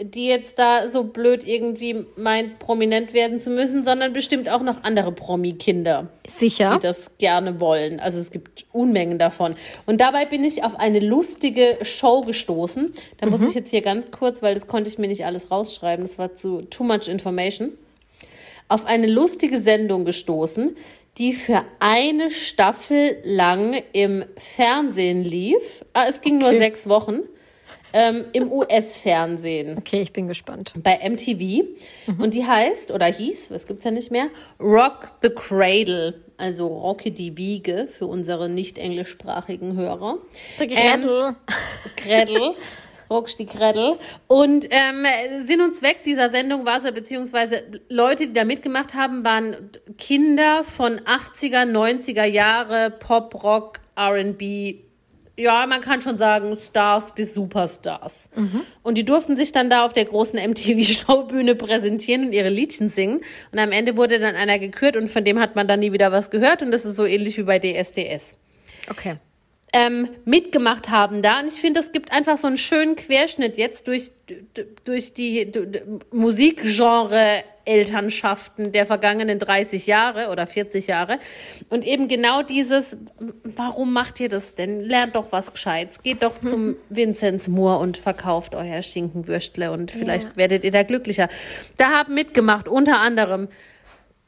Die 0.00 0.26
jetzt 0.26 0.58
da 0.58 0.90
so 0.90 1.04
blöd 1.04 1.46
irgendwie 1.46 2.06
meint, 2.16 2.58
prominent 2.58 3.12
werden 3.12 3.40
zu 3.40 3.50
müssen, 3.50 3.84
sondern 3.84 4.12
bestimmt 4.14 4.48
auch 4.48 4.62
noch 4.62 4.82
andere 4.82 5.12
Promi-Kinder, 5.12 6.08
Sicher. 6.26 6.76
die 6.76 6.86
das 6.86 7.18
gerne 7.18 7.60
wollen. 7.60 8.00
Also 8.00 8.18
es 8.18 8.30
gibt 8.30 8.64
Unmengen 8.72 9.18
davon. 9.18 9.54
Und 9.84 10.00
dabei 10.00 10.24
bin 10.24 10.42
ich 10.42 10.64
auf 10.64 10.78
eine 10.80 11.00
lustige 11.00 11.78
Show 11.82 12.22
gestoßen. 12.22 12.92
Da 13.20 13.26
muss 13.28 13.46
ich 13.46 13.54
jetzt 13.54 13.70
hier 13.70 13.82
ganz 13.82 14.10
kurz, 14.10 14.40
weil 14.42 14.54
das 14.54 14.66
konnte 14.66 14.88
ich 14.88 14.96
mir 14.98 15.08
nicht 15.08 15.26
alles 15.26 15.50
rausschreiben, 15.50 16.04
das 16.06 16.18
war 16.18 16.32
zu 16.32 16.62
too 16.62 16.84
much 16.84 17.08
information. 17.08 17.72
Auf 18.68 18.86
eine 18.86 19.06
lustige 19.06 19.60
Sendung 19.60 20.06
gestoßen, 20.06 20.74
die 21.18 21.32
für 21.34 21.62
eine 21.78 22.30
Staffel 22.30 23.18
lang 23.24 23.82
im 23.92 24.24
Fernsehen 24.36 25.22
lief. 25.22 25.84
Ah, 25.92 26.06
es 26.08 26.22
ging 26.22 26.38
nur 26.38 26.48
Okay. 26.48 26.58
sechs 26.60 26.88
Wochen. 26.88 27.20
Ähm, 27.96 28.24
Im 28.32 28.50
US-Fernsehen 28.50 29.78
Okay, 29.78 30.02
ich 30.02 30.12
bin 30.12 30.26
gespannt. 30.26 30.72
bei 30.82 30.98
MTV. 31.08 31.64
Und 32.18 32.34
die 32.34 32.44
heißt, 32.44 32.90
oder 32.90 33.06
hieß, 33.06 33.52
was 33.52 33.68
gibt's 33.68 33.84
ja 33.84 33.92
nicht 33.92 34.10
mehr, 34.10 34.26
Rock 34.60 35.08
the 35.22 35.30
Cradle. 35.30 36.14
Also 36.36 36.66
Rocke 36.66 37.12
die 37.12 37.36
Wiege 37.36 37.86
für 37.86 38.06
unsere 38.06 38.48
nicht 38.48 38.78
englischsprachigen 38.78 39.76
Hörer. 39.76 40.18
Der 40.58 40.68
Ähm, 40.70 41.36
Gretel. 41.96 42.54
Rockst 43.08 43.38
die 43.38 43.46
Gretel. 43.46 43.98
Und 44.26 44.66
ähm, 44.70 45.06
Sinn 45.44 45.60
und 45.60 45.76
Zweck 45.76 46.02
dieser 46.04 46.30
Sendung 46.30 46.66
war 46.66 46.78
es, 46.84 46.92
beziehungsweise 46.92 47.62
Leute, 47.88 48.26
die 48.26 48.32
da 48.32 48.44
mitgemacht 48.44 48.94
haben, 48.94 49.24
waren 49.24 49.70
Kinder 49.98 50.64
von 50.64 50.98
80er, 51.00 51.70
90er 51.70 52.24
Jahre, 52.24 52.90
Pop, 52.90 53.44
Rock, 53.44 53.78
RB, 53.96 54.80
ja, 55.36 55.66
man 55.66 55.80
kann 55.80 56.00
schon 56.00 56.18
sagen, 56.18 56.56
Stars 56.56 57.14
bis 57.14 57.34
Superstars. 57.34 58.28
Und 58.82 58.96
die 58.96 59.04
durften 59.04 59.36
sich 59.36 59.52
dann 59.52 59.68
da 59.68 59.84
auf 59.84 59.92
der 59.92 60.04
großen 60.04 60.38
MTV-Showbühne 60.38 61.54
präsentieren 61.54 62.26
und 62.26 62.32
ihre 62.32 62.50
Liedchen 62.50 62.88
singen. 62.88 63.20
Und 63.50 63.58
am 63.58 63.72
Ende 63.72 63.96
wurde 63.96 64.20
dann 64.20 64.36
einer 64.36 64.58
gekürt 64.58 64.96
und 64.96 65.08
von 65.08 65.24
dem 65.24 65.40
hat 65.40 65.56
man 65.56 65.66
dann 65.66 65.80
nie 65.80 65.92
wieder 65.92 66.12
was 66.12 66.30
gehört. 66.30 66.62
Und 66.62 66.70
das 66.70 66.84
ist 66.84 66.96
so 66.96 67.04
ähnlich 67.04 67.36
wie 67.36 67.42
bei 67.42 67.58
DSDS 67.58 68.36
okay. 68.90 69.16
Ähm, 69.76 70.08
mitgemacht 70.24 70.88
haben 70.88 71.20
da. 71.20 71.40
Und 71.40 71.48
ich 71.48 71.60
finde, 71.60 71.80
es 71.80 71.90
gibt 71.90 72.12
einfach 72.12 72.38
so 72.38 72.46
einen 72.46 72.56
schönen 72.56 72.94
Querschnitt 72.94 73.56
jetzt 73.56 73.88
durch, 73.88 74.12
durch 74.84 75.12
die 75.12 75.50
d- 75.50 75.82
Musikgenre-Elternschaften 76.12 78.70
der 78.72 78.86
vergangenen 78.86 79.38
30 79.40 79.86
Jahre 79.88 80.28
oder 80.30 80.46
40 80.46 80.86
Jahre. 80.86 81.18
Und 81.70 81.84
eben 81.84 82.06
genau 82.08 82.42
dieses, 82.42 82.96
warum 83.42 83.92
macht 83.92 84.20
ihr 84.20 84.28
das 84.28 84.54
denn? 84.54 84.80
Lernt 84.80 85.16
doch 85.16 85.32
was 85.32 85.50
Gescheites. 85.52 86.00
Geht 86.02 86.22
doch 86.22 86.38
zum 86.38 86.76
Vinzenz 86.88 87.48
Moor 87.48 87.80
und 87.80 87.96
verkauft 87.96 88.54
euer 88.54 88.80
Schinkenwürstle 88.82 89.72
und 89.72 89.90
vielleicht 89.90 90.36
werdet 90.36 90.62
ihr 90.64 90.70
da 90.70 90.82
glücklicher. 90.84 91.28
Da 91.76 91.90
haben 91.90 92.14
mitgemacht 92.14 92.68
unter 92.68 92.98
anderem 93.00 93.48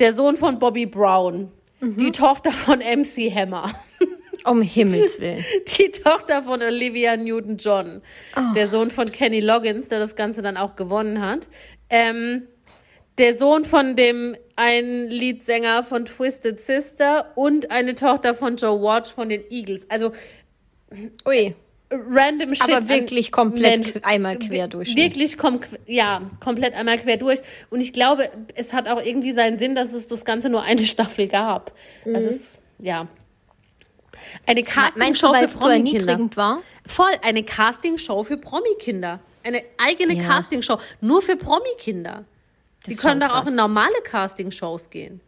der 0.01 0.13
Sohn 0.13 0.37
von 0.37 0.59
Bobby 0.59 0.87
Brown, 0.87 1.53
die 1.81 2.11
Tochter 2.11 2.51
von 2.53 2.81
MC 2.81 3.33
Hammer. 3.35 3.73
Um 4.47 4.63
Himmels 4.63 5.21
Willen. 5.21 5.45
Die 5.79 5.91
Tochter 5.91 6.43
von 6.43 6.63
Olivia 6.63 7.17
Newton-John, 7.17 8.03
der 8.55 8.69
Sohn 8.69 8.91
von 8.91 9.11
Kenny 9.11 9.41
Loggins, 9.41 9.89
der 9.89 9.99
das 9.99 10.17
Ganze 10.17 10.43
dann 10.43 10.57
auch 10.57 10.77
gewonnen 10.77 11.21
hat. 11.21 11.49
Ähm, 11.91 12.47
der 13.19 13.39
Sohn 13.39 13.65
von 13.65 13.97
dem 13.97 14.37
einen 14.57 15.09
Leadsänger 15.09 15.83
von 15.83 16.05
Twisted 16.05 16.61
Sister 16.61 17.33
und 17.35 17.71
eine 17.71 17.95
Tochter 17.95 18.35
von 18.35 18.57
Joe 18.57 18.81
Watch 18.81 19.13
von 19.13 19.29
den 19.29 19.43
Eagles. 19.51 19.89
Also 19.91 20.13
Ui. 21.27 21.55
random 21.91 22.55
Shit. 22.55 22.75
Aber 22.75 22.89
wirklich 22.89 23.33
komplett 23.33 23.85
Menschen. 23.85 24.05
einmal 24.05 24.39
quer 24.39 24.69
durch. 24.69 24.95
Wirklich, 24.97 25.39
kom 25.39 25.61
ja, 25.87 26.23
komplett 26.41 26.75
einmal 26.75 26.99
quer 26.99 27.17
durch. 27.17 27.41
Und 27.71 27.81
ich 27.81 27.93
glaube, 27.93 28.29
es 28.55 28.73
hat 28.73 28.89
auch 28.89 29.03
irgendwie 29.03 29.33
seinen 29.33 29.59
Sinn, 29.59 29.75
dass 29.75 29.93
es 29.93 30.09
das 30.09 30.25
Ganze 30.25 30.51
nur 30.51 30.63
eine 30.63 30.81
Staffel 30.87 31.29
gab. 31.29 31.73
Das 32.05 32.25
ist, 32.25 32.61
ja. 32.79 33.09
Eine 34.47 34.63
Castingshow 34.63 35.33
für 35.35 35.49
Promi-Kinder. 35.49 36.19
war? 36.35 36.59
Voll, 36.87 37.13
eine 37.23 37.43
Castingshow 37.43 38.23
für 38.25 38.37
Promi-Kinder. 38.37 39.21
Eine 39.45 39.63
eigene 39.79 40.15
Ja. 40.15 40.25
Castingshow, 40.25 40.79
nur 41.01 41.23
für 41.23 41.37
Promi-Kinder. 41.37 42.25
Die 42.87 42.97
können 42.97 43.21
doch 43.21 43.35
auch 43.35 43.47
in 43.47 43.57
normale 43.57 44.01
Castingshows 44.05 44.91
gehen. 44.91 45.21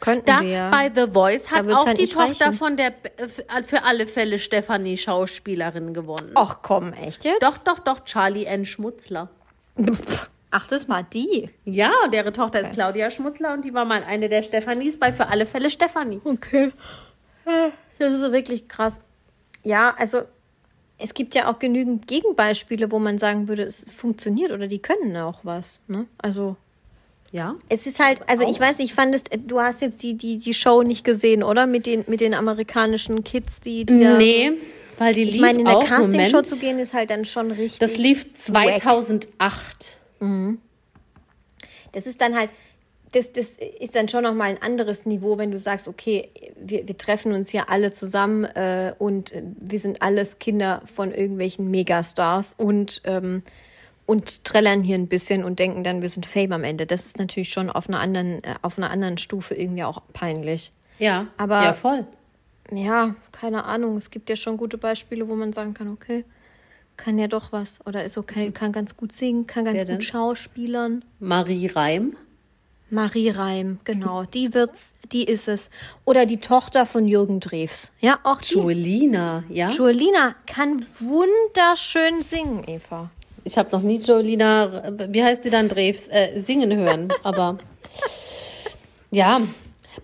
Könnten 0.00 0.26
Da 0.26 0.40
wir. 0.42 0.68
bei 0.70 0.90
The 0.94 1.10
Voice 1.12 1.50
hat 1.50 1.68
auch 1.72 1.84
halt 1.86 1.98
die 1.98 2.06
Tochter 2.06 2.46
reichen. 2.46 2.52
von 2.52 2.76
der 2.76 2.88
äh, 3.16 3.62
für 3.64 3.82
alle 3.82 4.06
Fälle 4.06 4.38
Stefanie 4.38 4.96
Schauspielerin 4.96 5.92
gewonnen. 5.92 6.30
Ach 6.36 6.58
komm, 6.62 6.92
echt 6.92 7.24
jetzt? 7.24 7.42
Doch, 7.42 7.58
doch, 7.58 7.80
doch, 7.80 8.04
Charlie 8.04 8.44
N. 8.44 8.64
Schmutzler. 8.64 9.28
Ach, 10.50 10.66
das 10.66 10.88
war 10.88 11.02
die. 11.02 11.50
Ja, 11.64 11.90
und 12.04 12.12
deren 12.14 12.32
Tochter 12.32 12.60
ist 12.60 12.72
Claudia 12.72 13.10
Schmutzler 13.10 13.52
und 13.52 13.64
die 13.64 13.74
war 13.74 13.84
mal 13.84 14.02
eine 14.02 14.28
der 14.28 14.42
Stephanies 14.42 14.98
bei 14.98 15.12
für 15.12 15.26
alle 15.26 15.46
Fälle 15.46 15.68
Stefanie. 15.68 16.20
Okay. 16.24 16.72
Das 17.98 18.12
ist 18.20 18.32
wirklich 18.32 18.68
krass. 18.68 19.00
Ja, 19.64 19.94
also 19.98 20.22
es 20.98 21.14
gibt 21.14 21.34
ja 21.34 21.50
auch 21.50 21.58
genügend 21.58 22.06
Gegenbeispiele, 22.06 22.90
wo 22.90 22.98
man 22.98 23.18
sagen 23.18 23.48
würde, 23.48 23.62
es 23.62 23.90
funktioniert 23.90 24.50
oder 24.52 24.66
die 24.66 24.78
können 24.80 25.16
auch 25.16 25.40
was. 25.44 25.80
Ne? 25.88 26.06
Also 26.18 26.56
Ja. 27.30 27.54
es 27.68 27.86
ist 27.86 28.00
halt, 28.00 28.20
also 28.28 28.48
ich 28.50 28.58
weiß 28.58 28.78
nicht, 28.78 28.90
ich 28.90 28.94
fand 28.94 29.14
es, 29.14 29.22
du 29.46 29.60
hast 29.60 29.80
jetzt 29.82 30.02
die, 30.02 30.14
die, 30.14 30.38
die 30.38 30.54
Show 30.54 30.82
nicht 30.82 31.04
gesehen, 31.04 31.42
oder? 31.42 31.66
Mit 31.66 31.86
den, 31.86 32.04
mit 32.08 32.20
den 32.20 32.34
amerikanischen 32.34 33.22
Kids, 33.24 33.60
die, 33.60 33.84
die 33.84 34.00
da- 34.00 34.16
Nee, 34.18 34.52
weil 34.98 35.14
die 35.14 35.24
lief 35.24 35.34
Ich 35.36 35.40
meine, 35.40 35.58
in 35.60 35.64
der 35.66 35.76
auch 35.76 35.84
Castingshow 35.84 36.42
zu 36.42 36.56
gehen, 36.58 36.78
ist 36.80 36.94
halt 36.94 37.10
dann 37.10 37.24
schon 37.24 37.50
richtig. 37.52 37.78
Das 37.78 37.96
lief 37.96 38.32
2008. 38.34 39.98
Das 41.92 42.06
ist 42.06 42.20
dann 42.20 42.36
halt, 42.36 42.50
das, 43.12 43.32
das 43.32 43.56
ist 43.80 43.94
dann 43.96 44.08
schon 44.08 44.24
nochmal 44.24 44.50
ein 44.50 44.62
anderes 44.62 45.06
Niveau, 45.06 45.38
wenn 45.38 45.50
du 45.50 45.58
sagst, 45.58 45.88
okay, 45.88 46.30
wir, 46.60 46.86
wir 46.86 46.96
treffen 46.98 47.32
uns 47.32 47.48
hier 47.50 47.70
alle 47.70 47.92
zusammen 47.92 48.44
äh, 48.44 48.92
und 48.98 49.32
äh, 49.32 49.42
wir 49.58 49.78
sind 49.78 50.02
alles 50.02 50.38
Kinder 50.38 50.82
von 50.84 51.12
irgendwelchen 51.12 51.70
Megastars 51.70 52.54
und, 52.54 53.00
ähm, 53.04 53.42
und 54.06 54.44
trällern 54.44 54.82
hier 54.82 54.96
ein 54.96 55.06
bisschen 55.08 55.44
und 55.44 55.58
denken 55.58 55.84
dann, 55.84 56.02
wir 56.02 56.08
sind 56.08 56.26
Fame 56.26 56.52
am 56.52 56.64
Ende. 56.64 56.86
Das 56.86 57.06
ist 57.06 57.18
natürlich 57.18 57.48
schon 57.50 57.70
auf 57.70 57.88
einer 57.88 58.00
anderen, 58.00 58.44
äh, 58.44 58.54
auf 58.62 58.76
einer 58.78 58.90
anderen 58.90 59.16
Stufe 59.18 59.54
irgendwie 59.54 59.84
auch 59.84 60.02
peinlich. 60.12 60.72
Ja, 60.98 61.26
Aber- 61.36 61.62
ja, 61.62 61.72
voll. 61.72 62.06
Ja, 62.70 63.14
keine 63.32 63.64
Ahnung. 63.64 63.96
Es 63.96 64.10
gibt 64.10 64.28
ja 64.28 64.36
schon 64.36 64.58
gute 64.58 64.76
Beispiele, 64.76 65.26
wo 65.28 65.34
man 65.34 65.54
sagen 65.54 65.72
kann, 65.72 65.88
okay, 65.88 66.24
kann 66.98 67.18
ja 67.18 67.26
doch 67.26 67.50
was. 67.52 67.80
Oder 67.86 68.04
ist 68.04 68.18
okay, 68.18 68.50
kann 68.50 68.72
ganz 68.72 68.94
gut 68.96 69.12
singen, 69.12 69.46
kann 69.46 69.64
ganz 69.64 69.78
Wer 69.78 69.84
denn? 69.86 69.94
gut 69.96 70.04
schauspielern. 70.04 71.02
Marie 71.18 71.68
Reim. 71.68 72.14
Marie 72.90 73.30
Reim, 73.30 73.80
genau, 73.84 74.24
die 74.24 74.54
wird's, 74.54 74.94
die 75.12 75.24
ist 75.24 75.48
es. 75.48 75.70
Oder 76.04 76.26
die 76.26 76.38
Tochter 76.38 76.86
von 76.86 77.06
Jürgen 77.06 77.40
Drews. 77.40 77.92
Ja, 78.00 78.18
auch 78.24 78.40
die. 78.40 78.54
Joelina, 78.54 79.44
ja? 79.48 79.70
Joelina 79.70 80.34
kann 80.46 80.86
wunderschön 80.98 82.22
singen, 82.22 82.64
Eva. 82.66 83.10
Ich 83.44 83.56
habe 83.56 83.70
noch 83.72 83.82
nie 83.82 83.98
Joelina, 83.98 84.82
wie 85.10 85.22
heißt 85.22 85.42
sie 85.42 85.50
dann, 85.50 85.68
Drews, 85.68 86.08
äh, 86.08 86.40
singen 86.40 86.74
hören, 86.76 87.12
aber 87.22 87.58
ja. 89.10 89.40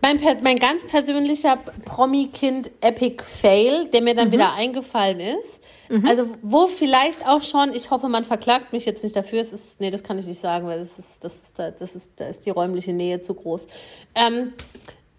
Mein, 0.01 0.21
mein 0.43 0.57
ganz 0.57 0.85
persönlicher 0.87 1.57
Promi-Kind 1.85 2.71
Epic 2.81 3.23
Fail, 3.25 3.87
der 3.89 4.03
mir 4.03 4.15
dann 4.15 4.33
wieder 4.33 4.55
eingefallen 4.55 5.21
ist. 5.21 5.63
Also, 6.07 6.35
wo 6.43 6.67
vielleicht 6.67 7.27
auch 7.27 7.43
schon, 7.43 7.75
ich 7.75 7.91
hoffe, 7.91 8.09
man 8.09 8.25
verklagt 8.25 8.73
mich 8.73 8.85
jetzt 8.87 9.03
nicht 9.05 9.15
dafür. 9.15 9.41
Es 9.41 9.53
ist, 9.53 9.81
nee, 9.81 9.91
das 9.91 10.03
kann 10.03 10.19
ich 10.19 10.27
nicht 10.27 10.41
sagen, 10.41 10.67
weil 10.67 10.79
das 10.79 10.99
ist, 10.99 11.23
das 11.23 11.35
ist, 11.35 11.59
da, 11.59 11.71
das 11.71 11.95
ist, 11.95 12.13
da 12.17 12.27
ist 12.27 12.47
die 12.47 12.51
räumliche 12.51 12.93
Nähe 12.93 13.21
zu 13.21 13.35
groß. 13.35 13.67
Ähm, 14.15 14.55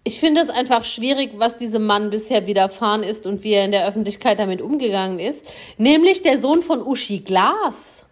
ich 0.02 0.20
finde 0.20 0.40
es 0.40 0.50
einfach 0.50 0.84
schwierig, 0.84 1.32
was 1.36 1.56
diesem 1.56 1.84
Mann 1.84 2.10
bisher 2.10 2.46
widerfahren 2.46 3.02
ist 3.02 3.26
und 3.26 3.42
wie 3.42 3.52
er 3.52 3.64
in 3.64 3.72
der 3.72 3.88
Öffentlichkeit 3.88 4.38
damit 4.38 4.62
umgegangen 4.62 5.18
ist. 5.18 5.44
Nämlich 5.78 6.22
der 6.22 6.40
Sohn 6.40 6.62
von 6.62 6.80
Uschi 6.80 7.20
Glas. 7.20 8.04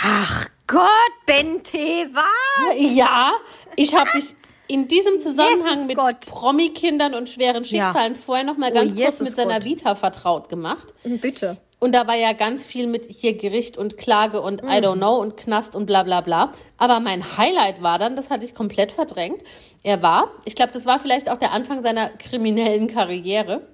Ach 0.00 0.46
Gott, 0.66 0.80
Bente, 1.26 2.08
was? 2.12 2.76
Ja, 2.76 3.32
ich 3.76 3.94
habe 3.94 4.10
mich 4.14 4.34
in 4.68 4.86
diesem 4.86 5.20
Zusammenhang 5.20 5.74
Jesus 5.74 5.86
mit 5.86 5.96
Gott. 5.96 6.20
Promi-Kindern 6.26 7.14
und 7.14 7.28
schweren 7.28 7.64
Ja. 7.64 7.86
Schicksalen 7.86 8.16
vorher 8.16 8.44
noch 8.44 8.56
mal 8.56 8.70
Oh, 8.70 8.74
ganz 8.74 8.90
kurz 8.90 8.98
Jesus 8.98 9.20
mit 9.20 9.32
seiner 9.36 9.60
Gott. 9.60 9.64
Vita 9.64 9.94
vertraut 9.94 10.48
gemacht. 10.48 10.92
Bitte. 11.04 11.56
Und 11.80 11.94
da 11.94 12.06
war 12.06 12.16
ja 12.16 12.32
ganz 12.32 12.64
viel 12.64 12.86
mit 12.86 13.04
hier 13.04 13.36
Gericht 13.36 13.78
und 13.78 13.96
Klage 13.96 14.40
und 14.40 14.62
I 14.62 14.78
don't 14.78 14.96
know 14.96 15.16
und 15.16 15.36
Knast 15.36 15.76
und 15.76 15.86
bla 15.86 16.02
bla 16.02 16.20
bla. 16.20 16.52
Aber 16.76 16.98
mein 16.98 17.36
Highlight 17.36 17.82
war 17.82 17.98
dann, 17.98 18.16
das 18.16 18.30
hatte 18.30 18.44
ich 18.44 18.54
komplett 18.54 18.90
verdrängt. 18.90 19.42
Er 19.84 20.02
war, 20.02 20.32
ich 20.44 20.56
glaube, 20.56 20.72
das 20.72 20.86
war 20.86 20.98
vielleicht 20.98 21.30
auch 21.30 21.38
der 21.38 21.52
Anfang 21.52 21.80
seiner 21.80 22.08
kriminellen 22.08 22.88
Karriere. 22.88 23.68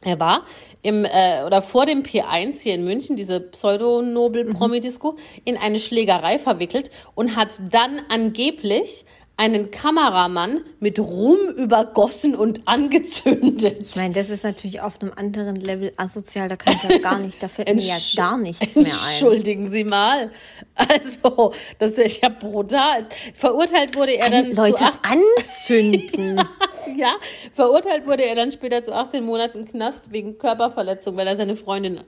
Er 0.00 0.20
war 0.20 0.44
im 0.82 1.04
äh, 1.04 1.44
oder 1.46 1.62
vor 1.62 1.86
dem 1.86 2.02
P1 2.02 2.60
hier 2.62 2.74
in 2.74 2.84
München, 2.84 3.16
diese 3.16 3.40
Pseudo-Nobel-Promi-Disco, 3.40 5.16
in 5.44 5.56
eine 5.56 5.80
Schlägerei 5.80 6.38
verwickelt 6.38 6.90
und 7.14 7.36
hat 7.36 7.60
dann 7.70 8.00
angeblich 8.10 9.04
einen 9.36 9.72
Kameramann 9.72 10.60
mit 10.78 10.98
Rum 11.00 11.38
übergossen 11.56 12.36
und 12.36 12.68
angezündet. 12.68 13.78
Ich 13.80 13.96
meine, 13.96 14.14
das 14.14 14.30
ist 14.30 14.44
natürlich 14.44 14.80
auf 14.80 15.00
einem 15.00 15.12
anderen 15.16 15.56
Level 15.56 15.92
asozial, 15.96 16.48
da 16.48 16.54
kann 16.54 16.74
ich 16.74 16.88
ja 16.88 16.98
gar 16.98 17.18
nicht, 17.20 17.42
da 17.42 17.48
fällt 17.48 17.74
mir 17.74 17.82
ja 17.82 17.98
gar 18.14 18.38
nichts 18.38 18.76
mehr 18.76 18.84
ein. 18.84 18.90
Entschuldigen 18.90 19.70
Sie 19.70 19.82
mal. 19.82 20.30
Also, 20.76 21.52
das 21.78 21.92
ist 21.98 22.22
ja 22.22 22.28
brutal. 22.28 23.06
Verurteilt 23.34 23.96
wurde 23.96 24.16
er 24.16 24.30
dann 24.30 24.52
Leute 24.52 24.84
zu 24.84 24.92
anzünden. 25.02 26.36
ja, 26.96 27.14
verurteilt 27.52 28.06
wurde 28.06 28.24
er 28.24 28.36
dann 28.36 28.52
später 28.52 28.84
zu 28.84 28.92
18 28.92 29.24
Monaten 29.24 29.64
Knast 29.64 30.12
wegen 30.12 30.38
Körperverletzung, 30.38 31.16
weil 31.16 31.26
er 31.26 31.36
seine 31.36 31.56
Freundin, 31.56 32.00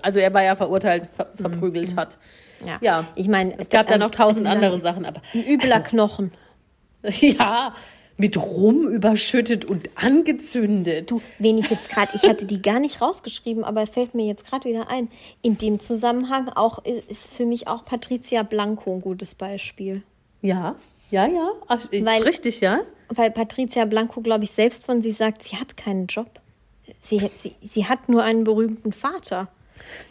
also 0.00 0.20
er 0.20 0.32
war 0.32 0.42
ja 0.42 0.56
verurteilt, 0.56 1.08
ver 1.14 1.32
verprügelt 1.34 1.96
hat. 1.96 2.18
Ja. 2.66 2.78
Ja. 2.80 3.04
Ich 3.14 3.28
meine, 3.28 3.54
Es 3.58 3.68
gab 3.68 3.86
da 3.88 3.98
noch 3.98 4.10
tausend 4.10 4.46
also, 4.46 4.56
andere 4.56 4.80
Sachen, 4.80 5.04
aber 5.04 5.22
Ein 5.32 5.46
übler 5.46 5.80
Knochen. 5.80 6.32
ja, 7.02 7.74
mit 8.16 8.36
Rum 8.36 8.86
überschüttet 8.88 9.64
und 9.64 9.90
angezündet. 9.96 11.10
Du, 11.10 11.20
wen 11.38 11.58
ich 11.58 11.68
jetzt 11.68 11.88
gerade, 11.88 12.12
ich 12.14 12.22
hatte 12.22 12.46
die 12.46 12.62
gar 12.62 12.78
nicht 12.78 13.00
rausgeschrieben, 13.00 13.64
aber 13.64 13.86
fällt 13.86 14.14
mir 14.14 14.26
jetzt 14.26 14.46
gerade 14.46 14.68
wieder 14.68 14.88
ein. 14.88 15.08
In 15.42 15.58
dem 15.58 15.80
Zusammenhang 15.80 16.48
auch 16.48 16.84
ist 16.84 17.26
für 17.26 17.44
mich 17.44 17.66
auch 17.66 17.84
Patricia 17.84 18.42
Blanco 18.42 18.94
ein 18.94 19.00
gutes 19.00 19.34
Beispiel. 19.34 20.02
Ja, 20.42 20.76
ja, 21.10 21.26
ja. 21.26 21.50
Ach, 21.68 21.80
ist 21.90 22.06
Weil- 22.06 22.22
richtig, 22.22 22.60
ja. 22.60 22.80
Weil 23.08 23.30
Patricia 23.30 23.84
Blanco, 23.84 24.22
glaube 24.22 24.44
ich, 24.44 24.52
selbst 24.52 24.86
von 24.86 25.02
sich 25.02 25.16
sagt, 25.16 25.42
sie 25.42 25.56
hat 25.56 25.76
keinen 25.76 26.06
Job. 26.06 26.40
Sie, 27.00 27.18
sie, 27.36 27.54
sie 27.62 27.86
hat 27.86 28.08
nur 28.08 28.22
einen 28.22 28.44
berühmten 28.44 28.92
Vater. 28.92 29.48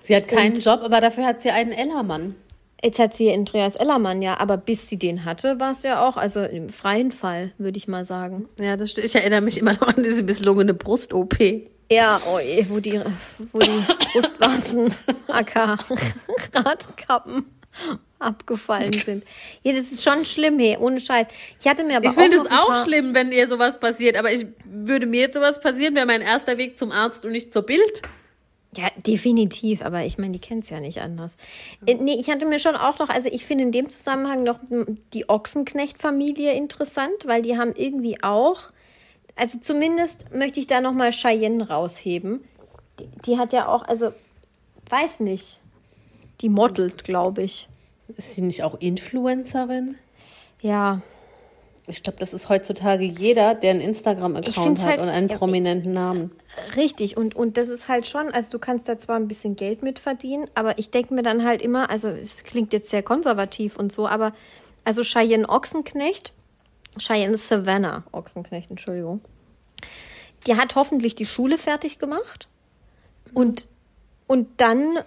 Sie 0.01 0.15
hat 0.15 0.27
keinen 0.27 0.55
Job, 0.55 0.81
aber 0.83 1.01
dafür 1.01 1.25
hat 1.25 1.41
sie 1.41 1.51
einen 1.51 1.71
Ellermann. 1.71 2.35
Jetzt 2.83 2.99
hat 2.99 3.15
sie 3.15 3.31
Andreas 3.31 3.75
Ellermann, 3.75 4.21
ja, 4.21 4.37
aber 4.39 4.57
bis 4.57 4.89
sie 4.89 4.97
den 4.97 5.23
hatte, 5.23 5.57
war 5.59 5.71
es 5.71 5.83
ja 5.83 6.05
auch, 6.05 6.17
also 6.17 6.41
im 6.41 6.67
freien 6.67 7.13
Fall, 7.13 7.53
würde 7.57 7.77
ich 7.77 7.87
mal 7.87 8.03
sagen. 8.03 8.49
Ja, 8.59 8.75
das 8.75 8.91
stimmt. 8.91 9.07
Ich 9.07 9.15
erinnere 9.15 9.39
mich 9.39 9.57
immer 9.57 9.73
noch 9.73 9.87
an 9.87 10.03
diese 10.03 10.21
misslungene 10.21 10.73
Brust-OP. 10.73 11.39
Ja, 11.89 12.21
oh 12.27 12.39
je, 12.39 12.65
wo 12.69 12.79
die, 12.79 12.99
wo 13.53 13.59
die 13.59 13.83
Brustwarzen, 14.11 14.93
aka 15.27 15.77
Radkappen 16.53 17.45
abgefallen 18.19 18.93
sind. 18.93 19.23
Ja, 19.63 19.73
das 19.73 19.91
ist 19.91 20.03
schon 20.03 20.25
schlimm, 20.25 20.59
hey, 20.59 20.77
ohne 20.77 20.99
Scheiß. 20.99 21.27
Ich 21.59 21.67
hatte 21.67 21.83
mir 21.83 21.97
aber 21.97 22.07
Ich 22.07 22.13
finde 22.13 22.37
es 22.37 22.45
auch 22.49 22.83
schlimm, 22.85 23.13
wenn 23.15 23.31
ihr 23.31 23.47
sowas 23.47 23.79
passiert, 23.79 24.17
aber 24.17 24.31
ich 24.31 24.45
würde 24.65 25.05
mir 25.05 25.21
jetzt 25.21 25.35
sowas 25.35 25.59
passieren, 25.61 25.95
wäre 25.95 26.05
mein 26.05 26.21
erster 26.21 26.57
Weg 26.57 26.77
zum 26.77 26.91
Arzt 26.91 27.25
und 27.25 27.31
nicht 27.31 27.53
zur 27.53 27.63
Bild. 27.63 28.01
Ja, 28.75 28.87
definitiv, 29.05 29.81
aber 29.83 30.03
ich 30.05 30.17
meine, 30.17 30.31
die 30.31 30.39
kennt 30.39 30.63
es 30.63 30.69
ja 30.69 30.79
nicht 30.79 31.01
anders. 31.01 31.37
Äh, 31.85 31.95
nee, 31.95 32.15
ich 32.19 32.29
hatte 32.29 32.45
mir 32.45 32.59
schon 32.59 32.75
auch 32.75 32.97
noch, 32.97 33.09
also 33.09 33.29
ich 33.31 33.45
finde 33.45 33.65
in 33.65 33.71
dem 33.71 33.89
Zusammenhang 33.89 34.43
noch 34.43 34.59
die 35.13 35.29
Ochsenknecht-Familie 35.29 36.53
interessant, 36.53 37.27
weil 37.27 37.41
die 37.41 37.57
haben 37.57 37.73
irgendwie 37.75 38.23
auch, 38.23 38.71
also 39.35 39.59
zumindest 39.59 40.33
möchte 40.33 40.59
ich 40.59 40.67
da 40.67 40.81
nochmal 40.81 41.11
Cheyenne 41.11 41.69
rausheben. 41.69 42.43
Die, 42.99 43.07
die 43.25 43.37
hat 43.37 43.53
ja 43.53 43.67
auch, 43.67 43.83
also, 43.83 44.11
weiß 44.89 45.19
nicht, 45.19 45.59
die 46.41 46.49
modelt, 46.49 47.03
glaube 47.03 47.43
ich. 47.43 47.67
Ist 48.17 48.33
sie 48.33 48.41
nicht 48.41 48.63
auch 48.63 48.79
Influencerin? 48.79 49.97
Ja, 50.61 51.01
Ich 51.87 52.01
glaube, 52.01 52.17
das 52.19 52.33
ist 52.33 52.47
heutzutage 52.47 53.03
jeder, 53.03 53.55
der 53.55 53.71
einen 53.71 53.81
Instagram-Account 53.81 54.79
hat 54.79 54.85
halt- 54.85 55.01
und 55.01 55.09
einen 55.09 55.27
ja, 55.27 55.37
prominenten 55.37 55.93
Namen. 55.93 56.31
Richtig, 56.77 57.17
und, 57.17 57.35
und 57.35 57.57
das 57.57 57.67
ist 57.69 57.89
halt 57.89 58.07
schon, 58.07 58.31
also 58.31 58.51
du 58.51 58.59
kannst 58.59 58.87
da 58.87 58.97
zwar 58.97 59.17
ein 59.17 59.27
bisschen 59.27 59.55
Geld 59.57 59.83
mit 59.83 59.99
verdienen, 59.99 60.47
aber 60.55 60.77
ich 60.79 60.91
denke 60.91 61.13
mir 61.13 61.23
dann 61.23 61.43
halt 61.43 61.61
immer, 61.61 61.89
also 61.89 62.07
es 62.07 62.45
klingt 62.45 62.71
jetzt 62.71 62.89
sehr 62.89 63.03
konservativ 63.03 63.75
und 63.75 63.91
so, 63.91 64.07
aber 64.07 64.33
also 64.85 65.01
Cheyenne 65.03 65.49
Ochsenknecht, 65.49 66.31
Cheyenne 66.97 67.35
Savannah 67.35 68.03
Ochsenknecht, 68.13 68.69
Entschuldigung, 68.69 69.19
die 70.47 70.55
hat 70.55 70.75
hoffentlich 70.75 71.15
die 71.15 71.25
Schule 71.25 71.57
fertig 71.57 71.99
gemacht 71.99 72.47
und 73.33 73.67
Und 74.27 74.47
dann 74.61 74.99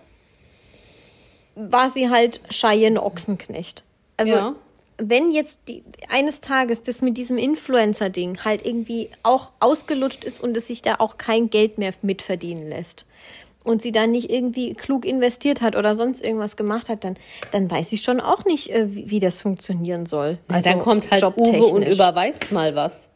war 1.55 1.89
sie 1.91 2.11
halt 2.11 2.41
Cheyenne 2.51 3.03
Ochsenknecht. 3.03 3.83
Also 4.19 4.35
Ja. 4.35 4.55
Wenn 4.99 5.31
jetzt 5.31 5.61
die, 5.69 5.83
eines 6.09 6.41
Tages 6.41 6.83
das 6.83 7.03
mit 7.03 7.17
diesem 7.19 7.37
Influencer-Ding 7.39 8.45
halt 8.45 8.65
irgendwie 8.65 9.11
auch 9.23 9.51
ausgelutscht 9.61 10.25
ist 10.25 10.43
und 10.43 10.57
es 10.57 10.67
sich 10.69 10.83
da 10.83 10.97
auch 10.99 11.19
kein 11.19 11.51
Geld 11.51 11.77
mehr 11.79 11.93
mitverdienen 12.03 12.69
lässt 12.69 13.05
und 13.65 13.83
sie 13.83 13.93
dann 13.93 14.13
nicht 14.13 14.31
irgendwie 14.31 14.75
klug 14.75 15.05
investiert 15.05 15.61
hat 15.61 15.77
oder 15.77 15.97
sonst 15.97 16.25
irgendwas 16.25 16.57
gemacht 16.57 16.89
hat, 16.89 17.05
dann, 17.05 17.17
dann 17.51 17.71
weiß 17.71 17.93
ich 17.93 18.03
schon 18.03 18.21
auch 18.21 18.45
nicht, 18.45 18.71
äh, 18.71 18.95
wie, 18.95 19.11
wie 19.11 19.21
das 19.21 19.43
funktionieren 19.43 20.07
soll. 20.07 20.39
Ja, 20.51 20.61
dann 20.61 20.75
Also 20.75 20.79
kommt 20.79 21.11
halt 21.11 21.23
Uwe 21.37 21.65
und 21.67 21.83
überweist 21.87 22.51
mal 22.53 22.75
was. 22.75 23.09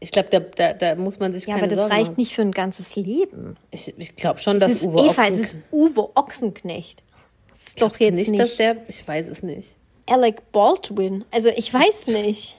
Ich 0.00 0.10
glaube, 0.10 0.28
da, 0.30 0.40
da, 0.40 0.72
da 0.72 0.94
muss 0.96 1.20
man 1.20 1.32
sich 1.32 1.44
Ja, 1.46 1.54
keine 1.54 1.62
aber 1.62 1.68
das 1.68 1.78
Sorgen 1.78 1.92
reicht 1.94 2.06
machen. 2.12 2.20
nicht 2.20 2.34
für 2.34 2.42
ein 2.42 2.50
ganzes 2.50 2.96
Leben. 2.96 3.56
Ich, 3.70 3.94
ich 3.96 4.16
glaube 4.16 4.40
schon, 4.40 4.56
Es 4.56 4.60
dass 4.60 4.72
ist 4.72 4.82
Uwe 4.82 5.04
Eva, 5.06 5.22
es 5.28 5.34
Ochsen- 5.34 5.40
ist 5.40 5.56
Uwe 5.70 6.10
Ochsenknecht. 6.16 7.02
Das 7.50 7.60
ist 7.68 7.82
doch 7.82 7.96
jetzt 8.00 8.14
nicht, 8.16 8.30
nicht, 8.30 8.40
dass 8.42 8.56
der. 8.56 8.78
Ich 8.88 9.06
weiß 9.06 9.28
es 9.28 9.44
nicht. 9.44 9.76
Alec 10.06 10.52
Baldwin. 10.52 11.24
Also 11.30 11.50
ich 11.56 11.72
weiß 11.72 12.08
nicht. 12.08 12.56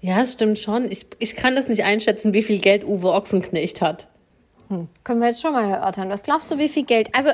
Ja, 0.00 0.22
es 0.22 0.34
stimmt 0.34 0.58
schon. 0.58 0.90
Ich, 0.90 1.06
ich 1.18 1.36
kann 1.36 1.56
das 1.56 1.68
nicht 1.68 1.84
einschätzen, 1.84 2.34
wie 2.34 2.42
viel 2.42 2.58
Geld 2.58 2.84
Uwe 2.84 3.12
Ochsenknecht 3.12 3.80
hat. 3.80 4.06
Können 5.02 5.20
wir 5.20 5.28
jetzt 5.28 5.40
schon 5.40 5.52
mal 5.52 5.70
erörtern. 5.70 6.10
Was 6.10 6.22
glaubst 6.22 6.50
du, 6.50 6.58
wie 6.58 6.68
viel 6.68 6.84
Geld? 6.84 7.14
Also 7.14 7.30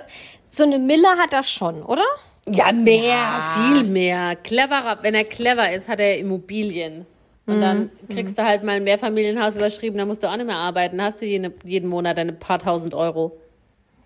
so 0.51 0.63
eine 0.63 0.79
Mille 0.79 1.09
hat 1.19 1.33
er 1.33 1.43
schon, 1.43 1.83
oder? 1.83 2.05
Ja, 2.49 2.73
mehr, 2.73 3.43
viel 3.57 3.85
mehr. 3.85 4.37
Cleverer, 4.37 4.99
wenn 5.03 5.15
er 5.15 5.25
clever 5.25 5.73
ist, 5.73 5.89
hat 5.89 5.99
er 5.99 6.19
Immobilien. 6.19 7.07
Und 7.47 7.61
dann 7.61 7.91
kriegst 8.09 8.39
du 8.39 8.45
halt 8.45 8.63
mal 8.63 8.77
ein 8.77 8.85
Mehrfamilienhaus 8.85 9.57
überschrieben, 9.57 9.99
dann 9.99 10.09
musst 10.09 10.23
du 10.23 10.29
auch 10.29 10.37
nicht 10.37 10.47
mehr 10.47 10.57
arbeiten. 10.57 11.03
Hast 11.03 11.21
du 11.21 11.27
jeden, 11.27 11.53
jeden 11.63 11.91
Monat 11.91 12.17
deine 12.17 12.33
paar 12.33 12.59
tausend 12.59 12.95
Euro. 12.95 13.39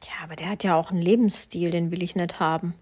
Ja, 0.04 0.24
aber 0.24 0.34
der 0.34 0.50
hat 0.50 0.64
ja 0.64 0.76
auch 0.76 0.90
einen 0.90 1.02
Lebensstil, 1.02 1.70
den 1.70 1.92
will 1.92 2.02
ich 2.02 2.16
nicht 2.16 2.40
haben. 2.40 2.74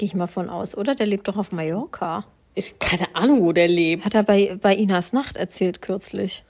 Gehe 0.00 0.06
ich 0.06 0.14
mal 0.14 0.28
von 0.28 0.48
aus, 0.48 0.74
oder? 0.78 0.94
Der 0.94 1.04
lebt 1.04 1.28
doch 1.28 1.36
auf 1.36 1.52
Mallorca. 1.52 2.24
Ich 2.54 2.78
keine 2.78 3.14
Ahnung, 3.14 3.42
wo 3.42 3.52
der 3.52 3.68
lebt. 3.68 4.06
Hat 4.06 4.14
er 4.14 4.22
bei, 4.22 4.56
bei 4.58 4.74
Inas 4.74 5.12
Nacht 5.12 5.36
erzählt 5.36 5.82
kürzlich. 5.82 6.42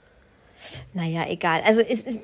Naja, 0.93 1.25
egal. 1.27 1.61
Also 1.65 1.81
es 1.81 1.99
ist. 1.99 2.19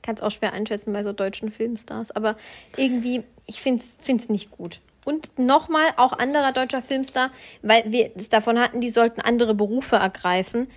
Kann 0.00 0.14
es 0.14 0.22
auch 0.22 0.30
schwer 0.30 0.54
einschätzen 0.54 0.94
bei 0.94 1.02
so 1.02 1.12
deutschen 1.12 1.52
Filmstars. 1.52 2.12
Aber 2.12 2.38
irgendwie, 2.78 3.24
ich 3.44 3.60
finde 3.60 3.84
es 4.06 4.28
nicht 4.30 4.50
gut. 4.50 4.80
Und 5.04 5.38
nochmal, 5.38 5.84
auch 5.98 6.14
anderer 6.14 6.52
deutscher 6.52 6.80
Filmstar, 6.80 7.30
weil 7.60 7.92
wir 7.92 8.12
es 8.16 8.30
davon 8.30 8.58
hatten, 8.58 8.80
die 8.80 8.88
sollten 8.88 9.20
andere 9.20 9.54
Berufe 9.54 9.96
ergreifen. 9.96 10.70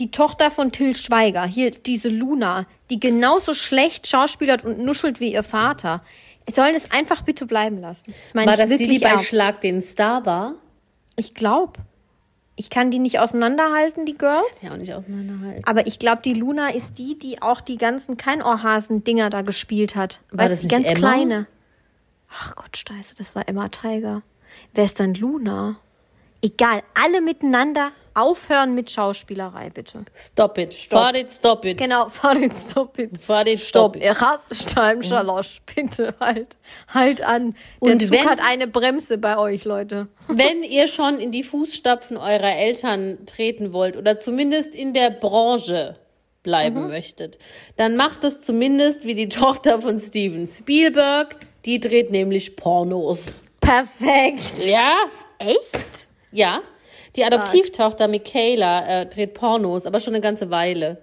Die 0.00 0.10
Tochter 0.10 0.50
von 0.50 0.72
Till 0.72 0.96
Schweiger, 0.96 1.44
hier 1.44 1.70
diese 1.70 2.08
Luna, 2.08 2.66
die 2.90 2.98
genauso 2.98 3.54
schlecht 3.54 4.08
schauspielert 4.08 4.64
und 4.64 4.80
nuschelt 4.80 5.20
wie 5.20 5.32
ihr 5.32 5.44
Vater. 5.44 6.02
Sollen 6.48 6.74
es 6.74 6.90
einfach 6.90 7.22
bitte 7.22 7.46
bleiben 7.46 7.80
lassen. 7.80 8.14
Ich 8.28 8.34
meine, 8.34 8.46
War 8.48 8.54
ich 8.54 8.68
das 8.70 8.76
die, 8.78 8.88
die 8.88 8.98
bei 8.98 9.10
ernst. 9.10 9.26
Schlag 9.26 9.60
den 9.60 9.80
Star 9.80 10.24
war? 10.26 10.54
Ich 11.16 11.34
glaube. 11.34 11.80
Ich 12.56 12.68
kann 12.68 12.90
die 12.90 12.98
nicht 12.98 13.18
auseinanderhalten, 13.20 14.04
die 14.04 14.18
Girls. 14.18 14.62
Ja, 14.62 14.72
auch 14.72 14.76
nicht 14.76 14.92
auseinanderhalten. 14.92 15.64
Aber 15.64 15.86
ich 15.86 15.98
glaube, 15.98 16.20
die 16.22 16.34
Luna 16.34 16.68
ist 16.70 16.98
die, 16.98 17.18
die 17.18 17.40
auch 17.40 17.60
die 17.62 17.78
ganzen 17.78 18.16
Keinohrhasen-Dinger 18.18 19.30
da 19.30 19.40
gespielt 19.42 19.96
hat. 19.96 20.20
War 20.30 20.44
weißt 20.44 20.54
das 20.54 20.60
du, 20.62 20.68
die 20.68 20.74
ganz 20.74 20.88
Emma? 20.88 20.98
kleine. 20.98 21.46
Ach 22.30 22.54
Gott, 22.56 22.76
Steiße, 22.76 23.14
das 23.16 23.34
war 23.34 23.48
Emma 23.48 23.68
Tiger. 23.68 24.22
Wer 24.74 24.84
ist 24.84 24.98
denn 24.98 25.14
Luna? 25.14 25.76
Egal, 26.42 26.82
alle 26.94 27.20
miteinander 27.20 27.92
aufhören 28.14 28.74
mit 28.74 28.90
Schauspielerei, 28.90 29.70
bitte. 29.70 30.04
Stop 30.14 30.58
it. 30.58 30.74
Stop 30.74 31.14
it, 31.14 31.30
stop 31.32 31.64
it. 31.64 31.78
Genau, 31.78 32.08
fahr 32.08 32.34
den 32.34 32.54
Stop 32.54 32.98
it. 32.98 33.20
Fahr 33.22 33.44
den 33.44 33.58
Stopp, 33.58 33.94
Stop 33.94 33.96
it. 33.96 34.02
er 34.02 34.20
hat 34.20 34.40
Steinschalosch. 34.52 35.60
Bitte 35.74 36.14
halt, 36.22 36.56
halt 36.92 37.22
an. 37.22 37.54
Der 37.82 37.92
Und 37.92 38.02
Zug 38.02 38.12
wenn- 38.12 38.28
hat 38.28 38.40
eine 38.44 38.66
Bremse 38.66 39.18
bei 39.18 39.36
euch, 39.38 39.64
Leute. 39.64 40.08
Wenn 40.28 40.62
ihr 40.62 40.88
schon 40.88 41.18
in 41.18 41.30
die 41.30 41.42
Fußstapfen 41.42 42.16
eurer 42.16 42.56
Eltern 42.56 43.18
treten 43.26 43.72
wollt 43.72 43.96
oder 43.96 44.18
zumindest 44.20 44.74
in 44.74 44.92
der 44.92 45.10
Branche 45.10 45.96
bleiben 46.42 46.88
möchtet, 46.88 47.38
dann 47.76 47.96
macht 47.96 48.24
es 48.24 48.40
zumindest 48.42 49.04
wie 49.04 49.14
die 49.14 49.28
Tochter 49.28 49.80
von 49.80 49.98
Steven 49.98 50.46
Spielberg. 50.46 51.36
Die 51.66 51.78
dreht 51.80 52.10
nämlich 52.10 52.56
Pornos. 52.56 53.42
Perfekt. 53.60 54.64
Ja? 54.64 54.94
Echt? 55.38 56.08
Ja. 56.32 56.62
Die 57.16 57.24
Adoptivtochter 57.24 58.08
Michaela 58.08 59.02
äh, 59.02 59.06
dreht 59.06 59.34
Pornos, 59.34 59.86
aber 59.86 60.00
schon 60.00 60.14
eine 60.14 60.20
ganze 60.22 60.50
Weile. 60.50 60.98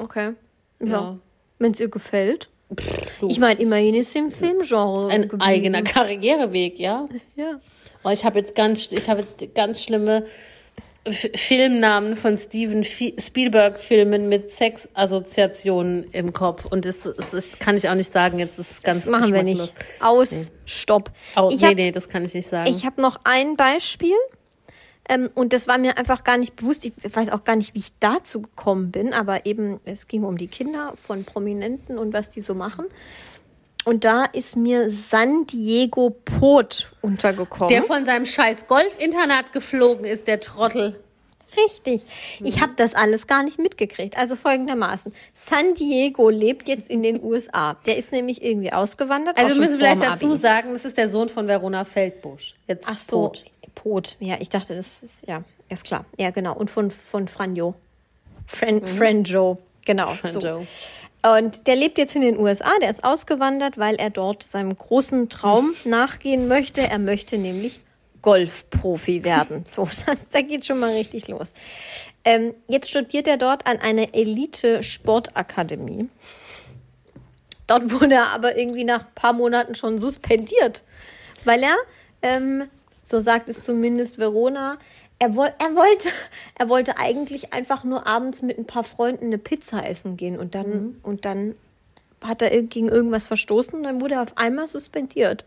Okay. 0.00 0.32
Ja. 0.80 0.86
Ja. 0.88 1.18
Wenn 1.58 1.72
es 1.72 1.80
ihr 1.80 1.88
gefällt. 1.88 2.48
Du, 3.20 3.28
Ich 3.28 3.38
meine, 3.38 3.60
immerhin 3.60 3.94
ist 3.94 4.12
sie 4.12 4.18
im 4.20 4.30
Filmgenre. 4.30 5.08
ein 5.08 5.22
geblieben. 5.22 5.42
eigener 5.42 5.82
Karriereweg, 5.84 6.78
ja. 6.78 7.06
Ja. 7.36 7.60
Oh, 8.02 8.08
ich 8.10 8.24
habe 8.24 8.38
jetzt 8.38 8.54
ganz, 8.54 8.90
ich 8.90 9.08
habe 9.08 9.20
jetzt 9.20 9.54
ganz 9.54 9.82
schlimme 9.82 10.24
F 11.04 11.28
Filmnamen 11.34 12.16
von 12.16 12.36
Steven 12.36 12.82
Fi- 12.82 13.14
Spielberg-Filmen 13.18 14.28
mit 14.28 14.50
Sexassoziationen 14.50 16.04
im 16.12 16.32
Kopf. 16.32 16.64
Und 16.64 16.84
das, 16.86 16.96
das 17.30 17.58
kann 17.58 17.76
ich 17.76 17.88
auch 17.88 17.94
nicht 17.94 18.12
sagen. 18.12 18.38
Jetzt 18.38 18.58
ist 18.58 18.70
es 18.70 18.82
ganz 18.82 19.02
Das 19.02 19.10
machen 19.10 19.32
wir 19.34 19.42
nicht. 19.42 19.72
Aus, 20.00 20.52
stopp. 20.64 21.10
Oh, 21.36 21.50
ich 21.52 21.60
nee, 21.60 21.66
habe 21.66 21.74
nee, 21.76 21.92
das 21.92 22.08
kann 22.08 22.24
ich 22.24 22.34
nicht 22.34 22.46
sagen. 22.48 22.72
hab 22.84 22.98
noch 22.98 23.20
ein 23.24 23.56
Beispiel. 23.56 24.16
Ähm, 25.08 25.28
und 25.34 25.52
das 25.52 25.68
war 25.68 25.78
mir 25.78 25.98
einfach 25.98 26.24
gar 26.24 26.36
nicht 26.36 26.56
bewusst. 26.56 26.84
Ich 26.84 26.92
weiß 27.10 27.30
auch 27.30 27.44
gar 27.44 27.56
nicht, 27.56 27.74
wie 27.74 27.80
ich 27.80 27.92
dazu 28.00 28.42
gekommen 28.42 28.90
bin. 28.90 29.12
Aber 29.12 29.46
eben, 29.46 29.80
es 29.84 30.08
ging 30.08 30.24
um 30.24 30.38
die 30.38 30.48
Kinder 30.48 30.94
von 31.00 31.24
Prominenten 31.24 31.98
und 31.98 32.12
was 32.12 32.30
die 32.30 32.40
so 32.40 32.54
machen. 32.54 32.86
Und 33.84 34.04
da 34.04 34.24
ist 34.24 34.56
mir 34.56 34.90
San 34.90 35.46
Diego 35.46 36.10
Pot 36.10 36.92
untergekommen. 37.00 37.68
der 37.68 37.82
von 37.82 38.06
seinem 38.06 38.26
scheiß 38.26 38.68
Golfinternat 38.68 39.52
geflogen 39.52 40.04
ist, 40.04 40.28
der 40.28 40.38
Trottel. 40.38 41.00
Richtig. 41.56 42.02
Ich 42.40 42.60
habe 42.60 42.72
das 42.76 42.94
alles 42.94 43.26
gar 43.26 43.42
nicht 43.42 43.58
mitgekriegt. 43.58 44.16
Also 44.16 44.36
folgendermaßen. 44.36 45.12
San 45.34 45.74
Diego 45.74 46.30
lebt 46.30 46.66
jetzt 46.68 46.88
in 46.88 47.02
den 47.02 47.22
USA. 47.22 47.76
Der 47.86 47.98
ist 47.98 48.12
nämlich 48.12 48.42
irgendwie 48.42 48.72
ausgewandert. 48.72 49.36
Also 49.36 49.56
wir 49.56 49.60
müssen 49.60 49.78
vielleicht 49.78 50.00
vorm 50.00 50.12
dazu 50.12 50.34
sagen, 50.34 50.72
das 50.72 50.84
ist 50.84 50.96
der 50.96 51.08
Sohn 51.10 51.28
von 51.28 51.46
Verona 51.48 51.84
Feldbusch. 51.84 52.54
Jetzt 52.68 52.88
Ach 52.88 52.98
so, 52.98 53.28
tot. 53.28 53.44
Pot. 53.74 54.16
Ja, 54.20 54.36
ich 54.40 54.48
dachte, 54.48 54.74
das 54.74 55.02
ist, 55.02 55.26
ja, 55.26 55.42
ist 55.68 55.84
klar. 55.84 56.04
Ja, 56.18 56.30
genau. 56.30 56.54
Und 56.54 56.70
von, 56.70 56.90
von 56.90 57.28
Franjo. 57.28 57.74
Fran, 58.46 58.86
Franjo. 58.86 59.58
Genau. 59.84 60.06
So. 60.06 60.40
Franjo. 60.40 60.66
Und 61.22 61.68
der 61.68 61.76
lebt 61.76 61.98
jetzt 61.98 62.16
in 62.16 62.22
den 62.22 62.38
USA. 62.38 62.70
Der 62.80 62.90
ist 62.90 63.04
ausgewandert, 63.04 63.78
weil 63.78 63.94
er 63.96 64.10
dort 64.10 64.42
seinem 64.42 64.76
großen 64.76 65.28
Traum 65.28 65.74
nachgehen 65.84 66.48
möchte. 66.48 66.80
Er 66.80 66.98
möchte 66.98 67.38
nämlich 67.38 67.80
Golfprofi 68.22 69.24
werden. 69.24 69.64
So, 69.68 69.84
das, 69.84 70.28
da 70.30 70.40
geht 70.40 70.66
schon 70.66 70.80
mal 70.80 70.92
richtig 70.92 71.28
los. 71.28 71.52
Ähm, 72.24 72.54
jetzt 72.68 72.88
studiert 72.88 73.28
er 73.28 73.36
dort 73.36 73.66
an 73.66 73.78
einer 73.78 74.14
Elite-Sportakademie. 74.14 76.08
Dort 77.66 77.90
wurde 77.90 78.16
er 78.16 78.28
aber 78.28 78.56
irgendwie 78.56 78.84
nach 78.84 79.02
ein 79.02 79.14
paar 79.14 79.32
Monaten 79.32 79.74
schon 79.74 79.98
suspendiert, 79.98 80.82
weil 81.44 81.62
er, 81.62 81.76
ähm, 82.22 82.68
so 83.02 83.20
sagt 83.20 83.48
es 83.48 83.64
zumindest 83.64 84.18
Verona, 84.18 84.78
er, 85.18 85.36
woll, 85.36 85.50
er, 85.58 85.76
wollte, 85.76 86.08
er 86.58 86.68
wollte 86.68 86.98
eigentlich 86.98 87.52
einfach 87.52 87.84
nur 87.84 88.06
abends 88.06 88.42
mit 88.42 88.58
ein 88.58 88.66
paar 88.66 88.84
Freunden 88.84 89.26
eine 89.26 89.38
Pizza 89.38 89.88
essen 89.88 90.16
gehen 90.16 90.38
und 90.38 90.54
dann, 90.54 90.96
und 91.02 91.24
dann 91.24 91.54
hat 92.22 92.42
er 92.42 92.50
gegen 92.62 92.88
irgendwas 92.88 93.26
verstoßen 93.26 93.74
und 93.74 93.82
dann 93.82 94.00
wurde 94.00 94.14
er 94.14 94.22
auf 94.22 94.36
einmal 94.36 94.66
suspendiert. 94.66 95.44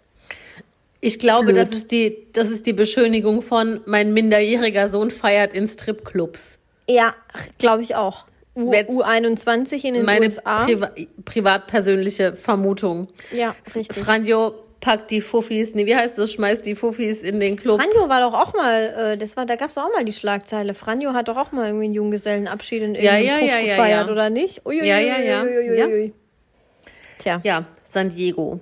Ich 1.01 1.19
glaube, 1.19 1.45
Blöd. 1.45 1.57
das 1.57 1.69
ist, 1.69 1.91
die, 1.91 2.25
das 2.33 2.49
ist 2.49 2.65
die 2.65 2.73
Beschönigung 2.73 3.41
von 3.41 3.81
mein 3.85 4.13
minderjähriger 4.13 4.89
Sohn 4.89 5.11
feiert 5.11 5.53
in 5.53 5.67
Stripclubs. 5.67 6.57
Ja, 6.89 7.15
glaube 7.57 7.83
ich 7.83 7.95
auch. 7.95 8.25
U, 8.55 8.71
Jetzt 8.71 8.89
U21 8.89 9.83
in 9.83 9.93
den 9.95 10.05
Meine 10.05 10.25
USA. 10.25 10.63
priva 10.63 10.91
privat-persönliche 11.25 12.35
Vermutung. 12.35 13.09
ja, 13.31 13.55
richtig. 13.75 13.97
Franjo 13.97 14.55
packt 14.85 15.09
die 15.09 15.19
Fuffis, 15.19 15.73
nee, 15.73 15.87
wie 15.87 15.95
heißt 15.95 16.15
das, 16.19 16.31
schmeißt 16.33 16.63
die 16.63 16.75
Fuffis 16.75 17.23
in 17.23 17.39
den 17.39 17.55
Club. 17.55 17.81
Franjo 17.81 18.07
war 18.07 18.21
doch 18.21 18.39
auch 18.39 18.53
mal, 18.53 19.13
äh, 19.13 19.17
das 19.17 19.35
war, 19.35 19.47
da 19.47 19.55
gab 19.55 19.71
es 19.71 19.77
auch 19.79 19.91
mal 19.91 20.05
die 20.05 20.13
Schlagzeile. 20.13 20.75
Franjo 20.75 21.13
hat 21.13 21.27
doch 21.27 21.37
auch 21.37 21.51
mal 21.51 21.65
irgendwie 21.65 21.85
einen 21.85 21.95
Junggesellenabschied 21.95 22.83
in 22.83 22.93
Ja, 22.93 23.17
irgendeinem 23.17 23.25
ja, 23.25 23.33
Puff 23.39 23.47
ja, 23.47 23.59
ja, 23.59 23.75
gefeiert, 23.75 24.05
ja. 24.05 24.13
oder 24.13 24.29
nicht? 24.29 24.63
Uiuiui, 24.63 24.87
Ja, 24.87 24.99
ja, 24.99 25.17
ja. 25.17 25.41
uiuiui. 25.41 26.13
Tja, 27.17 27.41
Ja, 27.43 27.65
San 27.91 28.09
Diego. 28.09 28.59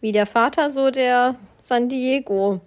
wie 0.00 0.12
der 0.12 0.26
Vater, 0.26 0.70
so 0.70 0.92
der 0.92 1.34
San 1.56 1.88
Diego. 1.88 2.60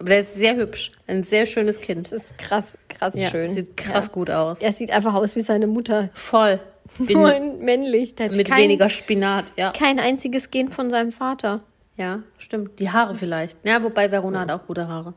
Aber 0.00 0.08
der 0.08 0.18
ist 0.18 0.34
sehr 0.34 0.56
hübsch. 0.56 0.90
Ein 1.06 1.22
sehr 1.22 1.46
schönes 1.46 1.80
Kind. 1.80 2.06
Das 2.10 2.12
ist 2.24 2.38
krass, 2.38 2.76
krass 2.88 3.16
Ja, 3.16 3.30
schön. 3.30 3.46
Sieht 3.46 3.76
krass 3.76 4.08
ja. 4.08 4.12
gut 4.12 4.30
aus. 4.30 4.60
Er 4.60 4.72
sieht 4.72 4.90
einfach 4.90 5.14
aus 5.14 5.36
wie 5.36 5.42
seine 5.42 5.68
Mutter. 5.68 6.10
Voll. 6.12 6.58
Bin 6.98 7.20
Nur 7.20 7.38
männlich. 7.60 8.16
Mit 8.18 8.48
kein, 8.48 8.62
weniger 8.64 8.90
Spinat, 8.90 9.52
ja. 9.56 9.70
kein 9.70 10.00
einziges 10.00 10.50
Gen 10.50 10.70
von 10.70 10.90
seinem 10.90 11.12
Vater. 11.12 11.62
Ja, 11.96 12.22
stimmt. 12.38 12.78
Die 12.78 12.90
Haare 12.90 13.14
vielleicht. 13.14 13.58
Ja, 13.64 13.82
wobei 13.82 14.10
Verona 14.10 14.40
hat 14.40 14.50
auch 14.50 14.66
gute 14.66 14.86
Haare. 14.88 15.14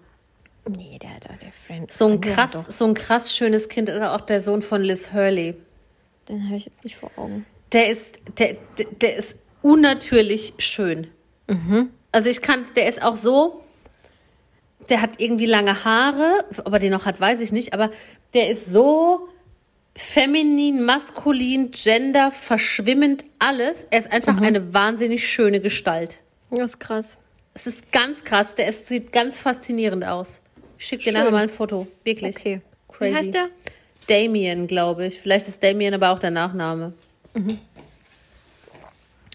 Nee, 0.67 0.97
der, 1.01 1.19
der, 1.19 1.37
der 1.37 1.51
Friend. 1.51 1.91
So 1.91 2.07
ein 2.07 2.21
krass, 2.21 2.53
hat 2.53 2.67
doch- 2.67 2.71
so 2.71 2.85
ein 2.85 2.93
krass 2.93 3.35
schönes 3.35 3.69
Kind 3.69 3.89
ist 3.89 4.01
auch 4.01 4.21
der 4.21 4.41
Sohn 4.41 4.61
von 4.61 4.81
Liz 4.81 5.11
Hurley. 5.13 5.55
Den 6.27 6.45
habe 6.45 6.55
ich 6.55 6.65
jetzt 6.65 6.83
nicht 6.83 6.95
vor 6.97 7.11
Augen. 7.17 7.45
Der 7.73 7.89
ist, 7.89 8.19
der, 8.37 8.55
der, 8.77 8.85
der 9.01 9.15
ist 9.15 9.37
unnatürlich 9.61 10.53
schön. 10.57 11.07
Also 12.11 12.29
ich 12.29 12.41
kann, 12.41 12.65
der 12.75 12.87
ist 12.87 13.01
auch 13.01 13.15
so, 13.15 13.63
der 14.89 15.01
hat 15.01 15.19
irgendwie 15.19 15.47
lange 15.47 15.83
Haare, 15.83 16.45
ob 16.63 16.73
er 16.73 16.79
die 16.79 16.89
noch 16.89 17.05
hat, 17.05 17.19
weiß 17.19 17.39
ich 17.41 17.51
nicht, 17.51 17.73
aber 17.73 17.89
der 18.33 18.49
ist 18.49 18.67
so 18.71 19.27
feminin, 19.95 20.83
maskulin, 20.85 21.71
gender, 21.71 22.31
verschwimmend, 22.31 23.25
alles. 23.39 23.85
Er 23.89 23.99
ist 23.99 24.11
einfach 24.11 24.39
eine 24.39 24.73
wahnsinnig 24.73 25.27
schöne 25.27 25.59
Gestalt. 25.59 26.23
Das 26.51 26.71
ist 26.71 26.79
krass. 26.79 27.17
Es 27.53 27.67
ist 27.67 27.91
ganz 27.91 28.23
krass, 28.23 28.55
der 28.55 28.67
ist, 28.67 28.87
sieht 28.87 29.11
ganz 29.11 29.37
faszinierend 29.39 30.05
aus. 30.05 30.41
Ich 30.77 30.85
schicke 30.85 31.05
dir 31.05 31.13
nachher 31.13 31.31
mal 31.31 31.43
ein 31.43 31.49
Foto. 31.49 31.87
Wirklich. 32.03 32.37
Okay. 32.37 32.61
Crazy. 32.87 33.11
Wie 33.11 33.17
heißt 33.17 33.33
der? 33.33 33.49
Damien, 34.07 34.67
glaube 34.67 35.05
ich. 35.05 35.19
Vielleicht 35.19 35.47
ist 35.47 35.63
Damien 35.63 35.93
aber 35.93 36.11
auch 36.11 36.19
der 36.19 36.31
Nachname. 36.31 36.93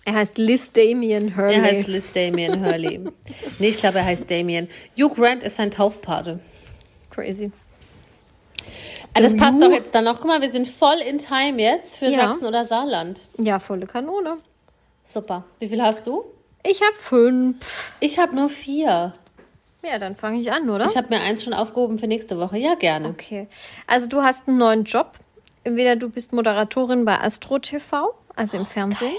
Er 0.04 0.14
heißt 0.14 0.38
Liz 0.38 0.72
Damien 0.72 1.36
Hurley. 1.36 1.54
Er 1.54 1.62
heißt 1.62 1.88
Liz 1.88 2.12
Damien 2.12 2.64
Hurley. 2.64 2.98
nee, 3.58 3.68
ich 3.68 3.78
glaube, 3.78 3.98
er 3.98 4.04
heißt 4.06 4.30
Damien. 4.30 4.68
Hugh 4.98 5.14
Grant 5.14 5.42
ist 5.42 5.56
sein 5.56 5.70
Taufpate. 5.70 6.40
Crazy. 7.10 7.52
Ah, 9.14 9.20
das 9.20 9.36
passt 9.36 9.62
doch 9.62 9.70
jetzt 9.70 9.94
dann 9.94 10.04
noch. 10.04 10.16
Guck 10.16 10.26
mal, 10.26 10.40
wir 10.42 10.50
sind 10.50 10.66
voll 10.66 10.98
in 11.08 11.18
Time 11.18 11.62
jetzt 11.62 11.96
für 11.96 12.06
Ja. 12.06 12.28
Sachsen 12.28 12.46
oder 12.46 12.64
Saarland. 12.64 13.20
Ja, 13.38 13.60
volle 13.60 13.86
Kanone. 13.86 14.38
Super. 15.04 15.44
Wie 15.60 15.68
viel 15.68 15.80
hast 15.80 16.06
du? 16.06 16.24
Ich 16.66 16.80
habe 16.82 16.94
fünf. 16.98 17.92
Ich 18.00 18.18
habe 18.18 18.34
nur 18.34 18.48
vier. 18.48 19.12
Ja, 19.82 19.98
dann 19.98 20.16
fange 20.16 20.40
ich 20.40 20.50
an, 20.50 20.70
oder? 20.70 20.86
Ich 20.86 20.96
habe 20.96 21.08
mir 21.10 21.20
eins 21.20 21.44
schon 21.44 21.52
aufgehoben 21.52 21.98
für 21.98 22.06
nächste 22.06 22.38
Woche. 22.38 22.56
Ja, 22.56 22.74
gerne. 22.74 23.08
Okay. 23.08 23.48
Also 23.86 24.08
du 24.08 24.22
hast 24.22 24.48
einen 24.48 24.58
neuen 24.58 24.84
Job. 24.84 25.12
Entweder 25.62 25.96
du 25.96 26.08
bist 26.08 26.32
Moderatorin 26.32 27.04
bei 27.04 27.18
Astro 27.20 27.58
TV, 27.58 28.14
also 28.36 28.58
im 28.58 28.66
Fernsehen, 28.66 29.16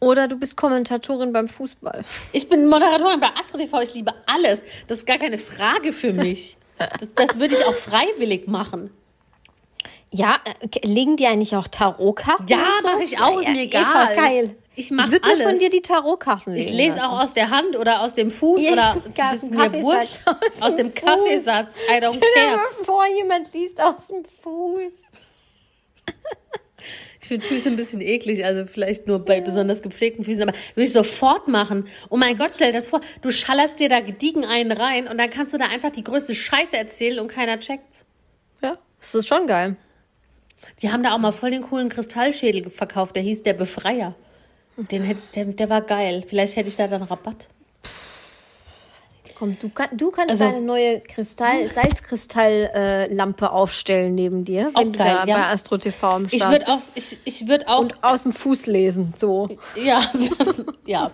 oder 0.00 0.28
du 0.28 0.36
bist 0.36 0.56
Kommentatorin 0.56 1.32
beim 1.32 1.48
Fußball. 1.48 2.04
Ich 2.32 2.48
bin 2.48 2.68
Moderatorin 2.68 3.18
bei 3.18 3.28
Astro 3.38 3.58
TV. 3.58 3.80
Ich 3.80 3.94
liebe 3.94 4.14
alles. 4.26 4.62
Das 4.86 4.98
ist 4.98 5.06
gar 5.06 5.18
keine 5.18 5.38
Frage 5.38 5.92
für 5.92 6.12
mich. 6.12 6.56
Das, 6.78 7.12
das 7.14 7.40
würde 7.40 7.54
ich 7.54 7.64
auch 7.64 7.74
freiwillig 7.74 8.46
machen. 8.46 8.90
Ja, 10.10 10.36
äh, 10.60 10.86
legen 10.86 11.16
die 11.16 11.26
eigentlich 11.26 11.56
auch 11.56 11.66
Tarotkarten? 11.66 12.46
Ja, 12.46 12.64
so? 12.80 12.88
mach 12.88 13.00
ich 13.00 13.20
auch, 13.20 13.40
ist 13.40 13.48
mir 13.48 13.64
Eva, 13.64 14.10
egal. 14.10 14.16
geil. 14.16 14.56
Ich 14.78 14.92
mach 14.92 15.10
würde 15.10 15.26
mir 15.26 15.36
von 15.38 15.46
alles. 15.46 15.58
dir 15.58 15.70
die 15.70 15.82
Tarotkarten 15.82 16.52
legen 16.52 16.68
Ich 16.68 16.72
lese 16.72 16.98
lassen. 16.98 17.10
auch 17.10 17.20
aus 17.20 17.34
der 17.34 17.50
Hand 17.50 17.76
oder 17.76 18.00
aus 18.02 18.14
dem 18.14 18.30
Fuß 18.30 18.62
Ja, 18.62 18.72
oder 18.72 18.96
aus 19.32 19.40
dem 19.40 19.50
Kaffeesatz, 19.56 20.18
aus 20.26 20.62
Aus, 20.62 20.76
dem 20.76 20.94
Kaffeesatz. 20.94 21.72
I 21.88 21.94
don't 21.94 22.12
Stell 22.16 22.20
dir 22.34 22.40
care. 22.42 22.56
mal 22.56 22.84
vor, 22.84 23.04
jemand 23.16 23.52
liest 23.52 23.80
aus 23.82 24.06
dem 24.06 24.24
Fuß. 24.42 24.92
Ich 27.20 27.26
finde 27.26 27.44
Füße 27.44 27.68
ein 27.68 27.74
bisschen 27.76 28.00
eklig, 28.00 28.44
also 28.44 28.64
vielleicht 28.66 29.08
nur 29.08 29.18
bei 29.18 29.40
besonders 29.40 29.82
gepflegten 29.82 30.24
Füßen, 30.24 30.44
aber 30.44 30.52
würde 30.74 30.84
ich 30.84 30.92
sofort 30.92 31.48
machen. 31.48 31.88
Oh 32.08 32.16
mein 32.16 32.38
Gott, 32.38 32.52
stell 32.54 32.68
dir 32.70 32.78
das 32.78 32.88
vor, 32.88 33.00
du 33.20 33.32
schallerst 33.32 33.80
dir 33.80 33.88
da 33.88 33.98
gediegen 34.00 34.44
einen 34.44 34.70
rein 34.70 35.08
und 35.08 35.18
dann 35.18 35.28
kannst 35.28 35.52
du 35.52 35.58
da 35.58 35.66
einfach 35.66 35.90
die 35.90 36.04
größte 36.04 36.34
Scheiße 36.36 36.76
erzählen 36.76 37.18
und 37.18 37.26
keiner 37.28 37.58
checkt's. 37.58 38.04
Ja, 38.62 38.78
das 39.00 39.14
ist 39.16 39.26
schon 39.26 39.48
geil. 39.48 39.74
Die 40.80 40.92
haben 40.92 41.02
da 41.02 41.12
auch 41.14 41.18
mal 41.18 41.32
voll 41.32 41.50
den 41.50 41.62
coolen 41.62 41.88
Kristallschädel 41.88 42.70
verkauft, 42.70 43.16
der 43.16 43.24
hieß 43.24 43.42
der 43.42 43.54
Befreier. 43.54 44.14
Den 44.78 45.02
hätte, 45.04 45.22
der, 45.34 45.44
der 45.46 45.68
war 45.68 45.82
geil. 45.82 46.24
Vielleicht 46.26 46.56
hätte 46.56 46.68
ich 46.68 46.76
da 46.76 46.86
dann 46.88 47.02
Rabatt. 47.02 47.48
Komm, 49.38 49.56
du, 49.60 49.68
kann, 49.68 49.88
du 49.96 50.10
kannst 50.10 50.30
Also- 50.30 50.44
deine 50.44 50.60
neue 50.60 51.00
Kristall, 51.00 51.70
Salzkristall-Lampe 51.72 53.52
aufstellen 53.52 54.14
neben 54.14 54.44
dir, 54.44 54.70
Auch 54.74 54.80
wenn 54.80 54.92
du 54.92 54.98
geil, 54.98 55.14
da 55.14 55.24
ja. 55.26 55.36
bei 55.36 55.44
Astro 55.52 55.78
TV 55.78 56.08
am 56.08 56.26
Ich 56.30 56.34
Start 56.42 56.52
würde 56.52 56.68
auch, 56.68 56.80
bist. 56.92 57.18
ich, 57.24 57.42
ich 57.42 57.48
würde 57.48 57.68
auch, 57.68 57.80
Und 57.80 58.02
aus 58.02 58.22
dem 58.24 58.32
Fuß 58.32 58.66
lesen, 58.66 59.14
so. 59.16 59.48
ja, 59.80 60.10
ja. 60.86 61.12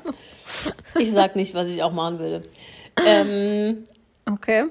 Ich 0.99 1.11
sag 1.13 1.37
nicht, 1.37 1.53
was 1.55 1.69
ich 1.69 1.83
auch 1.83 1.93
machen 1.93 2.19
würde. 2.19 2.43
Ähm, 3.05 3.85
Okay. 4.27 4.65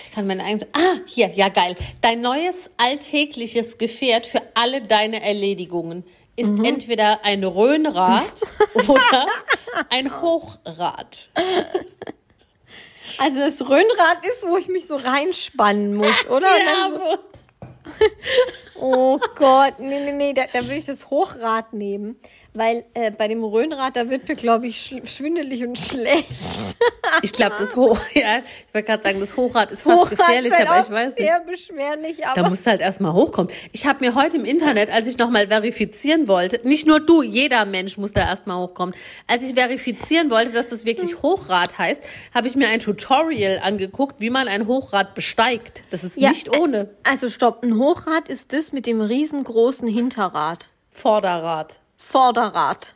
Ich 0.00 0.10
kann 0.12 0.26
meine 0.26 0.44
eigene. 0.44 0.66
Ah, 0.72 0.96
hier, 1.06 1.28
ja 1.32 1.48
geil. 1.48 1.76
Dein 2.00 2.20
neues 2.22 2.68
alltägliches 2.76 3.78
Gefährt 3.78 4.26
für 4.26 4.42
alle 4.54 4.82
deine 4.82 5.22
Erledigungen 5.22 6.02
ist 6.36 6.58
entweder 6.64 7.24
ein 7.24 7.44
Röhnrad 7.44 8.42
oder 8.74 9.26
ein 9.90 10.20
Hochrad. 10.20 11.30
Also 13.18 13.38
das 13.38 13.62
Röhnrad 13.62 14.24
ist, 14.24 14.46
wo 14.46 14.56
ich 14.56 14.68
mich 14.68 14.86
so 14.86 14.96
reinspannen 14.96 15.94
muss, 15.94 16.26
oder? 16.28 16.46
Ja, 16.46 16.90
so, 16.90 17.18
oh 18.80 19.18
Gott, 19.36 19.78
nee, 19.78 20.00
nee, 20.00 20.12
nee, 20.12 20.32
da, 20.32 20.44
da 20.52 20.62
würde 20.64 20.76
ich 20.76 20.86
das 20.86 21.08
Hochrad 21.08 21.72
nehmen. 21.72 22.20
Weil 22.56 22.84
äh, 22.94 23.10
bei 23.10 23.28
dem 23.28 23.44
Röhnrad, 23.44 23.96
da 23.96 24.08
wird 24.08 24.26
mir, 24.28 24.34
glaube 24.34 24.66
ich, 24.66 24.76
schl- 24.78 25.06
schwindelig 25.06 25.62
und 25.62 25.78
schlecht. 25.78 26.26
ich 27.22 27.32
glaube, 27.32 27.56
das 27.58 27.76
Hoch, 27.76 27.98
ja, 28.14 28.38
ich 28.38 28.74
wollte 28.74 28.86
gerade 28.86 29.02
sagen, 29.02 29.20
das 29.20 29.36
Hochrad 29.36 29.70
ist 29.70 29.82
fast 29.82 29.98
Hochrad 30.02 30.10
gefährlich, 30.18 30.52
aber 30.54 30.80
ich 30.80 30.90
weiß 30.90 31.16
nicht. 31.16 31.28
sehr 31.28 31.40
beschwerlich, 31.40 32.26
aber 32.26 32.40
Da 32.42 32.48
musst 32.48 32.64
du 32.66 32.70
halt 32.70 32.80
erstmal 32.80 33.12
hochkommen. 33.12 33.52
Ich 33.72 33.84
habe 33.86 34.02
mir 34.02 34.14
heute 34.14 34.38
im 34.38 34.46
Internet, 34.46 34.88
als 34.90 35.06
ich 35.06 35.18
nochmal 35.18 35.48
verifizieren 35.48 36.28
wollte, 36.28 36.66
nicht 36.66 36.86
nur 36.86 36.98
du, 37.00 37.22
jeder 37.22 37.66
Mensch 37.66 37.98
muss 37.98 38.14
da 38.14 38.22
erstmal 38.22 38.56
hochkommen. 38.56 38.94
Als 39.26 39.42
ich 39.42 39.52
verifizieren 39.54 40.30
wollte, 40.30 40.52
dass 40.52 40.68
das 40.68 40.86
wirklich 40.86 41.22
Hochrad 41.22 41.76
heißt, 41.76 42.00
habe 42.34 42.48
ich 42.48 42.56
mir 42.56 42.68
ein 42.68 42.80
Tutorial 42.80 43.60
angeguckt, 43.62 44.20
wie 44.20 44.30
man 44.30 44.48
ein 44.48 44.66
Hochrad 44.66 45.14
besteigt. 45.14 45.82
Das 45.90 46.04
ist 46.04 46.16
Ja, 46.16 46.30
nicht 46.30 46.58
ohne. 46.58 46.88
Also 47.06 47.28
stopp, 47.28 47.62
ein 47.62 47.76
Hochrad 47.78 48.30
ist 48.30 48.54
das 48.54 48.72
mit 48.72 48.86
dem 48.86 49.02
riesengroßen 49.02 49.86
Hinterrad. 49.88 50.68
Vorderrad. 50.90 51.80
Vorderrad. 52.06 52.94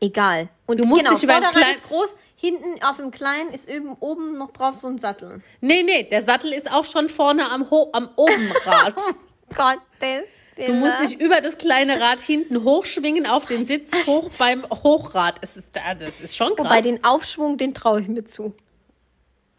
Egal. 0.00 0.48
Und 0.66 0.78
Du 0.78 0.84
musst 0.84 1.02
genau, 1.02 1.14
dich 1.14 1.22
über 1.22 1.34
Vorderrad 1.34 1.70
ist 1.70 1.84
groß, 1.84 2.16
hinten 2.36 2.82
auf 2.82 2.96
dem 2.96 3.10
kleinen 3.10 3.50
ist 3.50 3.68
eben 3.68 3.94
oben 4.00 4.36
noch 4.36 4.50
drauf 4.50 4.78
so 4.78 4.88
ein 4.88 4.98
Sattel. 4.98 5.42
Nee, 5.60 5.82
nee, 5.84 6.04
der 6.04 6.22
Sattel 6.22 6.52
ist 6.52 6.70
auch 6.70 6.84
schon 6.84 7.08
vorne 7.08 7.50
am, 7.50 7.70
Ho 7.70 7.88
am 7.92 8.10
Obenrad. 8.16 8.94
Gottes 9.48 10.44
Du 10.56 10.72
musst 10.74 11.00
dich 11.00 11.20
über 11.20 11.40
das 11.40 11.56
kleine 11.56 12.00
Rad 12.00 12.20
hinten 12.20 12.64
hochschwingen 12.64 13.26
auf 13.26 13.46
den 13.46 13.64
Sitz 13.64 13.90
hoch 14.06 14.28
beim 14.38 14.64
Hochrad. 14.68 15.36
Es 15.40 15.56
ist, 15.56 15.70
also, 15.86 16.04
es 16.04 16.20
ist 16.20 16.36
schon 16.36 16.54
krass. 16.54 16.66
Wobei 16.66 16.82
den 16.82 17.02
Aufschwung, 17.02 17.56
den 17.56 17.72
traue 17.72 18.02
ich 18.02 18.08
mir 18.08 18.24
zu. 18.24 18.52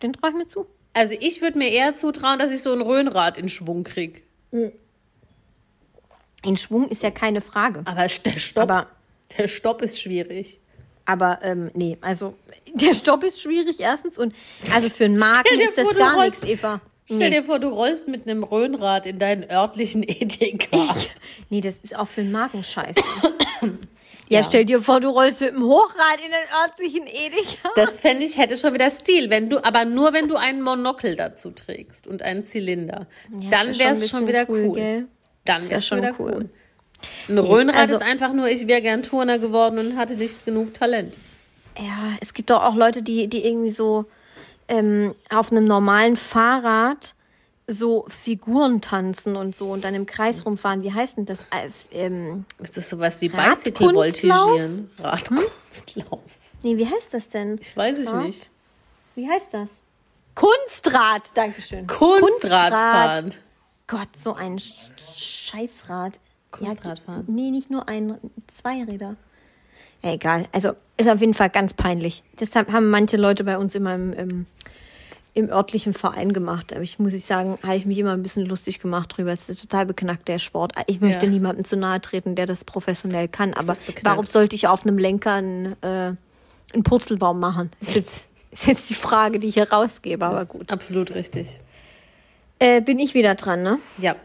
Den 0.04 0.14
traue 0.14 0.30
ich 0.30 0.36
mir 0.36 0.48
zu. 0.48 0.68
also 0.94 1.16
ich 1.20 1.42
würde 1.42 1.58
mir 1.58 1.70
eher 1.70 1.96
zutrauen, 1.96 2.38
dass 2.38 2.52
ich 2.52 2.62
so 2.62 2.72
ein 2.72 2.82
Röhnrad 2.82 3.38
in 3.38 3.50
Schwung 3.50 3.84
krieg. 3.84 4.24
In 6.46 6.58
Schwung 6.58 6.88
ist 6.90 7.04
ja 7.04 7.12
keine 7.12 7.42
Frage. 7.42 7.82
Aber 7.86 8.08
der 8.08 8.40
Stopp, 8.40 8.64
Aber- 8.64 8.88
der 9.38 9.48
Stopp 9.48 9.82
ist 9.82 10.02
schwierig. 10.02 10.60
Aber 11.06 11.40
ähm, 11.44 11.72
nee, 11.74 11.98
also 12.02 12.36
der 12.74 12.94
Stopp 12.94 13.24
ist 13.24 13.42
schwierig 13.42 13.80
erstens 13.80 14.18
und 14.18 14.34
also 14.74 14.90
für 14.90 15.06
einen 15.06 15.18
Magen 15.18 15.60
ist 15.60 15.78
das 15.78 15.88
vor, 15.88 15.94
gar 15.98 16.16
rollst- 16.16 16.44
nichts, 16.44 16.60
Eva. 16.64 16.82
Stell 17.06 17.18
Nee. 17.18 17.38
dir 17.38 17.44
vor, 17.44 17.58
du 17.58 17.70
rollst 17.70 18.08
mit 18.08 18.28
einem 18.28 18.44
Röhnrad 18.44 19.08
in 19.08 19.18
deinen 19.18 19.50
örtlichen 19.50 20.04
Edeka. 20.08 20.96
nee, 21.50 21.60
das 21.62 21.74
ist 21.82 21.96
auch 21.98 22.08
für 22.08 22.22
einen 22.22 22.32
Magen 22.32 22.64
scheiße. 22.64 23.02
ja, 24.30 24.44
stell 24.44 24.66
dir 24.66 24.84
vor, 24.84 25.00
du 25.00 25.10
rollst 25.10 25.42
mit 25.42 25.52
dem 25.56 25.64
Hochrad 25.64 26.20
in 26.24 26.32
den 26.32 26.62
örtlichen 26.64 27.08
Edeka. 27.08 27.70
Das 27.76 28.00
fände 28.00 28.24
ich 28.26 28.38
hätte 28.38 28.58
schon 28.58 28.76
wieder 28.76 28.92
Stil, 28.92 29.32
wenn 29.32 29.50
du, 29.50 29.64
aber 29.64 29.86
nur 29.86 30.14
wenn 30.14 30.28
du 30.28 30.36
einen 30.36 30.62
Monokel 30.62 31.16
dazu 31.16 31.50
trägst 31.50 32.06
und 32.06 32.22
einen 32.22 32.46
Zylinder. 32.46 33.08
Ja, 33.40 33.50
dann 33.50 33.68
wäre 33.70 33.74
schon 33.76 33.92
es 33.94 34.10
schon 34.10 34.26
bisschen 34.26 34.28
wieder 34.28 34.46
cool, 34.50 34.66
cool. 34.68 35.08
Dann 35.50 35.68
wäre 35.68 35.80
es 35.80 35.88
schon 35.88 36.00
cool. 36.00 36.14
cool. 36.20 36.50
Ein 37.28 37.38
Röhnrad 37.38 37.78
also- 37.78 37.96
ist 37.96 38.02
einfach 38.02 38.34
nur, 38.34 38.48
ich 38.48 38.68
wäre 38.68 38.82
gern 38.82 39.04
Turner 39.04 39.40
geworden 39.40 39.80
und 39.80 39.98
hatte 39.98 40.16
nicht 40.16 40.46
genug 40.46 40.74
Talent. 40.74 41.18
Ja, 41.78 42.18
es 42.20 42.34
gibt 42.34 42.50
doch 42.50 42.62
auch 42.62 42.76
Leute, 42.76 43.02
die, 43.02 43.28
die 43.28 43.46
irgendwie 43.46 43.72
so 43.72 44.06
ähm, 44.68 45.16
auf 45.30 45.52
einem 45.52 45.66
normalen 45.66 46.18
Fahrrad 46.18 47.16
so 47.68 48.06
Figuren 48.10 48.82
tanzen 48.82 49.36
und 49.36 49.56
so 49.56 49.72
und 49.72 49.84
dann 49.84 49.94
im 49.96 50.06
Kreis 50.06 50.46
rumfahren. 50.46 50.84
Wie 50.84 50.92
heißt 50.92 51.18
denn 51.18 51.26
das? 51.26 51.40
Äh, 51.52 51.70
ähm, 51.92 52.46
Ist 52.62 52.76
das 52.78 52.90
sowas 52.90 53.22
wie 53.22 53.28
Radkunstlauf? 53.28 53.94
Bicycle-Voltigieren? 53.94 54.92
Radkunstlauf. 55.00 56.20
nee, 56.64 56.78
wie 56.78 56.86
heißt 56.86 57.14
das 57.14 57.30
denn? 57.30 57.60
Ich 57.62 57.78
weiß 57.78 58.00
es 58.00 58.12
nicht. 58.14 58.50
Wie 59.16 59.30
heißt 59.30 59.54
das? 59.54 59.70
Kunstrad, 60.36 61.24
Dankeschön. 61.36 61.86
Kunstradfahren. 61.88 63.36
Gott, 63.90 64.16
so 64.16 64.34
ein 64.36 64.60
Sch 64.60 64.74
Scheißrad. 65.16 66.20
Kunstradfahren. 66.52 67.26
Ja, 67.28 67.34
nee, 67.34 67.52
nicht 67.52 67.70
nur 67.70 67.88
ein, 67.88 68.18
zwei 68.62 68.84
Räder. 68.84 69.16
Ja, 70.04 70.14
egal. 70.14 70.46
Also 70.52 70.72
ist 70.98 71.10
auf 71.10 71.20
jeden 71.20 71.34
Fall 71.34 71.50
ganz 71.50 71.74
peinlich. 71.74 72.24
Deshalb 72.40 72.72
haben 72.72 72.90
manche 72.90 73.18
Leute 73.18 73.44
bei 73.44 73.58
uns 73.58 73.76
immer 73.76 73.94
im, 73.96 74.14
im, 74.14 74.46
im 75.34 75.50
örtlichen 75.50 75.94
Verein 75.94 76.34
gemacht. 76.34 76.74
Aber 76.74 76.82
ich 76.82 76.98
muss 76.98 77.14
ich 77.14 77.26
sagen, 77.26 77.60
habe 77.64 77.76
ich 77.76 77.86
mich 77.86 77.98
immer 77.98 78.14
ein 78.14 78.24
bisschen 78.24 78.46
lustig 78.46 78.80
gemacht 78.80 79.16
drüber. 79.16 79.32
Es 79.32 79.50
ist 79.50 79.62
total 79.62 79.86
beknackt, 79.86 80.28
der 80.28 80.40
Sport. 80.40 80.74
Ich 80.88 81.02
möchte 81.02 81.26
Ja. 81.26 81.32
niemandem 81.32 81.66
zu 81.66 81.78
nahe 81.78 82.02
treten, 82.02 82.36
der 82.36 82.46
das 82.48 82.64
professionell 82.64 83.28
kann. 83.28 83.54
Aber 83.54 83.76
warum 84.04 84.26
sollte 84.26 84.56
ich 84.56 84.68
auf 84.68 84.86
einem 84.86 84.98
Lenker 84.98 85.34
einen, 85.34 85.76
äh, 85.84 86.14
einen 86.74 86.84
Purzelbaum 86.84 87.40
machen? 87.40 87.72
Ist 87.82 87.96
jetzt, 87.96 88.30
ist 88.52 88.66
jetzt 88.66 88.90
die 88.90 88.96
Frage, 88.96 89.40
die 89.40 89.48
ich 89.50 89.54
hier 89.56 89.72
rausgebe. 89.72 90.26
Aber 90.26 90.46
gut. 90.46 90.72
Absolut 90.72 91.14
richtig. 91.14 91.60
Äh, 92.60 92.82
bin 92.82 93.00
ich 93.00 93.14
wieder 93.14 93.36
dran, 93.36 93.64
ne? 93.64 93.80
Ja. 93.98 94.16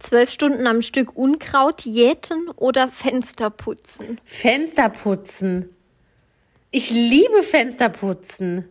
zwölf 0.00 0.30
Stunden 0.30 0.66
am 0.66 0.82
Stück 0.82 1.16
Unkraut 1.16 1.82
jäten 1.82 2.48
oder 2.56 2.88
Fenster 2.88 3.50
putzen? 3.50 4.20
Fenster 4.24 4.88
putzen. 4.88 5.68
Ich 6.72 6.90
liebe 6.90 7.42
Fenster 7.42 7.88
putzen. 7.88 8.68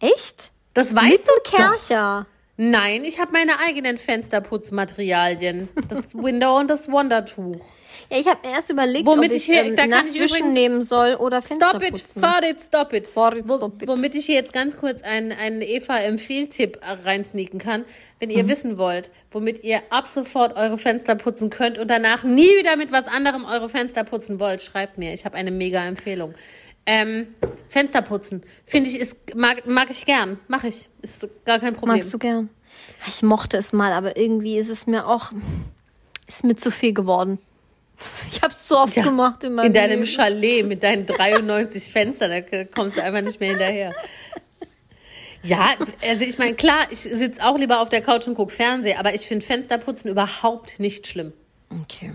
Echt? 0.00 0.50
Das 0.72 0.94
weißt 0.94 1.12
Mit 1.12 1.28
du 1.28 1.32
doch. 1.44 1.56
Kercher. 1.56 2.26
Nein, 2.56 3.04
ich 3.04 3.18
habe 3.20 3.32
meine 3.32 3.58
eigenen 3.60 3.98
Fensterputzmaterialien. 3.98 5.68
Das 5.88 6.14
Window 6.14 6.58
und 6.58 6.68
das 6.68 6.90
Wondertuch. 6.90 7.60
Ja, 8.10 8.18
ich 8.18 8.26
habe 8.26 8.40
erst 8.42 8.70
überlegt, 8.70 9.06
Womit 9.06 9.30
ob 9.30 9.36
ich 9.36 9.48
ich, 9.48 9.54
hier- 9.54 9.64
ähm, 9.64 9.76
da 9.76 9.86
Nasswischen 9.86 10.52
nehmen 10.52 10.82
soll 10.82 11.14
oder 11.14 11.42
Fenster 11.42 11.70
Stop 11.70 11.82
it, 11.82 11.90
putzen. 11.94 12.20
fart 12.20 12.44
it, 12.44 12.60
stop 12.62 12.92
it. 12.92 13.06
Fart 13.06 13.36
it, 13.36 13.44
stop 13.44 13.82
it. 13.82 13.88
Womit 13.88 14.14
ich 14.14 14.26
hier 14.26 14.34
jetzt 14.36 14.52
ganz 14.52 14.76
kurz 14.76 15.02
einen, 15.02 15.32
einen 15.32 15.62
Eva-Empfehltipp 15.62 16.78
reinsneaken 16.82 17.58
kann. 17.58 17.84
Wenn 18.20 18.28
Mhm. 18.30 18.36
ihr 18.36 18.48
wissen 18.48 18.78
wollt, 18.78 19.10
womit 19.30 19.62
ihr 19.64 19.82
ab 19.90 20.06
sofort 20.08 20.56
eure 20.56 20.78
Fenster 20.78 21.14
putzen 21.14 21.50
könnt 21.50 21.78
und 21.78 21.88
danach 21.90 22.24
nie 22.24 22.48
wieder 22.58 22.76
mit 22.76 22.92
was 22.92 23.06
anderem 23.06 23.44
eure 23.44 23.68
Fenster 23.68 24.04
putzen 24.04 24.38
wollt, 24.40 24.62
schreibt 24.62 24.98
mir. 24.98 25.12
Ich 25.12 25.24
habe 25.24 25.36
eine 25.36 25.50
mega 25.50 25.84
Empfehlung. 25.84 26.34
Ähm, 26.86 27.34
Fenster 27.68 28.02
putzen, 28.02 28.42
finde 28.66 28.90
ich, 28.90 28.98
ist, 28.98 29.34
mag, 29.34 29.66
mag 29.66 29.90
ich 29.90 30.04
gern. 30.04 30.38
Mache 30.48 30.68
ich. 30.68 30.88
Ist 31.00 31.26
gar 31.46 31.58
kein 31.58 31.74
Problem. 31.74 31.96
Magst 31.96 32.12
du 32.12 32.18
gern? 32.18 32.50
Ich 33.06 33.22
mochte 33.22 33.56
es 33.56 33.72
mal, 33.72 33.92
aber 33.92 34.16
irgendwie 34.18 34.58
ist 34.58 34.68
es 34.68 34.86
mir 34.86 35.06
auch, 35.06 35.32
ist 36.26 36.44
mir 36.44 36.56
zu 36.56 36.70
viel 36.70 36.92
geworden. 36.92 37.38
Ich 38.32 38.42
habe 38.42 38.52
es 38.52 38.66
so 38.68 38.78
oft 38.78 38.96
Ja, 38.96 39.04
gemacht 39.04 39.44
in 39.44 39.54
meinem 39.54 39.66
In 39.66 39.72
deinem 39.72 39.90
Leben. 40.02 40.06
Chalet 40.06 40.66
mit 40.66 40.82
deinen 40.82 41.06
93 41.06 41.92
Fenstern, 41.92 42.30
da 42.50 42.64
kommst 42.64 42.96
du 42.96 43.02
einfach 43.02 43.20
nicht 43.22 43.38
mehr 43.40 43.50
hinterher. 43.50 43.94
Ja, 45.42 45.74
also 46.08 46.24
ich 46.24 46.38
meine, 46.38 46.54
klar, 46.54 46.86
ich 46.90 47.00
sitze 47.00 47.44
auch 47.44 47.58
lieber 47.58 47.80
auf 47.80 47.90
der 47.90 48.00
Couch 48.00 48.26
und 48.26 48.34
gucke 48.34 48.52
Fernsehen, 48.52 48.98
aber 48.98 49.14
ich 49.14 49.26
finde 49.26 49.44
Fensterputzen 49.44 50.10
überhaupt 50.10 50.80
nicht 50.80 51.06
schlimm. 51.06 51.32
Okay. 51.82 52.12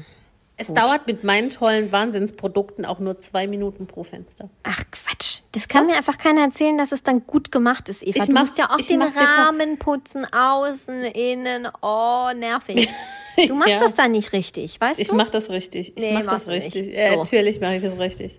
Es 0.58 0.74
dauert 0.74 1.08
mit 1.08 1.24
meinen 1.24 1.50
tollen 1.52 1.92
Wahnsinnsprodukten 1.92 2.84
auch 2.86 3.00
nur 3.00 3.20
zwei 3.22 3.48
Minuten 3.48 3.88
pro 3.88 4.04
Fenster. 4.04 4.50
Ach 4.64 4.84
Quatsch. 4.92 5.40
Das 5.54 5.70
kann 5.70 5.86
mir 5.86 5.96
einfach 5.96 6.18
keiner 6.18 6.42
erzählen, 6.42 6.78
dass 6.78 6.92
es 6.92 7.02
dann 7.02 7.26
gut 7.26 7.50
gemacht 7.52 7.88
ist, 7.88 8.02
Eva. 8.04 8.18
Ich 8.20 8.26
du 8.26 8.34
mach's- 8.34 8.50
musst 8.50 8.58
ja 8.58 8.70
auch 8.70 8.76
den 8.78 9.02
Rahmen 9.02 9.78
putzen, 9.78 10.26
außen, 10.34 11.04
innen. 11.06 11.70
Oh, 11.82 12.30
nervig. 12.36 12.90
Du 13.48 13.56
machst 13.56 13.72
Ja. 13.72 13.80
das 13.80 13.96
dann 13.96 14.12
nicht 14.12 14.34
richtig, 14.34 14.80
weißt 14.82 15.00
Ich 15.00 15.08
du? 15.10 15.16
mache 15.16 15.32
das 15.32 15.50
richtig. 15.50 15.94
Ich 15.96 16.04
Nee, 16.04 16.14
mache 16.14 16.26
machst 16.26 16.48
das 16.48 16.54
richtig. 16.54 16.94
Äh, 16.96 17.12
So. 17.12 17.18
natürlich 17.18 17.60
mache 17.62 17.76
ich 17.76 17.82
das 17.84 17.98
richtig. 17.98 18.38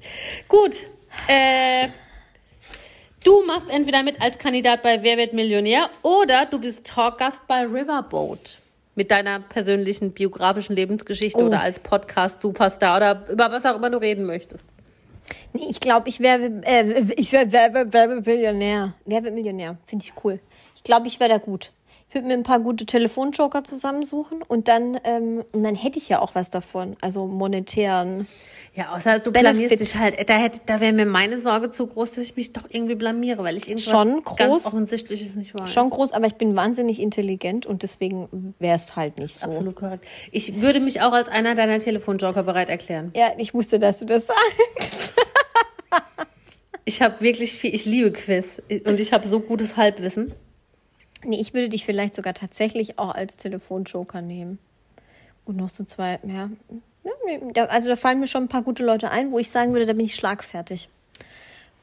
Gut. 0.49 0.77
Äh, 1.29 1.89
du 3.25 3.43
machst 3.47 3.71
entweder 3.71 4.03
mit 4.03 4.21
als 4.21 4.39
Kandidat 4.39 4.83
bei 4.83 5.03
Wer 5.03 5.17
wird 5.17 5.33
Millionär 5.33 5.89
oder 6.03 6.47
du 6.47 6.59
bist 6.59 6.87
Talkgast 6.87 7.47
bei 7.47 7.63
Riverboat. 7.65 8.59
Mit 8.97 9.11
deiner 9.11 9.41
persönlichen 9.41 10.13
biografischen 10.13 10.75
Lebensgeschichte 10.77 11.39
Oh. 11.39 11.47
oder 11.47 11.61
als 11.63 11.79
Podcast-Superstar 11.79 12.97
oder 12.97 13.29
über 13.31 13.51
was 13.51 13.65
auch 13.65 13.77
immer 13.77 13.89
du 13.89 13.99
reden 13.99 14.27
möchtest. 14.27 14.67
Nee, 15.53 15.67
ich 15.71 15.79
glaube, 15.81 16.09
ich 16.09 16.21
wäre 16.21 16.61
äh, 16.65 17.05
ich 17.17 17.31
wäre 17.33 17.51
Werbe, 17.53 17.93
Werbemillionär. 17.93 18.95
Werbemillionär, 19.07 19.79
finde 19.87 20.05
ich 20.05 20.13
cool. 20.25 20.41
Ich 20.77 20.83
glaube, 20.83 21.07
ich 21.07 21.21
wäre 21.21 21.31
da 21.31 21.39
gut. 21.39 21.71
Ich 22.11 22.15
würde 22.17 22.27
mir 22.27 22.35
ein 22.35 22.43
paar 22.43 22.59
gute 22.59 22.87
Telefonjoker 22.87 23.63
zusammensuchen 23.63 24.43
und 24.43 24.67
dann 24.67 24.99
ähm, 25.05 25.45
und 25.53 25.63
dann 25.63 25.77
hätte 25.77 25.97
ich 25.97 26.09
ja 26.09 26.19
auch 26.21 26.35
was 26.35 26.51
davon, 26.51 26.97
also 27.01 27.29
monetären. 27.29 28.27
Ja, 28.75 28.93
außer 28.97 29.21
du 29.21 29.31
Benefit. 29.31 29.53
blamierst 29.69 29.81
dich 29.81 29.97
halt. 29.97 30.29
Da, 30.29 30.35
hätte- 30.35 30.61
da 30.67 30.81
wäre 30.81 30.93
mir 30.93 31.07
meine 31.07 31.39
Sorge 31.39 31.71
zu 31.71 31.87
groß, 31.87 32.11
dass 32.11 32.25
ich 32.25 32.35
mich 32.35 32.53
doch 32.53 32.65
irgendwie 32.69 32.97
blamiere, 32.97 33.45
weil 33.45 33.57
ich 33.57 33.69
irgendwas 33.69 33.89
Schon 33.93 34.25
ganz 34.25 34.49
groß. 34.49 34.67
offensichtliches 34.67 35.37
nicht 35.37 35.55
weiß. 35.57 35.73
Schon 35.73 35.89
groß, 35.89 36.13
aber 36.13 36.27
ich 36.27 36.35
bin 36.35 36.57
wahnsinnig 36.57 36.99
intelligent 37.01 37.65
und 37.65 37.85
deswegen 37.85 38.55
wäre 38.59 38.75
es 38.75 38.97
halt 38.97 39.19
nicht 39.19 39.39
so. 39.39 39.47
Absolut 39.47 39.77
korrekt. 39.77 40.05
Ich 40.33 40.61
würde 40.61 40.81
mich 40.81 41.03
auch 41.03 41.13
als 41.13 41.29
einer 41.29 41.55
deiner 41.55 41.79
Telefonjoker 41.79 42.43
bereit 42.43 42.71
erklären. 42.71 43.13
Ja, 43.15 43.29
ich 43.39 43.55
wusste, 43.55 43.79
dass 43.79 44.01
du 44.01 44.05
das 44.07 44.27
sagst. 44.27 45.13
Ich 46.85 47.03
habe 47.03 47.21
wirklich 47.21 47.53
viel, 47.53 47.73
ich 47.73 47.85
liebe 47.85 48.11
Quiz 48.11 48.61
und 48.85 48.99
ich 48.99 49.13
habe 49.13 49.29
so 49.29 49.39
gutes 49.39 49.77
Halbwissen. 49.77 50.33
Nee, 51.25 51.41
ich 51.41 51.53
würde 51.55 51.69
dich 51.69 51.85
vielleicht 51.85 52.15
sogar 52.15 52.35
tatsächlich 52.35 52.99
auch 52.99 53.15
als 53.15 53.37
Telefonjoker 53.37 54.23
nehmen. 54.23 54.59
Und 55.45 55.57
noch 55.57 55.69
so 55.69 55.85
zwei, 55.85 56.19
ja. 56.27 56.51
ja 57.05 57.13
nee, 57.27 57.41
da, 57.53 57.65
also 57.67 57.89
da 57.89 57.97
fallen 57.97 58.21
mir 58.21 58.27
schon 58.29 58.45
ein 58.45 58.49
paar 58.49 58.63
gute 58.63 58.85
Leute 58.85 59.11
ein, 59.11 59.33
wo 59.33 59.39
ich 59.39 59.51
sagen 59.51 59.73
würde, 59.73 59.87
da 59.87 59.93
bin 59.93 60.05
ich 60.05 60.15
schlagfertig. 60.15 60.89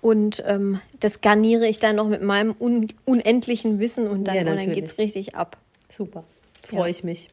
Und 0.02 0.44
ähm, 0.46 0.80
das 1.00 1.22
garniere 1.22 1.68
ich 1.68 1.80
dann 1.80 1.96
noch 1.96 2.08
mit 2.08 2.22
meinem 2.22 2.56
un 2.60 2.88
unendlichen 3.06 3.80
Wissen 3.80 4.08
und 4.08 4.26
dann, 4.28 4.36
Ja, 4.36 4.42
und 4.42 4.48
dann 4.48 4.56
natürlich. 4.58 4.76
geht's 4.76 4.98
richtig 4.98 5.36
ab. 5.36 5.58
Super. 5.90 6.24
Freue 6.66 6.82
Ja. 6.82 6.88
ich 6.88 7.04
mich. 7.04 7.30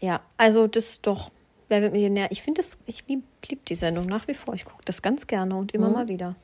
Ja, 0.00 0.20
also 0.36 0.66
das 0.66 1.00
doch. 1.00 1.30
Wer 1.68 1.82
wird 1.82 1.92
Millionär? 1.92 2.28
Ich 2.30 2.40
finde 2.42 2.60
das, 2.62 2.78
ich 2.86 3.04
liebe 3.08 3.22
lieb 3.48 3.64
die 3.66 3.74
Sendung 3.74 4.06
nach 4.06 4.26
wie 4.28 4.34
vor. 4.34 4.54
Ich 4.54 4.64
gucke 4.64 4.82
das 4.84 5.02
ganz 5.02 5.26
gerne 5.26 5.54
und 5.56 5.72
immer 5.74 5.90
mal 5.90 6.08
wieder. 6.08 6.34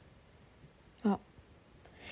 Ja. 1.04 1.18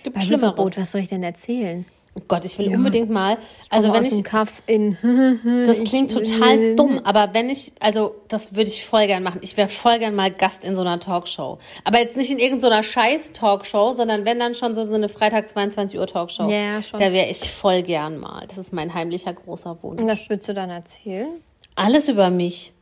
Gibt 0.03 0.15
Bei 0.15 0.21
Schlimmeres. 0.21 0.53
Riverboat, 0.53 0.79
was 0.79 0.93
soll 0.93 1.01
ich 1.03 1.09
denn 1.09 1.23
erzählen? 1.23 1.85
Oh 2.15 2.21
Gott, 2.29 2.45
ich 2.45 2.59
will 2.59 2.69
unbedingt 2.75 3.09
mal. 3.09 3.39
Also 3.71 3.91
wenn 3.93 4.05
ich, 4.05 4.23
Kaff 4.23 4.63
in. 4.67 4.99
das 5.67 5.83
klingt 5.83 6.11
total 6.11 6.77
dumm, 6.77 7.01
aber 7.05 7.33
wenn 7.33 7.49
ich, 7.49 7.73
also 7.81 8.15
das 8.29 8.55
würde 8.55 8.69
ich 8.69 8.85
voll 8.85 9.07
gern 9.07 9.23
machen. 9.23 9.41
Ich 9.43 9.57
wäre 9.57 9.69
voll 9.69 9.99
gern 9.99 10.15
mal 10.15 10.31
Gast 10.31 10.63
in 10.63 10.77
so 10.77 10.83
einer 10.83 11.01
Talkshow. 11.01 11.59
Aber 11.85 12.01
jetzt 12.01 12.19
nicht 12.19 12.31
in 12.31 12.39
irgendeiner 12.39 12.83
scheiß 12.83 13.33
Talkshow, 13.33 13.93
sondern 13.93 14.27
wenn 14.27 14.39
dann 14.39 14.55
schon 14.55 14.75
so, 14.75 14.87
so 14.87 14.95
eine 14.95 15.09
Freitag 15.09 15.49
22 15.49 15.99
Uhr 15.99 16.07
Talkshow. 16.07 16.51
Ja, 16.51 16.75
ja, 16.75 16.83
schon. 16.83 17.01
Da 17.01 17.13
wäre 17.13 17.31
ich 17.31 17.51
voll 17.51 17.83
gern 17.83 18.19
mal. 18.19 18.47
Das 18.47 18.59
ist 18.59 18.75
mein 18.75 18.93
heimlicher 18.93 19.33
großer 19.33 19.83
Wunsch. 19.83 20.03
Und 20.03 20.07
was 20.07 20.29
würdest 20.29 20.51
du 20.51 20.55
dann 20.55 20.69
erzählen? 20.69 21.41
Alles 21.77 22.09
über 22.09 22.29
mich. 22.29 22.75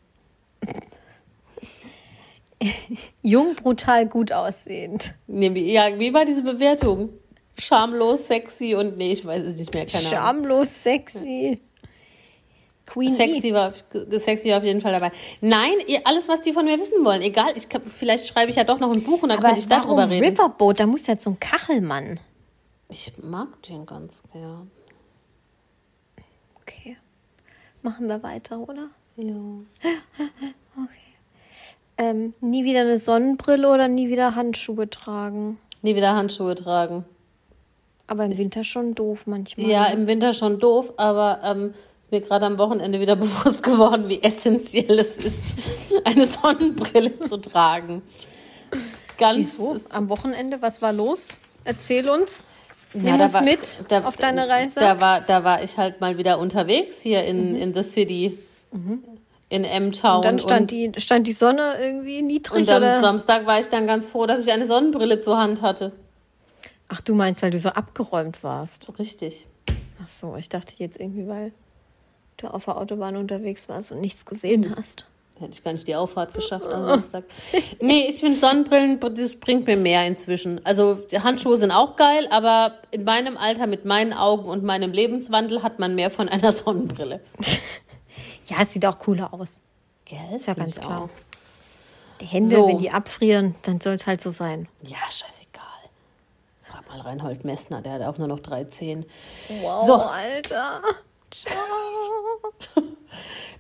Jung, 3.23 3.55
brutal, 3.55 4.07
gut 4.07 4.33
aussehend. 4.33 5.15
Nee, 5.29 5.55
wie, 5.55 5.73
ja, 5.73 5.99
wie 5.99 6.13
war 6.13 6.25
diese 6.25 6.43
Bewertung? 6.43 7.11
Schamlos, 7.61 8.27
sexy 8.27 8.75
und 8.75 8.97
nee, 8.97 9.13
ich 9.13 9.25
weiß 9.25 9.45
es 9.45 9.57
nicht 9.57 9.73
mehr. 9.75 9.87
Keine 9.87 9.99
Ahnung. 10.21 10.45
Schamlos, 10.45 10.83
sexy. 10.83 11.59
Queen 12.87 13.11
Sexy 13.11 13.55
war, 13.55 13.73
sexy 14.19 14.51
war 14.51 14.59
auf 14.59 14.65
jeden 14.65 14.81
Fall 14.81 14.91
dabei. 14.91 15.13
Nein, 15.41 15.75
alles, 16.03 16.27
was 16.27 16.41
die 16.41 16.53
von 16.53 16.65
mir 16.65 16.77
wissen 16.77 17.05
wollen, 17.05 17.23
egal. 17.23 17.53
Ich, 17.55 17.69
vielleicht 17.87 18.27
schreibe 18.27 18.51
ich 18.51 18.57
ja 18.57 18.65
doch 18.65 18.81
noch 18.81 18.93
ein 18.93 19.05
Buch 19.05 19.23
und 19.23 19.29
dann 19.29 19.39
Aber 19.39 19.47
könnte 19.47 19.61
ich 19.61 19.69
darüber 19.69 20.11
reden. 20.11 20.27
Riverboat? 20.27 20.81
Da 20.81 20.87
muss 20.87 21.07
ja 21.07 21.17
zum 21.17 21.39
Kachelmann. 21.39 22.19
Ich 22.89 23.13
mag 23.23 23.63
den 23.63 23.87
ganz 23.87 24.25
gern. 24.33 24.73
Okay. 26.57 26.97
Machen 27.83 28.09
wir 28.09 28.21
weiter, 28.25 28.59
oder? 28.59 28.91
Ja. 29.17 29.35
Ähm, 32.01 32.33
nie 32.41 32.65
wieder 32.65 32.81
eine 32.81 32.97
Sonnenbrille 32.97 33.69
oder 33.69 33.87
nie 33.87 34.09
wieder 34.09 34.35
Handschuhe 34.35 34.89
tragen. 34.89 35.59
Nie 35.83 35.95
wieder 35.95 36.15
Handschuhe 36.17 36.55
tragen. 36.55 37.05
Aber 38.11 38.25
im 38.25 38.37
Winter 38.37 38.65
schon 38.65 38.95
doof 38.97 39.21
manchmal. 39.27 39.67
Ja, 39.71 39.87
im 39.87 40.07
Winter 40.09 40.33
schon 40.35 40.59
doof, 40.59 40.93
aber 40.97 41.41
ähm, 41.45 41.75
ist 42.03 42.11
mir 42.11 42.21
gerade 42.21 42.45
am 42.45 42.59
Wochenende 42.59 42.99
wieder 43.01 43.15
bewusst 43.17 43.63
geworden, 43.63 44.09
wie 44.09 44.21
essentiell 44.23 44.99
es 44.99 45.17
ist, 45.17 45.55
eine 46.05 46.27
Sonnenbrille 46.27 47.21
zu 47.21 47.37
tragen. 47.37 48.03
Das 48.73 48.81
ist 48.81 49.19
ganz. 49.19 49.39
Wieso? 49.59 49.77
Am 49.91 50.09
Wochenende, 50.09 50.61
was 50.61 50.83
war 50.83 50.93
los? 50.93 51.29
Erzähl 51.65 52.09
uns. 52.11 52.49
Ja, 52.95 53.01
Nimm 53.03 53.19
da 53.19 53.25
uns 53.27 53.35
war- 53.35 53.43
mit 53.43 53.85
da- 53.89 54.01
auf 54.05 54.17
deine 54.17 54.49
Reise. 54.49 54.81
Da 54.81 55.01
war, 55.01 55.21
da 55.21 55.45
war 55.45 55.63
ich 55.63 55.77
halt 55.79 56.01
mal 56.01 56.19
wieder 56.19 56.41
unterwegs 56.41 57.01
hier 57.03 57.23
in, 57.25 57.55
in 57.55 57.73
the 57.75 57.85
city. 57.85 58.37
In 59.49 59.65
M-Town. 59.65 60.17
und 60.17 60.25
dann 60.25 60.39
stand, 60.41 60.71
die, 60.73 60.93
stand 60.97 61.27
die 61.29 61.33
Sonne 61.33 61.75
irgendwie 61.81 62.23
niedrig 62.23 62.63
und 62.63 62.71
am 62.71 62.77
oder? 62.83 63.01
Samstag 63.01 63.47
war 63.47 63.59
ich 63.61 63.69
dann 63.69 63.87
ganz 63.89 64.09
froh, 64.09 64.27
dass 64.27 64.45
ich 64.47 64.53
eine 64.53 64.67
Sonnenbrille 64.67 65.21
zur 65.21 65.39
Hand 65.39 65.63
hatte. 65.63 65.93
Ach, 66.93 67.01
du 67.01 67.15
meinst, 67.15 67.43
weil 67.43 67.51
du 67.51 67.59
so 67.59 67.69
abgeräumt 67.71 68.43
warst. 68.43 68.99
Richtig. 68.99 69.47
Ach 70.03 70.09
so, 70.09 70.37
ich 70.37 70.49
dachte 70.49 70.75
jetzt 70.79 70.99
irgendwie, 70.99 71.27
weil 71.29 71.53
du 72.37 72.49
auf 72.49 72.65
der 72.65 72.77
Autobahn 72.77 73.17
unterwegs 73.17 73.69
warst 73.69 73.93
und 73.93 74.01
nichts 74.01 74.27
gesehen 74.27 74.75
hast. 74.77 75.07
Hätte 75.39 75.53
ich 75.53 75.65
gar 75.65 75.73
nicht 75.73 75.89
die 75.89 75.95
Auffahrt 75.97 76.35
geschafft 76.35 76.67
am 76.67 76.87
Samstag. 76.87 77.25
Nee, 77.81 78.07
ich 78.09 78.17
finde 78.17 78.41
Sonnenbrillen, 78.41 79.01
das 79.01 79.37
bringt 79.37 79.67
mir 79.67 79.77
mehr 79.77 80.07
inzwischen. 80.07 80.61
Also 80.67 80.95
die 80.97 81.21
Handschuhe 81.21 81.57
sind 81.57 81.71
auch 81.71 81.97
geil, 81.97 82.27
aber 82.31 82.75
in 82.91 83.05
meinem 83.05 83.39
Alter 83.39 83.67
mit 83.67 83.87
meinen 83.87 84.13
Augen 84.13 84.45
und 84.51 84.65
meinem 84.65 84.93
Lebenswandel 84.93 85.63
hat 85.63 85.79
man 85.79 85.95
mehr 85.95 86.11
von 86.11 86.29
einer 86.29 86.53
Sonnenbrille. 86.53 87.21
Ja, 88.47 88.57
es 88.63 88.73
sieht 88.75 88.85
auch 88.85 88.99
cooler 88.99 89.33
aus. 89.33 89.63
Gell? 90.05 90.19
Ist 90.37 90.47
ja 90.47 90.55
ganz 90.55 90.75
klar. 90.79 91.05
auch. 91.05 91.09
Die 92.21 92.27
Hände, 92.27 92.57
So. 92.57 92.67
wenn 92.69 92.79
die 92.79 92.91
abfrieren, 92.91 93.55
dann 93.63 93.81
soll 93.81 93.95
es 93.95 94.07
halt 94.07 94.21
so 94.21 94.29
sein. 94.31 94.69
Ja, 94.83 94.99
scheißegal. 95.11 95.50
Mal 96.91 97.01
Reinhold 97.03 97.45
Messner, 97.45 97.83
der 97.83 97.93
hat 97.93 98.03
auch 98.03 98.19
nur 98.19 98.27
noch 98.27 98.41
drei 98.41 98.65
Zehen. 98.65 99.07
Wow, 99.63 99.87
So. 99.87 99.95
Alter. 99.95 100.83
Ciao. 101.31 101.55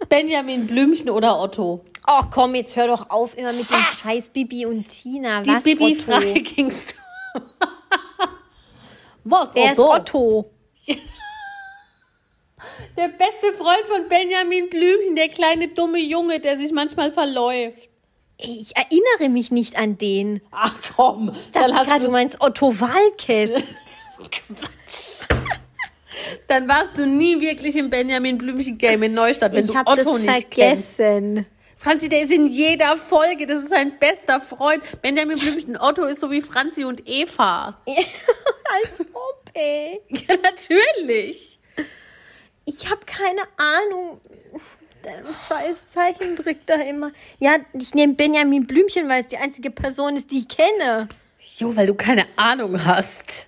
Benjamin 0.08 0.66
Blümchen 0.66 1.10
oder 1.10 1.38
Otto? 1.38 1.84
Oh, 2.08 2.22
komm, 2.32 2.56
jetzt 2.56 2.74
hör 2.74 2.88
doch 2.88 3.08
auf 3.10 3.38
immer 3.38 3.52
mit 3.52 3.70
dem 3.70 3.84
Scheiß 3.84 4.30
Bibi 4.30 4.66
und 4.66 4.88
Tina. 4.88 5.42
Die 5.42 5.54
Bibi-Frage 5.62 6.32
gingst 6.42 6.96
du. 7.34 7.40
Was, 9.22 9.50
Wer 9.52 9.72
ist 9.72 9.78
Otto? 9.78 10.50
Der 12.96 13.08
beste 13.08 13.52
Freund 13.56 13.86
von 13.86 14.08
Benjamin 14.08 14.68
Blümchen, 14.68 15.14
der 15.14 15.28
kleine 15.28 15.68
dumme 15.68 16.00
Junge, 16.00 16.40
der 16.40 16.58
sich 16.58 16.72
manchmal 16.72 17.12
verläuft. 17.12 17.89
Ich 18.43 18.74
erinnere 18.76 19.28
mich 19.30 19.51
nicht 19.51 19.76
an 19.76 19.99
den. 19.99 20.41
Ach 20.51 20.74
komm, 20.97 21.32
Ich 21.34 21.53
dachte 21.53 21.74
hast 21.74 21.86
gerade, 21.86 22.01
du 22.01 22.07
du, 22.07 22.12
meinst 22.12 22.41
Otto 22.41 22.80
Walkes. 22.80 23.76
dann 26.49 26.68
warst 26.68 26.99
du 26.99 27.07
nie 27.07 27.41
wirklich 27.41 27.76
im 27.76 27.91
Benjamin 27.91 28.38
Blümchen 28.38 28.78
Game 28.78 29.03
in 29.03 29.14
Neustadt, 29.14 29.53
wenn 29.53 29.64
ich 29.64 29.70
du 29.70 29.78
Otto 29.78 29.95
das 29.95 30.18
nicht 30.18 30.51
kennst. 30.51 30.97
vergessen. 30.97 31.47
Franzi, 31.76 32.09
der 32.11 32.22
ist 32.22 32.30
in 32.32 32.47
jeder 32.47 32.97
Folge, 32.97 33.47
das 33.47 33.62
ist 33.62 33.70
sein 33.70 33.99
bester 33.99 34.41
Freund. 34.41 34.82
Benjamin 35.01 35.38
Blümchen 35.38 35.78
Otto 35.78 36.03
ist 36.05 36.20
so 36.20 36.30
wie 36.30 36.43
Franzi 36.43 36.84
und 36.84 37.09
Eva. 37.09 37.80
Als 37.86 39.01
ob, 39.01 39.51
ey. 39.55 40.01
Ja, 40.09 40.36
natürlich. 40.43 41.59
Ich 42.66 42.91
habe 42.91 43.01
keine 43.07 43.43
Ahnung. 43.57 44.20
Der 45.05 45.22
scheiß 45.48 45.88
Zeichentrick 45.88 46.66
da 46.66 46.74
immer. 46.74 47.12
Ja, 47.38 47.57
ich 47.72 47.94
nehme 47.94 48.14
Benjamin 48.14 48.66
Blümchen, 48.66 49.09
weil 49.09 49.22
es 49.22 49.28
die 49.28 49.38
einzige 49.38 49.70
Person 49.70 50.16
ist, 50.16 50.30
die 50.30 50.38
ich 50.38 50.48
kenne. 50.48 51.09
Jo, 51.57 51.74
weil 51.74 51.86
du 51.86 51.94
keine 51.94 52.26
Ahnung 52.36 52.84
hast. 52.84 53.46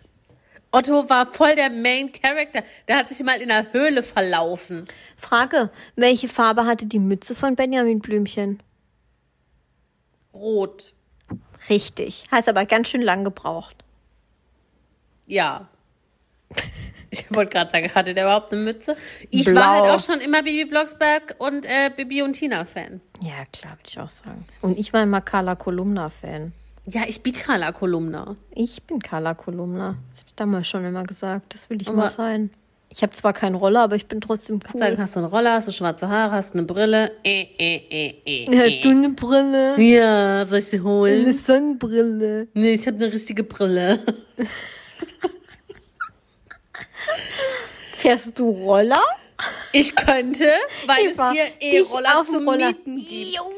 Otto 0.71 1.09
war 1.11 1.27
voll 1.27 1.55
der 1.55 1.69
Main 1.69 2.11
Character. 2.11 2.63
Der 2.89 2.97
hat 2.97 3.11
sich 3.11 3.25
mal 3.25 3.41
in 3.41 3.49
der 3.49 3.73
Höhle 3.73 4.03
verlaufen. 4.03 4.87
Frage, 5.19 5.71
welche 5.97 6.29
Farbe 6.29 6.65
hatte 6.65 6.87
die 6.87 6.99
Mütze 6.99 7.35
von 7.35 7.55
Benjamin 7.55 8.01
Blümchen? 8.01 8.63
Rot. 10.33 10.95
Richtig. 11.69 12.25
Heißt 12.31 12.49
aber 12.49 12.65
ganz 12.65 12.89
schön 12.89 13.03
lang 13.03 13.25
gebraucht. 13.25 13.77
Ja. 15.27 15.69
Ich 17.15 17.27
wollte 17.35 17.53
gerade 17.53 17.71
sagen, 17.71 17.95
hatte 17.95 18.15
der 18.15 18.25
überhaupt 18.25 18.53
eine 18.53 18.63
Mütze? 18.63 18.97
Ich 19.29 19.45
Blau. 19.45 19.61
war 19.61 19.83
halt 19.83 19.91
auch 19.91 20.01
schon 20.05 20.19
immer 20.21 20.43
Bibi 20.43 20.65
Blocksberg 20.65 21.35
und 21.39 21.67
äh, 21.67 21.91
Bibi 21.95 22.23
und 22.23 22.33
Tina 22.33 22.65
Fan. 22.65 23.03
Ja, 23.21 23.45
klar, 23.53 23.73
würde 23.75 23.83
ich 23.87 24.01
auch 24.01 24.09
sagen. 24.09 24.45
Und 24.63 24.79
ich 24.79 24.95
war 24.95 25.03
immer 25.03 25.21
Carla 25.21 25.55
Kolumna-Fan. 25.55 26.53
Ja, 26.87 27.03
ich 27.07 27.23
bin 27.23 27.35
Carla 27.35 27.71
Kolumna. 27.73 28.35
Ich 28.55 28.83
bin 28.85 28.99
Carla 29.01 29.35
Kolumna. 29.35 29.97
Das 30.11 30.21
habe 30.21 30.29
ich 30.31 30.35
damals 30.37 30.69
schon 30.69 30.85
immer 30.87 31.05
gesagt. 31.05 31.53
Das 31.55 31.69
will 31.69 31.81
ich 31.83 31.89
Aber- 31.89 31.99
mal 31.99 32.11
sein. 32.11 32.51
Ich 32.95 33.03
habe 33.03 33.13
zwar 33.15 33.33
keinen 33.33 33.55
Roller, 33.55 33.81
aber 33.81 33.97
ich 33.97 34.05
bin 34.07 34.21
trotzdem 34.21 34.61
cool. 34.73 34.79
Sagen, 34.79 34.99
hast 34.99 35.15
du 35.17 35.21
einen 35.21 35.29
Roller, 35.29 35.53
hast 35.55 35.67
du 35.69 35.73
schwarze 35.73 36.09
Haare, 36.11 36.33
hast 36.33 36.53
eine 36.55 36.65
Brille. 36.65 37.11
Äh, 37.25 37.47
äh, 37.59 37.77
äh, 37.89 38.15
äh, 38.27 38.47
Hast 38.49 38.85
du 38.85 38.91
äh. 38.91 38.95
eine 38.95 39.09
Brille? 39.11 39.81
Ja, 39.81 40.45
soll 40.47 40.59
ich 40.59 40.67
sie 40.67 40.77
Eine 40.77 40.85
holen? 40.85 41.33
Sonnenbrille. 41.33 42.49
Nee, 42.53 42.73
ich 42.73 42.87
habe 42.87 42.97
eine 43.03 43.11
richtige 43.13 43.45
Brille. 43.45 43.99
Fährst 47.97 48.39
du 48.39 48.51
Roller? 48.51 49.03
Ich 49.73 49.95
könnte, 49.97 50.49
weil 50.87 51.07
Eva, 51.07 51.31
es 51.33 51.37
hier 51.37 51.45
E-Roller 51.61 52.25
dem 52.27 52.33
zum 52.35 52.49
Roller. 52.49 52.67
Mieten 52.69 52.95
gibt. 52.97 53.55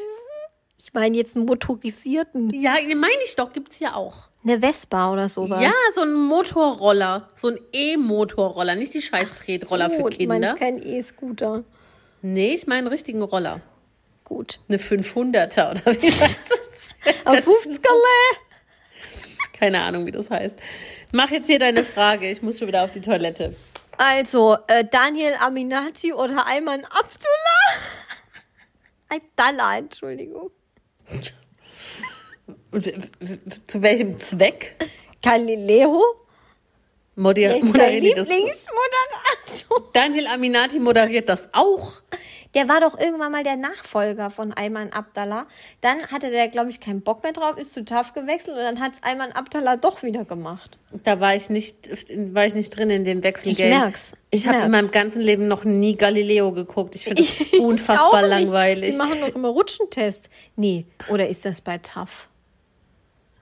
Ich 0.78 0.92
meine 0.94 1.16
jetzt 1.16 1.36
einen 1.36 1.46
motorisierten. 1.46 2.50
Ja, 2.54 2.74
meine 2.96 3.12
ich 3.24 3.34
doch, 3.36 3.52
gibt's 3.52 3.76
hier 3.78 3.96
auch. 3.96 4.28
Eine 4.44 4.60
Vespa 4.60 5.12
oder 5.12 5.28
sowas. 5.28 5.62
Ja, 5.62 5.72
so 5.94 6.02
ein 6.02 6.12
Motorroller. 6.12 7.28
So 7.36 7.48
ein 7.48 7.58
E-Motorroller, 7.72 8.74
nicht 8.76 8.92
die 8.94 9.02
scheiß 9.02 9.32
Tretroller 9.34 9.88
So, 9.90 9.96
für 9.96 10.02
Du 10.10 10.26
meinst 10.26 10.48
Kinder. 10.48 10.54
kein 10.54 10.82
E-Scooter. 10.82 11.64
Nee, 12.22 12.54
ich 12.54 12.66
meine 12.66 12.78
einen 12.80 12.86
richtigen 12.88 13.22
Roller. 13.22 13.60
Gut. 14.24 14.60
Eine 14.68 14.78
500er 14.78 15.70
oder 15.70 16.00
wie 16.02 16.06
heißt 16.10 16.50
das? 16.50 16.90
Auf 17.24 17.40
50 17.44 17.80
Keine 19.58 19.82
Ahnung, 19.82 20.06
wie 20.06 20.12
das 20.12 20.30
heißt. 20.30 20.56
Mach 21.14 21.30
jetzt 21.30 21.46
hier 21.46 21.60
deine 21.60 21.84
Frage. 21.84 22.28
Ich 22.28 22.42
muss 22.42 22.58
schon 22.58 22.66
wieder 22.66 22.82
auf 22.82 22.90
die 22.90 23.00
Toilette. 23.00 23.54
Also, 23.96 24.56
äh, 24.66 24.84
Daniel 24.84 25.34
Aminati 25.38 26.12
oder 26.12 26.44
Ayman 26.44 26.84
Abdullah? 26.84 27.70
Abdallah, 29.08 29.78
Entschuldigung. 29.78 30.50
Zu 33.68 33.80
welchem 33.80 34.18
Zweck? 34.18 34.74
Galileo? 35.22 36.02
Moder 37.14 37.48
Der 37.50 37.58
ist 37.58 38.68
Lieblingsmoderator. 39.68 39.90
Daniel 39.92 40.26
Aminati 40.26 40.78
moderiert 40.80 41.28
das 41.28 41.48
auch. 41.52 42.00
Der 42.54 42.68
war 42.68 42.80
doch 42.80 42.96
irgendwann 42.96 43.32
mal 43.32 43.42
der 43.42 43.56
Nachfolger 43.56 44.30
von 44.30 44.52
Ayman 44.52 44.92
Abdallah. 44.92 45.46
Dann 45.80 46.06
hatte 46.12 46.30
der, 46.30 46.46
glaube 46.48 46.70
ich, 46.70 46.78
keinen 46.78 47.02
Bock 47.02 47.24
mehr 47.24 47.32
drauf, 47.32 47.58
ist 47.58 47.74
zu 47.74 47.84
TAF 47.84 48.12
gewechselt 48.12 48.56
und 48.56 48.62
dann 48.62 48.80
hat 48.80 48.92
es 48.94 49.02
Ayman 49.02 49.32
Abdallah 49.32 49.76
doch 49.76 50.04
wieder 50.04 50.24
gemacht. 50.24 50.78
Da 51.02 51.18
war 51.18 51.34
ich 51.34 51.50
nicht, 51.50 51.90
war 52.32 52.46
ich 52.46 52.54
nicht 52.54 52.70
drin 52.70 52.90
in 52.90 53.04
dem 53.04 53.24
Wechselgame. 53.24 53.68
Ich 53.70 53.76
merk's. 53.76 54.16
Ich 54.30 54.42
Ich 54.42 54.48
habe 54.48 54.66
in 54.66 54.70
meinem 54.70 54.92
ganzen 54.92 55.20
Leben 55.20 55.48
noch 55.48 55.64
nie 55.64 55.96
Galileo 55.96 56.52
geguckt. 56.52 56.94
Ich 56.94 57.04
finde 57.04 57.22
das 57.22 57.32
Ich 57.52 57.58
unfassbar 57.58 58.22
langweilig. 58.22 58.92
Die 58.92 58.96
machen 58.96 59.20
doch 59.20 59.34
immer 59.34 59.48
Rutschentests. 59.48 60.30
Nee, 60.54 60.86
oder 61.08 61.28
ist 61.28 61.44
das 61.44 61.60
bei 61.60 61.78
TAF? 61.78 62.28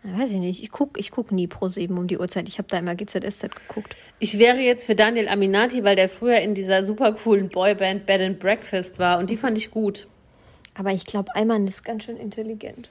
Weiß 0.04 0.32
ich 0.32 0.38
nicht. 0.38 0.62
Ich 0.62 0.70
guck, 0.72 0.98
ich 0.98 1.12
guck 1.12 1.30
nie 1.30 1.46
pro 1.46 1.68
7 1.68 1.96
um 1.96 2.08
die 2.08 2.18
Uhrzeit. 2.18 2.48
Ich 2.48 2.58
habe 2.58 2.68
da 2.68 2.78
immer 2.78 2.96
GZSZ 2.96 3.54
geguckt. 3.54 3.94
Ich 4.18 4.38
wäre 4.38 4.58
jetzt 4.58 4.84
für 4.84 4.96
Daniel 4.96 5.28
Aminati, 5.28 5.84
weil 5.84 5.94
der 5.94 6.08
früher 6.08 6.38
in 6.38 6.54
dieser 6.54 6.84
super 6.84 7.12
coolen 7.12 7.48
Boyband 7.48 8.04
Bed 8.06 8.20
and 8.20 8.38
Breakfast 8.40 8.98
war 8.98 9.18
und 9.18 9.30
die 9.30 9.36
fand 9.36 9.56
ich 9.58 9.70
gut. 9.70 10.08
Aber 10.74 10.90
ich 10.90 11.04
glaube, 11.04 11.34
Ayman 11.36 11.68
ist 11.68 11.84
ganz 11.84 12.04
schön 12.04 12.16
intelligent. 12.16 12.88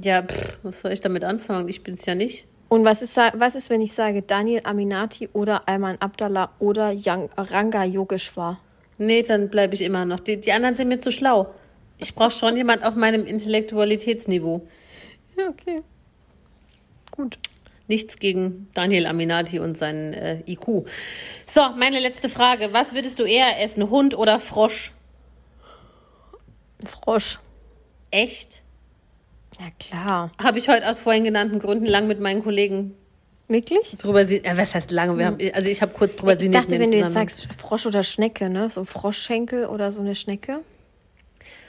Ja, 0.00 0.22
pff, 0.22 0.58
was 0.62 0.80
soll 0.80 0.92
ich 0.92 1.00
damit 1.00 1.24
anfangen? 1.24 1.68
Ich 1.68 1.82
bin's 1.82 2.06
ja 2.06 2.14
nicht. 2.14 2.46
Und 2.68 2.84
was 2.84 3.02
ist, 3.02 3.16
was 3.16 3.54
ist, 3.54 3.68
wenn 3.68 3.82
ich 3.82 3.92
sage 3.92 4.22
Daniel 4.22 4.62
Aminati 4.64 5.28
oder 5.32 5.68
Ayman 5.68 5.96
Abdallah 5.98 6.52
oder 6.58 6.92
Yang, 6.92 7.28
Ranga 7.36 7.84
Yogeshwar? 7.84 8.60
Nee, 8.98 9.22
dann 9.22 9.50
bleibe 9.50 9.74
ich 9.74 9.82
immer 9.82 10.04
noch. 10.04 10.20
Die, 10.20 10.40
die 10.40 10.52
anderen 10.52 10.76
sind 10.76 10.88
mir 10.88 11.00
zu 11.00 11.10
schlau. 11.10 11.52
Ich 11.98 12.14
brauche 12.14 12.30
schon 12.30 12.56
jemand 12.56 12.84
auf 12.84 12.94
meinem 12.94 13.26
Intellektualitätsniveau. 13.26 14.62
Ja, 15.36 15.48
okay. 15.48 15.82
Gut. 17.12 17.38
Nichts 17.86 18.18
gegen 18.18 18.68
Daniel 18.74 19.06
Aminati 19.06 19.58
und 19.58 19.78
seinen 19.78 20.12
äh, 20.12 20.42
IQ. 20.46 20.86
So, 21.46 21.60
meine 21.76 22.00
letzte 22.00 22.28
Frage. 22.28 22.72
Was 22.72 22.94
würdest 22.94 23.18
du 23.18 23.24
eher 23.24 23.62
essen, 23.62 23.90
Hund 23.90 24.16
oder 24.16 24.40
Frosch? 24.40 24.92
Frosch. 26.84 27.38
Echt? 28.10 28.62
Ja, 29.58 29.66
klar. 29.78 30.32
Habe 30.42 30.58
ich 30.58 30.68
heute 30.68 30.88
aus 30.88 31.00
vorhin 31.00 31.24
genannten 31.24 31.58
Gründen 31.58 31.86
lang 31.86 32.08
mit 32.08 32.20
meinen 32.20 32.42
Kollegen 32.42 32.94
Wirklich? 33.48 33.96
drüber 33.98 34.24
sie 34.24 34.42
äh, 34.44 34.56
was 34.56 34.74
heißt 34.74 34.90
lange? 34.90 35.18
Wir 35.18 35.26
haben, 35.26 35.38
also 35.52 35.68
ich 35.68 35.82
habe 35.82 35.92
kurz 35.92 36.16
drüber 36.16 36.34
Ich 36.34 36.40
sinniert 36.40 36.64
dachte, 36.64 36.76
in 36.76 36.80
wenn 36.80 36.90
du 36.90 36.96
jetzt 36.96 37.12
sagst 37.12 37.48
Frosch 37.58 37.84
oder 37.86 38.02
Schnecke, 38.02 38.48
ne? 38.48 38.70
So 38.70 38.84
Froschschenkel 38.84 39.66
oder 39.66 39.90
so 39.90 40.00
eine 40.00 40.14
Schnecke. 40.14 40.60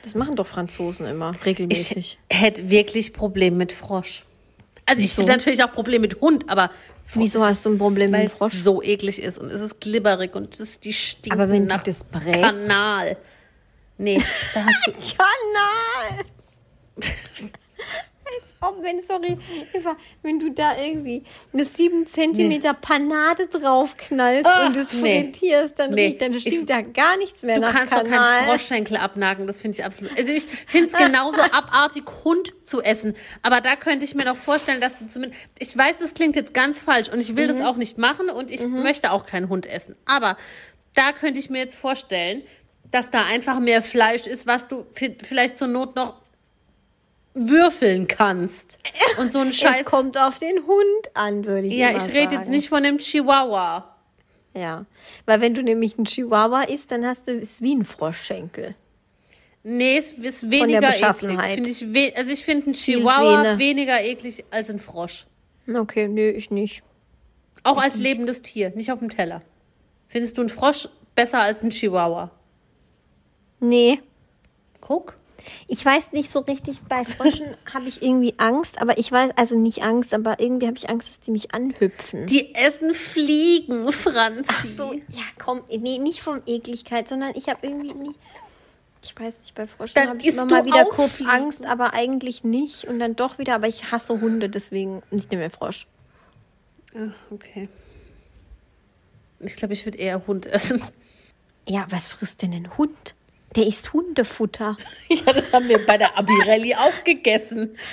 Das 0.04 0.16
machen 0.16 0.36
doch 0.36 0.48
Franzosen 0.48 1.08
immer 1.08 1.34
regelmäßig. 1.46 2.20
Ich 2.30 2.38
hätte 2.38 2.70
wirklich 2.70 3.14
Probleme 3.14 3.58
mit 3.58 3.74
Frosch. 3.74 4.24
Also 4.86 5.02
ich 5.02 5.18
hätte 5.18 5.28
natürlich 5.28 5.64
auch 5.64 5.72
Probleme 5.72 6.02
mit 6.02 6.20
Hund, 6.22 6.50
aber 6.50 6.70
Wieso 7.14 7.46
hast 7.46 7.66
du 7.66 7.72
ein 7.72 7.78
Problem 7.78 8.12
mit 8.12 8.32
Frosch? 8.32 8.54
Es 8.56 8.64
so 8.64 8.82
eklig 8.82 9.22
ist 9.22 9.38
und 9.38 9.50
es 9.52 9.62
ist 9.62 9.80
glibberig 9.80 10.36
und 10.36 10.54
es 10.54 10.60
ist 10.60 10.86
die 10.86 10.94
stinken 10.94 11.40
Aber 11.40 11.52
wenn 11.52 11.64
du 11.64 11.68
nach 11.70 11.84
das 11.84 12.04
brätst? 12.04 12.42
Kanal. 12.42 13.18
Nee, 13.98 14.22
da 14.54 14.66
hast 14.66 14.88
du 14.88 14.92
Kanal! 15.18 16.26
Ob, 18.66 18.82
wenn, 18.84 19.02
sorry, 19.02 19.38
Eva, 19.74 19.96
wenn 20.22 20.40
du 20.40 20.50
da 20.52 20.78
irgendwie 20.82 21.24
eine 21.54 21.66
7 21.66 22.08
cm 22.08 22.62
Panade 22.82 23.48
draufknallst 23.48 24.46
Ah, 24.48 24.68
und 24.68 24.78
es 24.78 24.94
nee. 24.94 25.22
frittierst, 25.24 25.78
dann, 25.78 25.92
Nee. 25.92 26.08
riecht, 26.08 26.22
dann 26.22 26.34
Ich- 26.34 26.42
stinkt 26.44 26.70
da 26.70 26.82
gar 26.82 27.18
nichts 27.18 27.44
mehr 27.44 27.56
Du 27.56 27.62
nach 27.62 27.74
kannst 27.74 27.94
doch 27.94 28.04
Kanal. 28.04 28.40
keinen 28.40 28.48
Froschschenkel 28.50 28.98
abnagen, 28.98 29.48
das 29.48 29.62
finde 29.62 29.78
ich 29.78 29.86
absolut. 29.86 30.18
Also 30.18 30.32
ich 30.34 30.44
finde 30.68 30.88
es 30.88 30.94
genauso 30.98 31.42
abartig, 31.42 32.04
Hund 32.24 32.54
zu 32.64 32.82
essen. 32.82 33.16
Aber 33.42 33.60
da 33.62 33.76
könnte 33.76 34.06
ich 34.06 34.16
mir 34.16 34.26
noch 34.26 34.38
vorstellen, 34.38 34.82
dass 34.82 34.98
du 35.00 35.08
zumindest. 35.08 35.40
Ich 35.60 35.78
weiß, 35.78 35.98
das 36.00 36.14
klingt 36.14 36.36
jetzt 36.36 36.54
ganz 36.54 36.80
falsch 36.80 37.10
und 37.10 37.20
ich 37.20 37.36
will 37.36 37.46
Mhm. 37.46 37.58
das 37.58 37.62
auch 37.62 37.76
nicht 37.76 37.98
machen 37.98 38.30
und 38.30 38.50
ich 38.52 38.66
möchte 38.66 39.12
auch 39.12 39.26
keinen 39.26 39.50
Hund 39.50 39.66
essen. 39.66 39.96
Aber 40.06 40.38
da 40.96 41.12
könnte 41.12 41.40
ich 41.40 41.50
mir 41.50 41.60
jetzt 41.60 41.76
vorstellen, 41.76 42.44
dass 42.92 43.10
da 43.10 43.26
einfach 43.26 43.60
mehr 43.60 43.82
Fleisch 43.82 44.28
ist, 44.28 44.46
was 44.46 44.68
du 44.68 44.86
vi- 44.94 45.18
vielleicht 45.26 45.58
zur 45.58 45.68
Not 45.68 45.96
noch 45.96 46.14
würfeln 47.34 48.08
kannst. 48.08 48.80
Und 49.18 49.34
so 49.34 49.40
ein 49.40 49.54
Scheiß. 49.54 49.82
Es 49.82 49.86
kommt 49.86 50.18
auf 50.18 50.40
den 50.40 50.66
Hund 50.66 51.10
an, 51.14 51.46
würde 51.46 51.68
ich 51.68 51.74
ja, 51.74 51.90
immer 51.90 51.98
ich 51.98 52.08
rede 52.10 52.36
jetzt 52.36 52.46
sagen. 52.46 52.52
nicht 52.52 52.70
von 52.70 52.84
dem 52.84 52.98
Chihuahua. 52.98 53.96
Ja, 54.56 54.86
weil 55.26 55.42
wenn 55.42 55.56
du 55.56 55.64
nämlich 55.64 55.98
einen 55.98 56.06
Chihuahua 56.06 56.64
isst, 56.64 56.92
dann 56.92 57.06
hast 57.06 57.28
du 57.28 57.40
es 57.40 57.62
wie 57.62 57.76
ein 57.76 57.84
Froschschenkel. 57.84 58.76
Nee, 59.64 59.98
es 59.98 60.12
ist 60.12 60.52
weniger 60.52 60.90
eklig. 60.90 61.42
Finde 61.42 61.70
ich 61.70 61.94
we 61.94 62.14
also 62.16 62.32
ich 62.32 62.44
finde 62.44 62.68
einen 62.68 62.76
Viel 62.76 62.98
Chihuahua 62.98 63.58
weniger 63.58 64.02
eklig 64.04 64.44
als 64.52 64.70
ein 64.70 64.80
Frosch. 64.80 65.26
Okay, 65.74 66.08
nö, 66.08 66.30
ich 66.30 66.52
nicht. 66.52 66.84
Auch 67.64 67.78
als 67.78 67.96
lebendes 67.96 68.42
Tier, 68.42 68.72
nicht 68.76 68.92
auf 68.92 69.00
dem 69.00 69.10
Teller. 69.10 69.42
Findest 70.08 70.38
du 70.38 70.42
einen 70.42 70.50
Frosch 70.50 70.90
besser 71.16 71.42
als 71.42 71.62
einen 71.62 71.72
Chihuahua? 71.72 72.30
Nee, 73.62 74.00
Guck. 74.86 75.16
Ich 75.68 75.84
weiß 75.84 76.12
nicht 76.12 76.32
so 76.32 76.40
richtig, 76.40 76.78
bei 76.88 77.04
Fröschen 77.04 77.56
habe 77.74 77.88
ich 77.88 78.02
irgendwie 78.02 78.34
Angst, 78.38 78.82
aber 78.82 78.98
ich 78.98 79.12
weiß, 79.12 79.32
also 79.36 79.58
nicht 79.58 79.84
Angst, 79.84 80.14
aber 80.14 80.40
irgendwie 80.40 80.68
habe 80.68 80.78
ich 80.78 80.90
Angst, 80.90 81.10
dass 81.10 81.20
die 81.22 81.32
mich 81.32 81.54
anhüpfen. 81.54 82.26
Die 82.28 82.54
essen 82.56 82.94
Fliegen, 82.94 83.92
Franz. 83.92 84.48
Ach 84.50 84.66
so, 84.66 84.94
ja, 84.94 85.24
komm, 85.38 85.62
nee, 85.70 85.98
nicht 85.98 86.22
vom 86.22 86.42
Ekligkeit, 86.46 87.10
sondern 87.10 87.34
ich 87.36 87.48
habe 87.48 87.60
irgendwie 87.66 87.94
nicht. 87.94 88.20
Ich 89.04 89.20
weiß 89.20 89.42
nicht, 89.42 89.54
bei 89.54 89.68
Fröschen 89.68 90.08
habe 90.08 90.20
ich 90.20 90.28
immer 90.28 90.46
mal 90.46 90.66
wieder 90.66 90.86
kurz 90.86 91.16
Fliegen. 91.16 91.30
Angst, 91.30 91.66
aber 91.66 91.94
eigentlich 91.94 92.46
nicht. 92.46 92.86
Und 92.86 93.00
dann 93.00 93.18
doch 93.18 93.38
wieder, 93.38 93.56
aber 93.56 93.68
ich 93.68 93.92
hasse 93.92 94.22
Hunde, 94.22 94.50
deswegen 94.50 95.04
nicht 95.12 95.30
mehr 95.32 95.50
Frosch. 95.50 95.88
Ach, 96.96 97.14
okay. 97.32 97.68
Ich 99.40 99.58
glaube, 99.58 99.74
ich 99.74 99.86
würde 99.86 99.98
eher 99.98 100.26
Hund 100.26 100.46
essen. 100.46 100.82
Ja, 101.68 101.86
was 101.90 102.08
frisst 102.08 102.42
denn 102.42 102.54
ein 102.54 102.78
Hund? 102.78 103.16
Der 103.56 103.68
isst 103.68 103.94
Hundefutter. 103.94 104.78
Ja, 105.10 105.32
das 105.34 105.54
haben 105.54 105.68
wir 105.70 105.86
bei 105.86 105.98
der 105.98 106.18
Abirelli 106.18 106.74
auch 106.76 107.04
gegessen. 107.04 107.78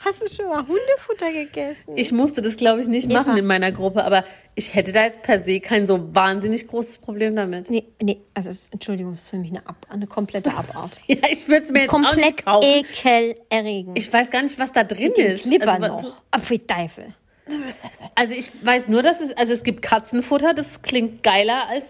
Hast 0.00 0.22
du 0.22 0.28
schon 0.28 0.46
mal 0.48 0.66
Hundefutter 0.66 1.30
gegessen? 1.32 1.96
Ich 1.96 2.12
musste 2.12 2.40
das, 2.40 2.56
glaube 2.56 2.80
ich, 2.80 2.86
nicht 2.88 3.10
Eva. 3.10 3.20
machen 3.22 3.36
in 3.36 3.44
meiner 3.46 3.72
Gruppe, 3.72 4.04
aber 4.04 4.24
ich 4.54 4.74
hätte 4.74 4.92
da 4.92 5.02
jetzt 5.02 5.22
per 5.22 5.40
se 5.40 5.60
kein 5.60 5.86
so 5.86 6.14
wahnsinnig 6.14 6.66
großes 6.68 6.98
Problem 6.98 7.34
damit. 7.34 7.68
Nee, 7.68 7.84
nee, 8.00 8.20
also 8.32 8.48
es- 8.50 8.68
Entschuldigung, 8.70 9.12
das 9.12 9.22
ist 9.22 9.28
für 9.30 9.36
mich 9.36 9.50
eine, 9.50 9.66
Ab 9.66 9.86
eine 9.90 10.06
komplette 10.06 10.50
Abart. 10.54 11.00
Ja, 11.08 11.16
ich 11.30 11.48
würde 11.48 11.64
es 11.64 11.70
mir 11.70 11.80
jetzt 11.82 11.90
auch 11.90 11.94
Komplett 11.94 12.16
nicht 12.24 12.44
kaufen. 12.46 12.66
ekelerregend. 12.66 13.98
Ich 13.98 14.10
weiß 14.12 14.30
gar 14.30 14.42
nicht, 14.42 14.58
was 14.58 14.72
da 14.72 14.84
drin 14.84 15.12
Den 15.16 15.32
ist. 15.32 15.42
Clipper 15.44 15.74
Also, 15.74 15.86
noch. 16.08 16.22
Apfelteufel. 16.30 17.14
also 18.14 18.34
ich 18.34 18.50
weiß 18.64 18.88
nur, 18.88 19.02
dass 19.02 19.20
es, 19.20 19.36
also 19.36 19.52
es 19.52 19.62
gibt 19.64 19.82
Katzenfutter, 19.82 20.54
das 20.54 20.80
klingt 20.82 21.22
geiler 21.24 21.64
als 21.68 21.84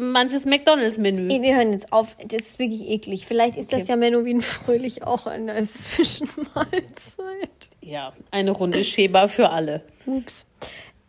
manches 0.00 0.44
McDonalds-Menü. 0.44 1.28
Wir 1.42 1.56
hören 1.56 1.72
jetzt 1.72 1.92
auf. 1.92 2.16
Das 2.26 2.42
ist 2.42 2.58
wirklich 2.58 2.88
eklig. 2.88 3.26
Vielleicht 3.26 3.56
ist 3.56 3.72
das 3.72 3.82
Okay. 3.82 3.90
ja 3.90 3.96
Menowin 3.96 4.40
Fröhlich 4.40 5.02
auch 5.02 5.26
eine 5.26 5.60
Zwischenmahlzeit. 5.62 7.70
Ja, 7.80 8.12
eine 8.30 8.50
Runde 8.50 8.84
Schäber 8.84 9.28
für 9.28 9.50
alle. 9.50 9.82
Ups. 10.06 10.46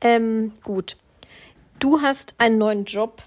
Ähm, 0.01 0.53
gut. 0.63 0.97
Du 1.79 2.01
hast 2.01 2.35
einen 2.37 2.57
neuen 2.57 2.85
Job. 2.85 3.21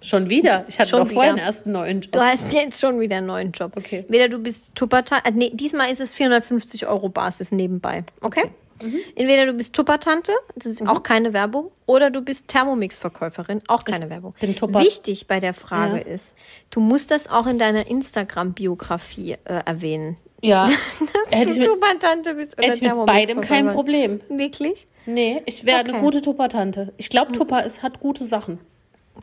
Schon 0.00 0.30
wieder? 0.30 0.64
Ich 0.68 0.80
hatte 0.80 0.90
Schon 0.90 1.04
doch 1.06 1.12
vorhin 1.12 1.36
erst 1.36 1.66
einen 1.66 1.74
neuen 1.74 2.00
Job. 2.00 2.12
Du 2.12 2.20
hast 2.20 2.52
jetzt 2.52 2.80
schon 2.80 2.98
wieder 2.98 3.18
einen 3.18 3.28
neuen 3.28 3.52
Job. 3.52 3.72
Okay. 3.76 4.04
Weder 4.08 4.28
du 4.28 4.38
bist 4.38 4.74
Tuppertante, 4.74 5.28
äh, 5.28 5.32
nee, 5.32 5.50
diesmal 5.54 5.90
ist 5.90 6.00
es 6.00 6.12
450 6.12 6.88
Euro 6.88 7.08
Basis 7.08 7.52
nebenbei. 7.52 8.02
Okay? 8.20 8.50
Mhm. 8.82 8.98
Entweder 9.14 9.46
du 9.46 9.52
bist 9.54 9.74
Tuppertante, 9.74 10.32
das 10.54 10.66
ist 10.66 10.86
auch 10.88 11.02
keine 11.02 11.32
Werbung, 11.32 11.70
oder 11.86 12.10
du 12.10 12.20
bist 12.22 12.48
Thermomix-Verkäuferin, 12.48 13.62
auch 13.68 13.84
keine 13.84 14.10
Werbung. 14.10 14.34
bin 14.40 14.54
Tupper. 14.56 14.80
Wichtig 14.80 15.26
bei 15.26 15.40
der 15.40 15.54
Frage 15.54 15.98
Ja. 15.98 16.14
ist, 16.14 16.34
du 16.70 16.80
musst 16.80 17.10
das 17.10 17.28
auch 17.28 17.46
in 17.46 17.58
deiner 17.58 17.86
Instagram-Biografie 17.86 19.32
äh, 19.44 19.60
erwähnen. 19.64 20.16
Ja, 20.42 20.66
Dass 20.98 21.38
hätte 21.38 21.54
du 21.54 21.60
ich 21.60 21.66
Tuppertante 21.66 22.34
bist 22.34 22.58
oder 22.58 22.66
hätte 22.68 22.84
ich 22.86 22.92
mit 22.94 23.06
beidem 23.06 23.40
kein. 23.40 23.68
Problem. 23.72 24.20
Wirklich? 24.28 24.86
Nee, 25.06 25.42
ich 25.46 25.64
wäre 25.64 25.80
Okay. 25.80 25.92
eine 25.92 26.00
gute 26.00 26.20
Tupper-Tante. 26.22 26.92
Ich 26.96 27.10
glaube, 27.10 27.32
Tupper 27.32 27.64
ist, 27.64 27.82
hat 27.82 28.00
gute 28.00 28.24
Sachen. 28.24 28.58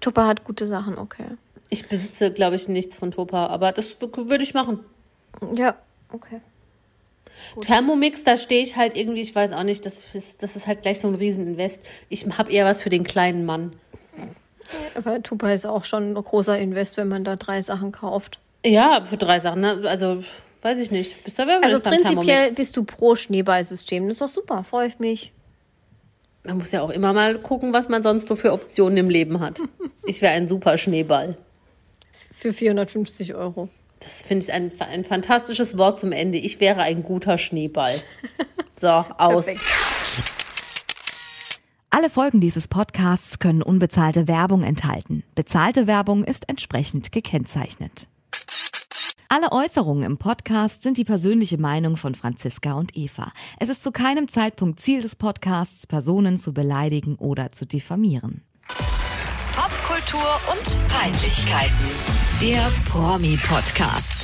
Tupper 0.02 0.28
hat 0.28 0.44
gute 0.46 0.66
Sachen, 0.66 0.98
okay. 0.98 1.26
Ich 1.70 1.88
besitze, 1.88 2.32
glaube 2.32 2.56
ich, 2.56 2.68
nichts 2.68 2.96
von 2.96 3.12
Tupper, 3.12 3.50
aber 3.50 3.72
das 3.72 3.98
würde 4.02 4.44
ich 4.44 4.54
machen. 4.54 4.80
Ja, 5.54 5.76
okay. 6.14 6.42
Thermomix, 7.62 8.24
da 8.24 8.38
stehe 8.38 8.62
ich 8.62 8.76
halt 8.76 8.96
irgendwie, 8.96 9.22
ich 9.22 9.34
weiß 9.34 9.54
auch 9.54 9.64
nicht, 9.64 9.86
das 9.86 10.16
ist, 10.16 10.44
das 10.44 10.56
ist 10.56 10.68
halt 10.68 10.82
gleich 10.82 11.00
so 11.00 11.08
ein 11.08 11.16
Rieseninvest. 11.16 11.82
Ich 12.10 12.26
habe 12.38 12.52
eher 12.52 12.66
was 12.66 12.82
für 12.82 12.90
den 12.90 13.04
kleinen 13.04 13.46
Mann. 13.46 13.74
Aber 14.96 15.22
Tupper 15.22 15.54
ist 15.54 15.66
auch 15.66 15.86
schon 15.86 16.12
ein 16.12 16.14
großer 16.14 16.58
Invest, 16.60 16.98
wenn 16.98 17.08
man 17.08 17.24
da 17.24 17.36
drei 17.36 17.62
Sachen 17.62 17.92
kauft. 17.92 18.40
Ja, 18.66 19.04
für 19.04 19.18
drei 19.18 19.40
Sachen, 19.40 19.62
ne? 19.62 19.82
Also, 19.86 20.24
weiß 20.62 20.80
ich 20.80 20.92
nicht. 20.92 21.24
Bist 21.24 21.40
du 21.40 21.44
aber 21.44 21.60
Also 21.64 21.80
prinzipiell 21.80 22.52
bist 22.54 22.76
du 22.78 22.84
pro 22.84 23.16
Schneeballsystem. 23.16 24.08
Das 24.08 24.16
ist 24.16 24.22
doch 24.22 24.28
super, 24.28 24.64
freue 24.64 24.88
ich 24.88 25.00
mich. 25.00 25.32
Man 26.44 26.58
muss 26.58 26.72
ja 26.72 26.82
auch 26.82 26.90
immer 26.90 27.14
mal 27.14 27.38
gucken, 27.40 27.74
was 27.74 27.90
man 27.90 28.04
sonst 28.04 28.28
so 28.28 28.36
für 28.36 28.54
Optionen 28.54 28.98
im 28.98 29.10
Leben 29.10 29.40
hat. 29.40 29.62
Ich 30.06 30.22
wäre 30.22 30.34
ein 30.34 30.48
super 30.48 30.78
Schneeball. 30.78 31.38
Für 32.32 32.54
450 32.54 33.36
Euro. 33.36 33.70
Das 34.00 34.24
finde 34.24 34.46
ich 34.46 34.54
ein, 34.54 34.72
ein 34.80 35.04
fantastisches 35.04 35.78
Wort 35.78 36.00
zum 36.00 36.12
Ende. 36.12 36.38
Ich 36.38 36.60
wäre 36.60 36.82
ein 36.82 37.04
guter 37.04 37.38
Schneeball. 37.38 37.94
So, 38.76 38.88
aus. 39.18 39.46
Perfekt. 39.46 40.40
Alle 41.92 42.10
Folgen 42.10 42.40
dieses 42.40 42.68
Podcasts 42.68 43.40
können 43.40 43.64
unbezahlte 43.64 44.28
Werbung 44.28 44.64
enthalten. 44.64 45.24
Bezahlte 45.34 45.88
Werbung 45.88 46.24
ist 46.24 46.48
entsprechend 46.48 47.12
gekennzeichnet. 47.12 48.08
Alle 49.28 49.52
Äußerungen 49.52 50.04
im 50.04 50.18
Podcast 50.18 50.84
sind 50.84 50.98
die 50.98 51.04
persönliche 51.04 51.58
Meinung 51.58 51.98
von 51.98 52.16
Franziska 52.16 52.74
und 52.74 52.96
Eva. 52.96 53.32
Es 53.60 53.70
ist 53.70 53.84
zu 53.84 53.92
keinem 53.92 54.28
Zeitpunkt 54.28 54.80
Ziel 54.80 55.02
des 55.02 55.16
Podcasts, 55.16 55.88
Personen 55.88 56.38
zu 56.38 56.54
beleidigen 56.54 57.16
oder 57.16 57.52
zu 57.52 57.66
diffamieren. 57.66 58.44
Popkultur 59.56 60.40
und 60.52 60.78
Peinlichkeiten. 60.88 62.29
Der 62.42 62.72
Promi-Podcast. 62.90 64.19